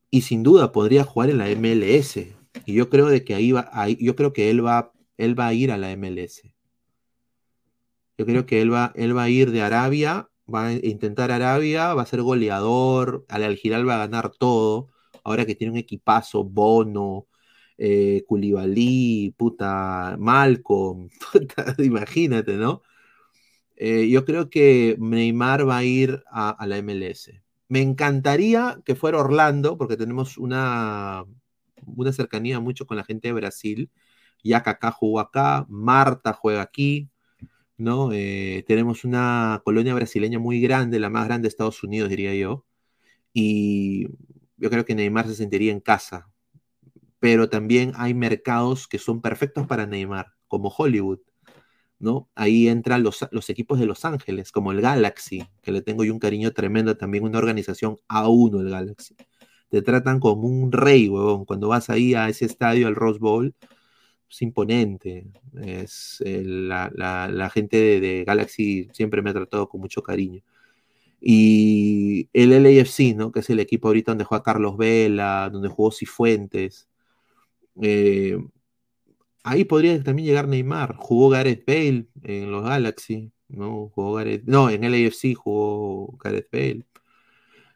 [0.09, 2.35] y sin duda podría jugar en la MLS.
[2.65, 5.53] Y yo creo de que ahí va, yo creo que él va, él va a
[5.53, 6.53] ir a la MLS.
[8.17, 11.93] Yo creo que él va, él va a ir de Arabia, va a intentar Arabia,
[11.93, 14.89] va a ser goleador, al Al Hilal va a ganar todo.
[15.25, 17.27] Ahora que tiene un equipazo, Bono,
[17.77, 18.23] eh,
[19.37, 22.81] puta, Malcolm, puta, imagínate, ¿no?
[23.75, 27.41] Eh, yo creo que Neymar va a ir a, a la MLS.
[27.67, 31.25] Me encantaría que fuera Orlando, porque tenemos una,
[31.85, 33.91] una cercanía mucho con la gente de Brasil.
[34.43, 37.09] Ya Kaká jugó acá, Marta juega aquí,
[37.77, 38.11] ¿no?
[38.13, 42.65] Eh, tenemos una colonia brasileña muy grande, la más grande de Estados Unidos, diría yo.
[43.33, 44.07] Y
[44.57, 46.29] yo creo que Neymar se sentiría en casa.
[47.19, 51.19] Pero también hay mercados que son perfectos para Neymar, como Hollywood.
[51.99, 52.29] ¿no?
[52.35, 56.19] Ahí entran los, equipos de Los Ángeles, como el Galaxy, que le tengo yo un
[56.19, 59.15] cariño tremendo, también una organización A1 el Galaxy.
[59.69, 61.45] Te tratan como un rey, huevón.
[61.45, 63.55] Cuando vas ahí a ese estadio, al Rose Bowl,
[64.29, 65.27] es imponente.
[65.61, 70.41] Es, eh, la, gente de Galaxy siempre me ha tratado con mucho cariño.
[71.27, 73.31] Y el LAFC, ¿no?
[73.31, 76.87] Que es el equipo ahorita donde juega Carlos Vela, donde jugó Cifuentes.
[77.81, 78.37] Eh,
[79.45, 80.95] Ahí podría también llegar Neymar.
[80.97, 83.91] Jugó Gareth Bale en los Galaxy, ¿no?
[83.93, 86.83] Jugó Gareth, no, en el AFC jugó Gareth Bale.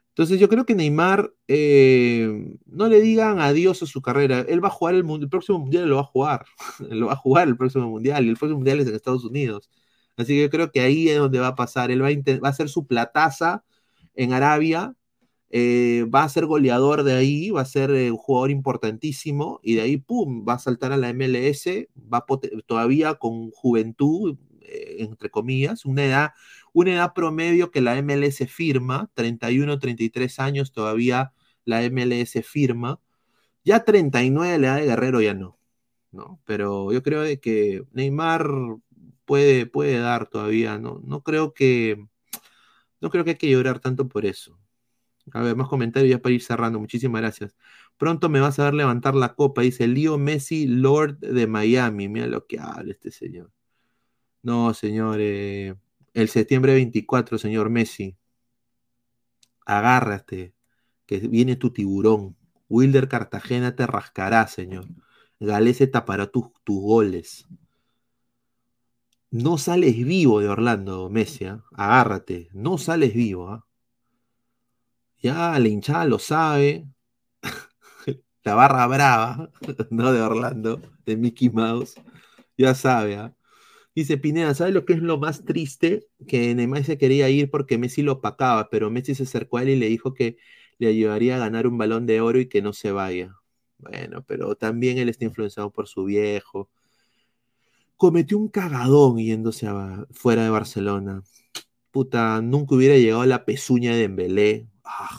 [0.09, 4.41] Entonces yo creo que Neymar eh, no le digan adiós a su carrera.
[4.49, 6.45] Él va a jugar el, el próximo mundial, lo va a jugar.
[6.89, 8.25] lo va a jugar el próximo mundial.
[8.25, 9.69] Y el próximo mundial es en Estados Unidos.
[10.19, 11.91] Así que yo creo que ahí es donde va a pasar.
[11.91, 13.63] Él va a, va a hacer su plataza
[14.15, 14.95] en Arabia
[15.51, 19.75] eh, va a ser goleador de ahí, va a ser eh, un jugador importantísimo y
[19.75, 22.23] de ahí, ¡pum!, va a saltar a la MLS, va
[22.67, 26.31] todavía con juventud, eh, entre comillas, una edad,
[26.71, 31.33] una edad promedio que la MLS firma, 31, 33 años todavía
[31.65, 32.99] la MLS firma,
[33.65, 35.57] ya 39 la edad de Guerrero ya no,
[36.11, 36.39] ¿no?
[36.45, 38.47] Pero yo creo que Neymar
[39.29, 41.01] puede, puede dar todavía, ¿no?
[41.05, 42.03] No creo que,
[42.99, 44.59] no creo que hay que llorar tanto por eso.
[45.33, 46.79] A ver, más comentarios ya para ir cerrando.
[46.79, 47.55] Muchísimas gracias.
[47.99, 52.09] Pronto me vas a ver levantar la copa, dice Leo Messi, Lord de Miami.
[52.09, 53.51] Mira lo que habla este señor.
[54.41, 55.17] No, señor.
[55.21, 55.75] eh,
[56.15, 58.17] el septiembre 24, señor Messi.
[59.63, 60.55] Agárrate,
[61.05, 62.35] que viene tu tiburón.
[62.67, 64.87] Wilder Cartagena te rascará, señor.
[65.39, 67.47] Galese tapará tus, tus goles.
[69.31, 71.45] No sales vivo de Orlando, Messi.
[71.45, 71.63] ¿ah?
[71.73, 72.49] Agárrate.
[72.53, 73.49] No sales vivo.
[73.49, 73.65] ¿ah?
[75.21, 76.87] Ya la hinchada lo sabe.
[78.43, 79.51] La barra brava,
[79.91, 81.95] no de Orlando, de Mickey Mouse.
[82.57, 83.17] Ya sabe.
[83.17, 83.35] ¿ah?
[83.95, 86.07] Dice Pineda, ¿sabes lo que es lo más triste?
[86.27, 89.69] Que Neymar se quería ir porque Messi lo opacaba, pero Messi se acercó a él
[89.69, 90.37] y le dijo que
[90.77, 93.35] le ayudaría a ganar un balón de oro y que no se vaya.
[93.77, 96.69] Bueno, pero también él está influenciado por su viejo.
[97.99, 101.23] Cometió un cagadón yéndose a- fuera de Barcelona.
[101.91, 104.67] Puta, nunca hubiera llegado a la pezuña de Dembélé.
[104.85, 105.09] Ah,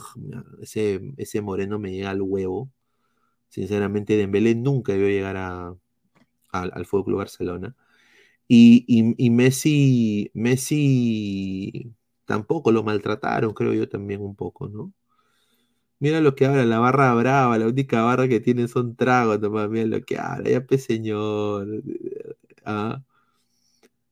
[0.63, 2.71] ese, ese moreno me llega al huevo.
[3.51, 5.77] Sinceramente, Dembélé nunca debió llegar a,
[6.53, 7.77] al, al Fútbol Club Barcelona.
[8.49, 11.93] Y, y- y Messi, Messi
[12.27, 14.93] tampoco lo maltrataron, creo yo también un poco, ¿no?
[15.99, 19.69] Mira lo que habla, la barra brava, la única barra que tienen son tragos, nomás,
[19.69, 21.67] mira lo que habla, ya pe señor.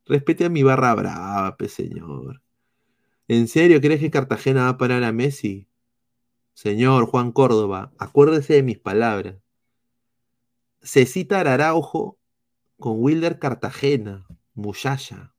[0.06, 2.42] Respete a mi barra brava, señor.
[3.28, 5.68] ¿En serio crees que Cartagena va a parar a Messi?
[6.54, 9.36] Señor Juan Córdoba, acuérdese de mis palabras.
[10.80, 12.18] Cecita Araujo
[12.78, 15.34] con Wilder Cartagena, Muchacha.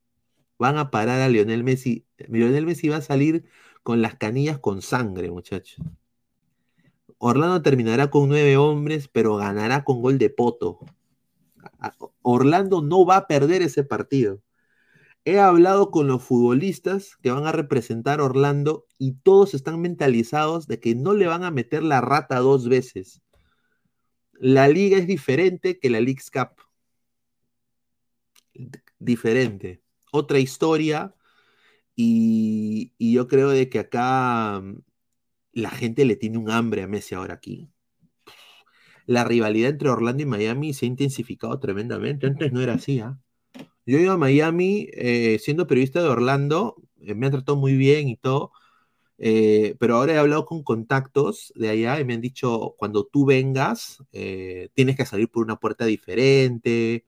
[0.58, 2.06] Van a parar a Lionel Messi.
[2.28, 3.44] Lionel Messi va a salir
[3.82, 5.84] con las canillas con sangre, muchachos.
[7.18, 10.78] Orlando terminará con nueve hombres, pero ganará con gol de Poto.
[12.22, 14.42] Orlando no va a perder ese partido.
[15.24, 20.66] He hablado con los futbolistas que van a representar a Orlando y todos están mentalizados
[20.66, 23.22] de que no le van a meter la rata dos veces.
[24.32, 26.62] La liga es diferente que la League's Cup.
[28.98, 29.82] Diferente.
[30.12, 31.14] Otra historia.
[31.94, 34.82] Y, y yo creo de que acá mm,
[35.52, 37.70] la gente le tiene un hambre a Messi ahora aquí.
[39.10, 42.28] La rivalidad entre Orlando y Miami se ha intensificado tremendamente.
[42.28, 43.18] Antes no era así, ¿ah?
[43.84, 47.74] Yo he ido a Miami eh, siendo periodista de Orlando, eh, me han tratado muy
[47.76, 48.52] bien y todo,
[49.18, 53.26] eh, pero ahora he hablado con contactos de allá y me han dicho, cuando tú
[53.26, 57.04] vengas, tienes que salir por una puerta diferente,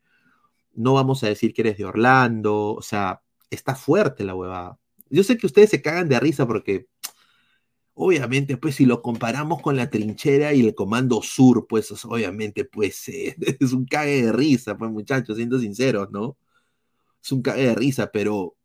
[0.72, 4.76] no vamos a decir que eres de Orlando, o sea, está fuerte la huevada.
[5.08, 6.88] Yo sé que ustedes se cagan de risa porque
[7.94, 13.08] Obviamente, pues si lo comparamos con la trinchera y el comando sur, pues obviamente, pues
[13.08, 16.36] es un cague de risa, pues muchachos, siendo sinceros, ¿no?
[17.22, 18.56] Es un cague de risa, pero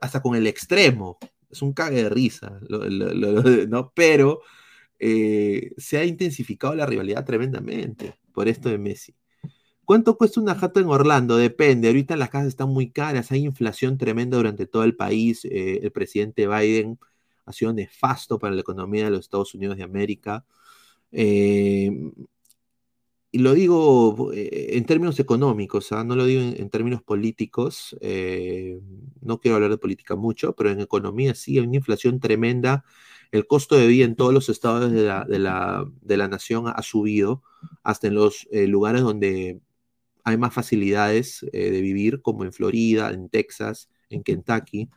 [0.00, 1.18] hasta con el extremo,
[1.50, 2.60] es un cague de risa,
[3.68, 3.92] ¿no?
[3.94, 4.40] Pero
[4.98, 9.14] eh, se ha intensificado la rivalidad tremendamente por esto de Messi.
[9.84, 11.36] ¿Cuánto cuesta una jato en Orlando?
[11.36, 11.88] Depende.
[11.88, 15.44] Ahorita las casas están muy caras, hay inflación tremenda durante todo el país.
[15.44, 16.98] Eh, el presidente Biden
[17.46, 20.44] ha sido nefasto para la economía de los Estados Unidos de América.
[21.12, 21.90] Eh,
[23.30, 26.04] y lo digo eh, en términos económicos, ¿ah?
[26.04, 27.96] no lo digo en, términos políticos.
[28.00, 28.80] Eh,
[29.20, 32.84] no quiero hablar de política mucho, pero en economía sí hay una inflación tremenda.
[33.32, 37.42] El costo de vida en todos los estados de la, nación ha subido,
[37.82, 39.60] hasta en los lugares donde
[40.24, 44.88] hay más facilidades de vivir, como en Florida, en Texas, en Kentucky.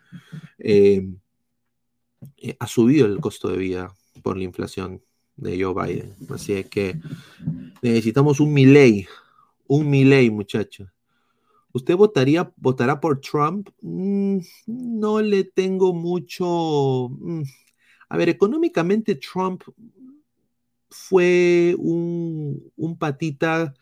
[2.60, 5.02] Ha subido el costo de vida por la inflación
[5.36, 6.16] de Joe Biden.
[6.30, 7.00] Así que
[7.82, 9.08] necesitamos un Milley,
[9.68, 10.90] un Milley, muchachos.
[11.72, 13.70] ¿Usted votaría, votará por Trump?
[13.82, 17.10] Mm, no le tengo mucho.
[17.10, 17.44] Mm.
[18.10, 19.64] A ver, económicamente Trump
[20.90, 23.74] fue un, un patita.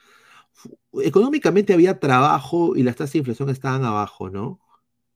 [1.01, 4.59] Económicamente había trabajo y las tasas de inflación estaban abajo, ¿no?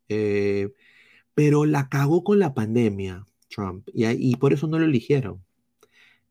[0.07, 0.73] Eh,
[1.41, 5.43] pero la cagó con la pandemia, Trump, y, por eso no lo eligieron.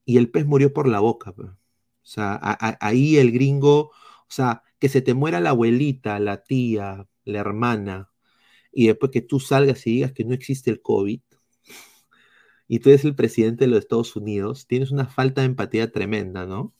[0.04, 1.34] Y el pez murió por la boca.
[1.36, 1.56] O
[2.04, 2.38] sea,
[2.80, 3.92] ahí el gringo, o
[4.28, 8.08] sea, que se te muera la abuelita, la tía, la hermana,
[8.72, 11.20] y después que tú salgas y digas que no existe el COVID,
[12.68, 16.46] y tú eres el presidente de los Estados Unidos, tienes una falta de empatía tremenda,
[16.46, 16.72] ¿no?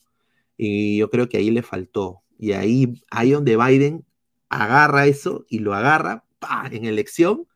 [0.56, 2.22] Y yo creo que ahí le faltó.
[2.38, 4.06] Y ahí, ahí donde Biden
[4.50, 6.68] agarra eso y lo agarra ¡pah!
[6.70, 7.49] en elección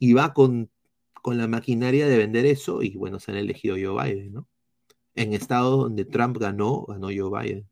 [0.00, 0.70] y va con,
[1.24, 4.48] la maquinaria de vender eso y bueno, se han elegido Joe Biden, ¿no?
[5.14, 7.68] En estados donde Trump ganó, ganó Joe Biden.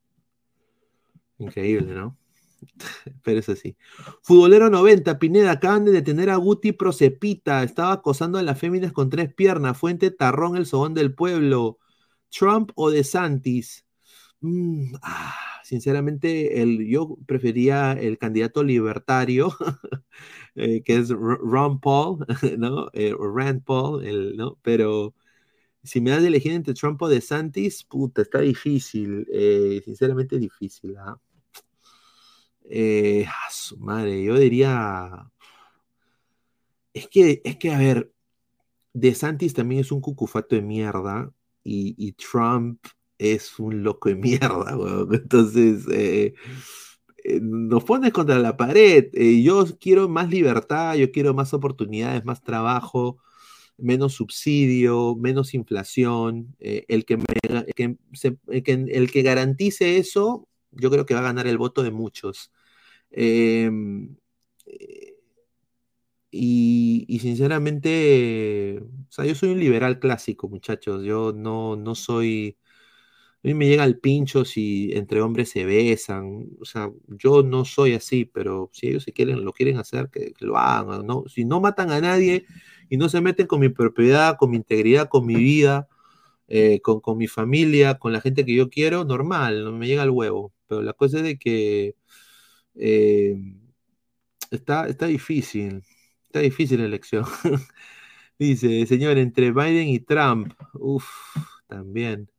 [1.38, 2.16] Increíble, ¿no?
[3.24, 3.76] Pero es así.
[4.22, 7.62] Futbolero 90, Pineda, acaban de detener a Guti Procepita.
[7.62, 9.78] Estaba acosando a las féminas con tres piernas.
[9.78, 11.78] Fuente Tarrón, el sobón del pueblo.
[12.30, 13.86] Trump o de Santis.
[14.40, 19.54] Mm, ah, sinceramente, el, yo prefería el candidato libertario
[20.56, 22.26] Eh, que es Ron Paul,
[22.58, 22.88] ¿no?
[22.92, 24.58] Eh, Rand Paul, el, ¿no?
[24.62, 25.14] Pero
[25.84, 30.96] si me das de elegir entre Trump o DeSantis, puta, está difícil, eh, sinceramente difícil,
[30.98, 31.20] ¿ah?
[33.50, 35.30] su madre, yo diría,
[36.92, 38.12] es que, es que, a ver,
[38.94, 41.32] DeSantis también es un cucufato de mierda
[41.64, 42.80] y Trump
[43.18, 44.76] es un loco de mierda,
[45.12, 45.86] entonces...
[47.28, 49.08] Eh, nos pones contra la pared.
[49.12, 53.18] Eh, yo quiero más libertad, yo quiero más oportunidades, más trabajo,
[53.76, 56.56] menos subsidio, menos inflación.
[56.60, 57.18] Eh, el, que
[58.48, 62.52] el, que garantice eso, yo creo que va a ganar el voto de muchos.
[63.10, 64.16] Em,
[66.30, 71.04] y, y, sinceramente, o sea, yo soy un liberal clásico, muchachos.
[71.04, 72.58] Yo no, no soy
[73.48, 76.46] mí me llega el pincho si entre hombres se besan.
[76.60, 80.34] O sea, yo no soy así, pero si ellos se quieren, lo quieren hacer, que,
[80.40, 81.24] lo hagan, ¿no?
[81.28, 82.46] Si no matan a nadie
[82.90, 85.88] y no se meten con mi propiedad, con mi integridad, con mi vida,
[86.48, 90.10] eh, con, mi familia, con la gente que yo quiero, normal, no me llega el
[90.10, 90.52] huevo.
[90.68, 91.96] Pero la cosa es de que
[92.76, 93.36] eh,
[94.50, 95.82] está, está difícil,
[96.26, 97.24] está difícil la elección.
[98.38, 101.06] Dice, señor, entre Biden y Trump, uff,
[101.68, 102.30] también.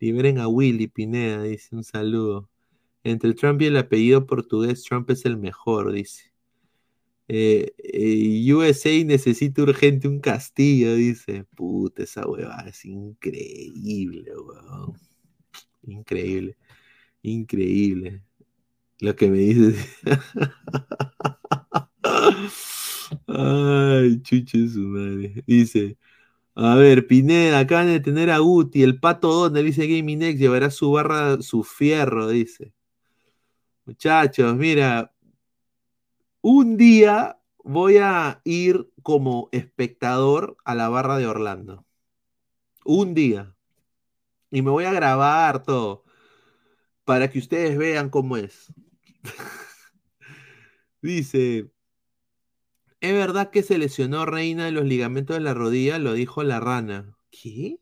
[0.00, 2.50] Liberen a Willy Pineda, dice un saludo.
[3.04, 6.32] Entre el Trump y el apellido portugués, Trump es el mejor, dice.
[7.28, 11.44] Eh, eh, USA necesita urgente un castillo, dice.
[11.54, 14.94] Puta, esa hueva es increíble, weón.
[15.82, 16.56] Increíble.
[17.22, 18.22] Increíble.
[19.00, 19.76] Lo que me dice.
[23.26, 25.42] Ay, chuche su madre.
[25.46, 25.96] Dice.
[26.56, 30.70] A ver, Pineda, acaban de tener a Guti, el pato donde dice Gaming X, llevará
[30.70, 32.72] su barra, su fierro, dice.
[33.86, 35.12] Muchachos, mira,
[36.40, 41.84] un día voy a ir como espectador a la barra de Orlando.
[42.84, 43.56] Un día.
[44.50, 46.04] Y me voy a grabar todo
[47.04, 48.72] para que ustedes vean cómo es.
[51.02, 51.70] Dice,
[53.04, 55.98] ¿es verdad que se lesionó Reina de los ligamentos de la rodilla?
[55.98, 57.16] Lo dijo la rana.
[57.30, 57.80] ¿Qué?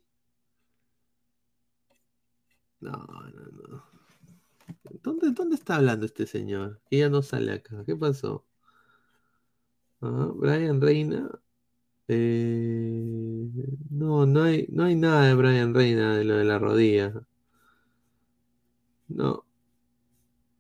[2.81, 3.85] No, no, no.
[5.03, 6.81] ¿Dónde, dónde está hablando este señor?
[6.91, 7.85] Que ya no sale acá.
[7.87, 8.45] ¿Qué pasó?
[10.01, 11.31] Ah, Brian Reina.
[12.09, 13.49] Eh,
[13.91, 17.25] no, no hay, no hay nada de Brian Reina de lo de la rodilla.
[19.09, 19.45] No.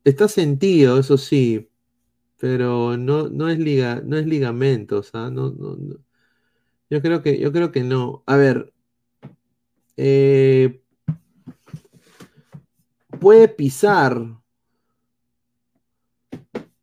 [0.04, 1.68] Está sentido, eso sí,
[2.42, 5.30] pero no, no es liga, no es ligamentos, ¿ah?
[5.30, 5.96] No, no, no.
[6.90, 8.24] Yo creo que, yo creo que no.
[8.26, 8.72] A ver,
[9.96, 10.82] eh,
[13.20, 14.40] puede pisar.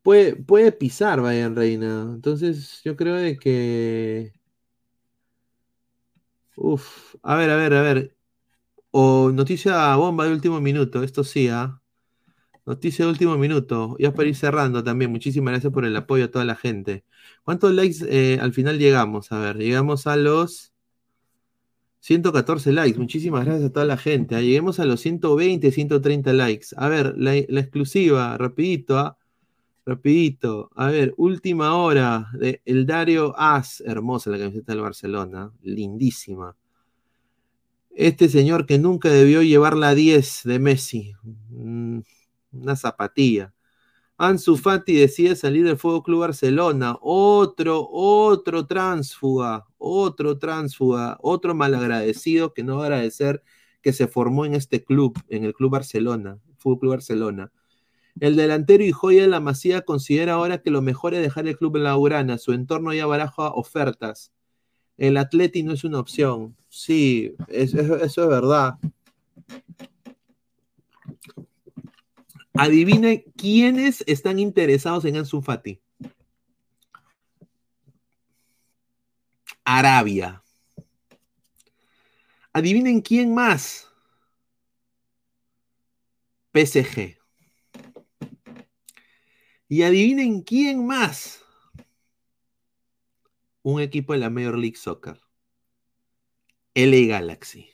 [0.02, 2.10] Puede, puede pisar Brian Reina.
[2.14, 4.32] Entonces, yo creo de que.
[6.56, 8.16] Uf, a ver, a ver, a ver.
[8.92, 11.79] O noticia bomba de último minuto, esto sí, ¿ah?
[12.70, 13.96] Noticia de último minuto.
[13.98, 15.10] Ya para ir cerrando también.
[15.10, 17.04] Muchísimas gracias por el apoyo a toda la gente.
[17.42, 19.32] ¿Cuántos likes eh, al final llegamos?
[19.32, 20.72] A ver, llegamos a los
[21.98, 22.96] 114 likes.
[22.96, 24.36] Muchísimas gracias a toda la gente.
[24.36, 24.40] ¿ah?
[24.40, 26.68] Lleguemos a los 120, 130 likes.
[26.76, 29.18] A ver, la, exclusiva, rapidito, ¿ah?
[29.84, 30.70] Rapidito.
[30.76, 33.80] A ver, última hora de El Dario As.
[33.84, 35.50] Hermosa la camiseta del Barcelona.
[35.62, 36.54] Lindísima.
[37.96, 41.14] Este señor que nunca debió llevar la 10 de Messi.
[42.52, 43.52] Una zapatilla.
[44.16, 46.98] Ansu Fati decide salir del Fuego Club Barcelona.
[47.00, 49.64] Otro, otro tránsfuga.
[49.78, 51.16] Otro tránsfuga.
[51.22, 53.42] Otro malagradecido que no va a agradecer
[53.82, 57.50] que se formó en este club, en el Club Barcelona, Fútbol Club Barcelona.
[58.18, 61.56] El delantero y joya de la Masía considera ahora que lo mejor es dejar el
[61.56, 62.36] club en la Urana.
[62.36, 64.32] Su entorno ya baraja ofertas.
[64.98, 66.56] El Atleti no es una opción.
[66.68, 68.74] Sí, es- es- eso es verdad.
[72.54, 75.80] Adivine quiénes están interesados en Ansu Fati.
[79.64, 80.42] Arabia.
[82.52, 83.88] Adivinen quién más.
[86.52, 87.16] PSG.
[89.68, 91.44] Y adivinen quién más.
[93.62, 95.20] Un equipo de la Major League Soccer.
[96.74, 97.70] LA Galaxy.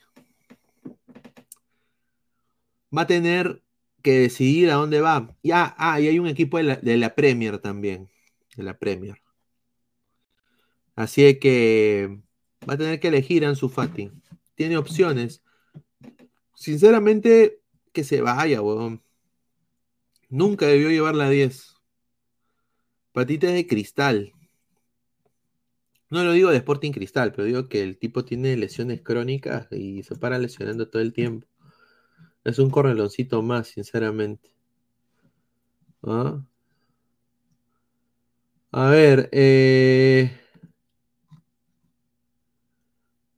[2.95, 3.63] Va a tener
[4.07, 5.37] que decidir a dónde va.
[5.43, 8.09] Y, ah, ah, y hay un equipo de la, Premier también.
[8.57, 9.21] De la Premier.
[10.95, 12.17] Así que
[12.69, 14.13] va a tener que elegir Ansu Fati.
[14.55, 15.43] Tiene opciones.
[16.55, 17.59] Sinceramente,
[17.93, 19.03] que se vaya, weón.
[20.29, 21.75] Nunca debió llevar la 10.
[23.11, 24.33] Patitas de cristal.
[26.11, 30.05] No lo digo de Sporting Cristal, pero digo que el tipo tiene lesiones crónicas y
[30.05, 31.49] se para lesionando todo el tiempo.
[32.47, 34.49] Es un correloncito más, sinceramente.
[36.05, 36.41] ¿Ah?
[38.71, 40.31] A ver, eh...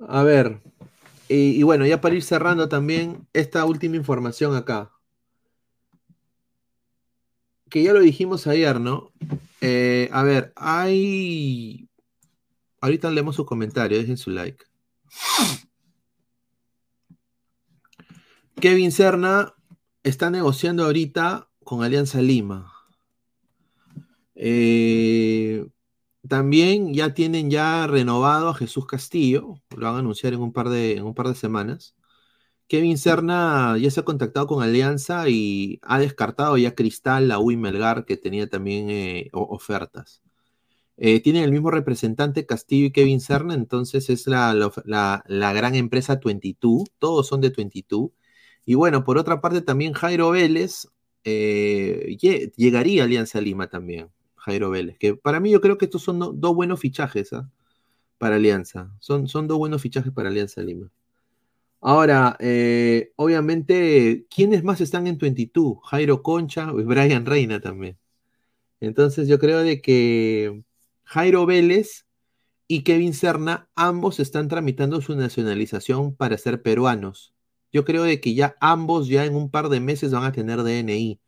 [0.06, 0.60] A ver.
[1.26, 4.92] Y, bueno, ya para ir cerrando también esta última información acá.
[7.70, 9.10] Que ya lo dijimos ayer, ¿no?
[9.62, 11.88] Eh, a ver, hay.
[12.82, 14.64] Ahorita leemos sus comentarios, dejen su like.
[18.60, 19.54] Kevin Serna
[20.02, 22.72] está negociando ahorita con Alianza Lima.
[24.34, 25.66] Eh,
[26.28, 30.68] también ya tienen ya renovado a Jesús Castillo, lo van a anunciar en un par
[30.68, 31.94] de, en un par de semanas.
[32.68, 37.56] Kevin Serna ya se ha contactado con Alianza y ha descartado ya Cristal, la UI
[37.56, 40.22] Melgar, que tenía también eh, ofertas.
[40.96, 44.54] Eh, tienen el mismo representante Castillo y Kevin Serna, entonces es la,
[44.84, 48.10] la- la gran empresa 22, todos son de 22.
[48.68, 50.88] Y bueno, por otra parte también Jairo Vélez
[51.24, 55.86] eh, lle- llegaría a Alianza Lima también, Jairo Vélez, que para mí yo creo que
[55.86, 57.48] estos son do- dos buenos fichajes ¿ah?
[58.18, 60.90] para Alianza, son, son dos buenos fichajes para Alianza Lima.
[61.80, 65.78] Ahora, eh, obviamente, ¿quiénes más están en 22?
[65.84, 67.96] Jairo Concha y Brian Reina también.
[68.80, 70.62] Entonces yo creo de que
[71.04, 72.06] Jairo Vélez
[72.68, 77.34] y Kevin Serna, ambos están tramitando su nacionalización para ser peruanos.
[77.72, 80.62] Yo creo de que ya ambos ya en un par de meses van a tener
[80.62, 81.20] DNI.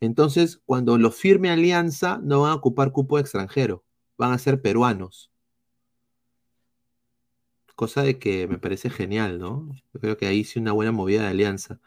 [0.00, 3.84] Entonces, cuando lo firme Alianza, no van a ocupar cupo extranjero,
[4.16, 5.30] van a ser peruanos.
[7.74, 9.68] Cosa de que me parece genial, ¿no?
[9.94, 11.80] Yo creo que ahí sí una buena movida de Alianza.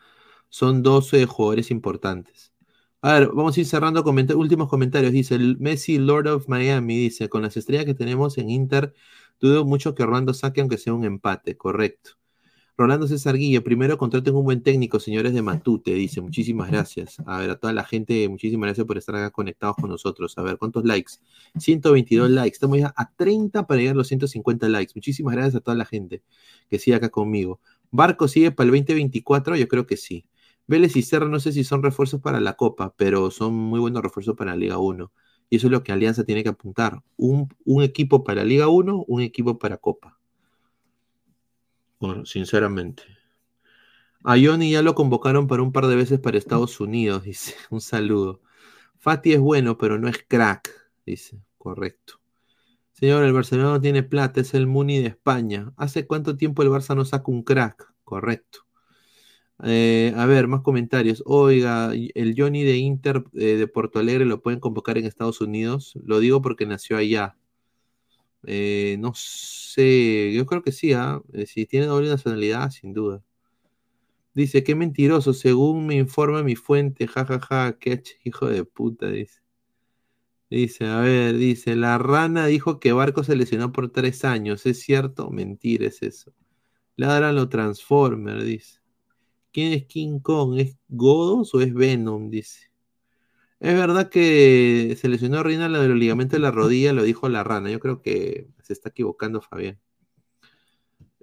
[0.49, 2.53] Son 12 jugadores importantes.
[3.01, 5.11] A ver, vamos a ir cerrando últimos comentarios.
[5.13, 6.97] Dice el Messi Lord of Miami.
[6.97, 8.93] Dice, con las estrellas que tenemos en Inter,
[9.39, 11.57] dudo mucho que Orlando saque aunque sea un empate.
[11.57, 12.20] Correcto.
[12.77, 17.17] Rolando César Guille, primero contraten un buen técnico, señores de Matute, dice, muchísimas gracias.
[17.25, 20.37] A ver, a toda la gente, muchísimas gracias por estar acá conectados con nosotros.
[20.37, 21.13] A ver, ¿cuántos likes?
[21.59, 22.55] 122 likes.
[22.55, 24.93] Estamos ya a 30 para llegar a los 150 likes.
[24.95, 26.23] Muchísimas gracias a toda la gente
[26.69, 27.59] que sigue acá conmigo.
[27.91, 30.25] Barco sigue para el 2024, yo creo que sí.
[30.67, 34.01] Vélez y Serra no sé si son refuerzos para la Copa, pero son muy buenos
[34.01, 35.11] refuerzos para la Liga 1.
[35.49, 37.03] Y eso es lo que Alianza tiene que apuntar.
[37.17, 40.20] Un, un equipo para Liga 1, un equipo para Copa.
[42.01, 43.03] Bueno, sinceramente.
[44.23, 47.55] A Johnny ya lo convocaron para un par de veces para Estados Unidos, dice.
[47.69, 48.41] Un saludo.
[48.97, 50.67] Fati es bueno, pero no es crack,
[51.05, 51.39] dice.
[51.59, 52.19] Correcto.
[52.93, 55.73] Señor, el Barcelona no tiene plata, es el Muni de España.
[55.77, 57.93] ¿Hace cuánto tiempo el Barça no saca un crack?
[58.03, 58.65] Correcto.
[59.63, 61.21] Eh, a ver, más comentarios.
[61.27, 65.93] Oiga, el Johnny de Inter eh, de Porto Alegre lo pueden convocar en Estados Unidos.
[66.03, 67.37] Lo digo porque nació allá.
[68.45, 71.21] Eh, no sé, yo creo que sí, ¿ah?
[71.33, 73.23] Eh, Si tiene doble nacionalidad, sin duda.
[74.33, 79.39] Dice, qué mentiroso, según me informa mi fuente, jajaja, qué ch- hijo de puta, dice.
[80.49, 84.81] Dice, a ver, dice, la rana dijo que Barco se lesionó por tres años, ¿es
[84.81, 85.29] cierto?
[85.31, 86.33] Mentira es eso.
[86.97, 88.81] Ladran los Transformers, dice.
[89.53, 90.59] ¿Quién es King Kong?
[90.59, 92.29] ¿Es Godos o es Venom?
[92.31, 92.70] Dice.
[93.61, 97.43] Es verdad que se lesionó Reina la del ligamento de la rodilla, lo dijo la
[97.43, 97.69] rana.
[97.69, 99.79] Yo creo que se está equivocando Fabián.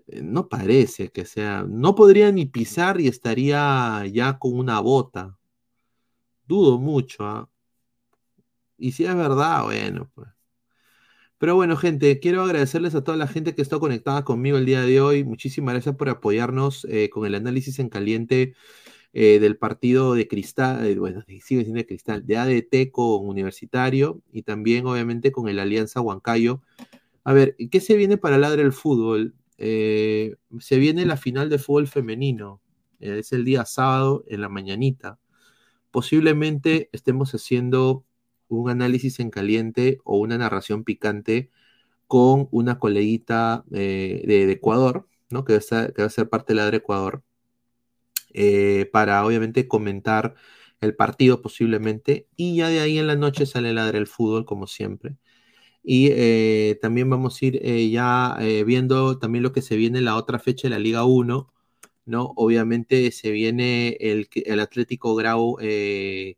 [0.08, 1.64] Eh, No parece que sea.
[1.68, 5.38] No podría ni pisar y estaría ya con una bota.
[6.46, 7.24] Dudo mucho.
[7.24, 7.48] ¿ah?
[8.78, 10.28] Y si es verdad, bueno, pues.
[11.38, 14.82] Pero bueno, gente, quiero agradecerles a toda la gente que está conectada conmigo el día
[14.82, 15.24] de hoy.
[15.24, 18.54] Muchísimas gracias por apoyarnos eh, con el análisis en caliente
[19.12, 24.42] eh, del partido de Cristal, eh, bueno, sigue siendo Cristal, de ADT con Universitario y
[24.42, 26.62] también obviamente con el Alianza Huancayo.
[27.24, 29.34] A ver, ¿qué se viene para Ladre el Fútbol?
[29.58, 32.62] Eh, se viene la final de fútbol femenino.
[33.00, 35.18] Es el día sábado en la mañanita.
[35.90, 38.04] Posiblemente estemos haciendo
[38.48, 41.50] un análisis en caliente o una narración picante
[42.06, 45.44] con una coleguita de, de Ecuador, ¿no?
[45.44, 47.22] Que va, a ser, que va a ser parte de Ladre Ecuador,
[48.34, 50.34] eh, para obviamente comentar
[50.80, 52.28] el partido posiblemente.
[52.36, 55.16] Y ya de ahí en la noche sale Ladre el Fútbol, como siempre.
[55.82, 58.36] Y eh, también vamos a ir eh, ya
[58.66, 61.52] viendo también lo que se viene en la otra fecha de la Liga 1,
[62.06, 62.32] ¿no?
[62.36, 65.56] Obviamente se viene el, el Atlético Grau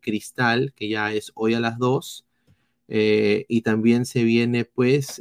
[0.00, 2.26] Cristal, que ya es hoy a las 2.
[2.88, 5.20] eh, y también se viene, pues,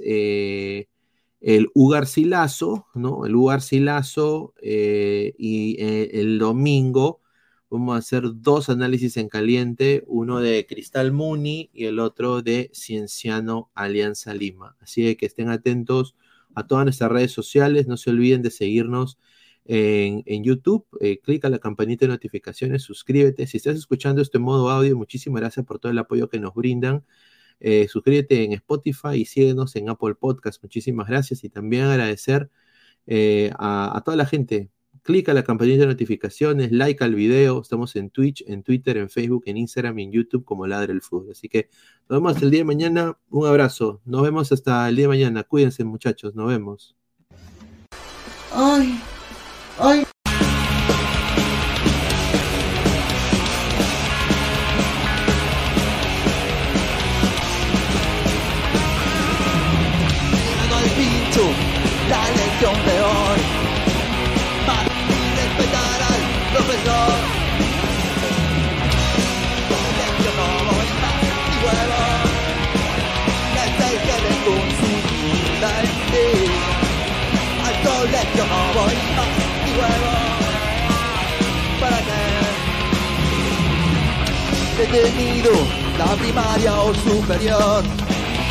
[1.41, 3.26] el Ugar Silazo, ¿no?
[3.26, 4.53] El Ugar Silazo.
[4.61, 7.22] eh, y eh, el domingo
[7.70, 12.72] vamos a hacer dos análisis en caliente, uno de Cristal Muni y el otro de
[12.74, 14.76] Cienciano Alianza Lima.
[14.80, 16.16] Así que estén atentos
[16.56, 19.20] a todas nuestras redes sociales, no se olviden de seguirnos
[19.66, 23.45] en, en YouTube, eh, clica la campanita de notificaciones, suscríbete.
[23.45, 27.06] Si estás escuchando este modo audio, muchísimas gracias por todo el apoyo que nos brindan.
[27.60, 30.61] Eh, suscríbete en Spotify y síguenos en Apple Podcast.
[30.64, 32.49] Muchísimas gracias y también agradecer
[33.07, 34.69] eh, a, toda la gente
[35.02, 37.61] clica la campanita de notificaciones, like al video.
[37.61, 41.02] Estamos en Twitch, en Twitter, en Facebook, en Instagram y en YouTube como Ladre el
[41.02, 41.31] Fútbol.
[41.31, 41.69] Así que
[42.07, 43.18] nos vemos el día de mañana.
[43.30, 44.02] Un abrazo.
[44.06, 45.44] Nos vemos hasta el día de mañana.
[45.44, 46.36] Cuídense, muchachos.
[46.36, 46.95] Nos vemos.
[48.52, 48.99] Ay,
[49.80, 50.09] ay.
[84.91, 87.84] La primaria o superior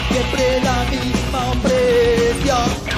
[0.09, 2.98] siempre la misma opresión.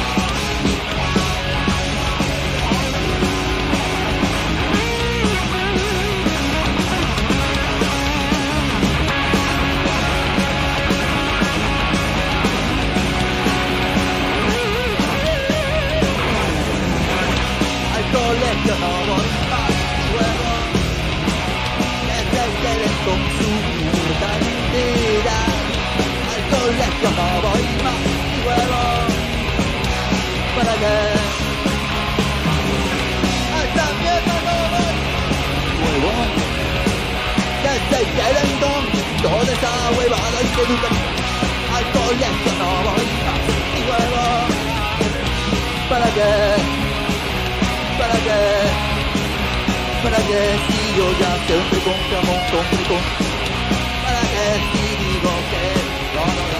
[30.82, 30.86] 啊！
[33.76, 34.76] 上面那个娃娃，
[35.78, 36.06] 乖乖，
[37.62, 38.64] 那在街上走，
[39.22, 40.84] 走着走，乖乖，那是个姑娘，
[41.70, 42.88] 哎，可怜的那个娃娃，
[43.86, 44.14] 乖乖，
[45.90, 46.18] 巴拉爹，
[47.98, 48.28] 巴拉爹，
[50.02, 50.30] 巴拉爹，
[50.66, 52.30] 咿哟呀，正对着红灯笼，
[54.02, 54.34] 巴拉爹，
[54.72, 55.52] 咿咿哟，嘿，
[56.14, 56.54] 咯咯咯，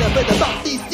[0.00, 0.30] 要飞到
[0.64, 0.93] 天。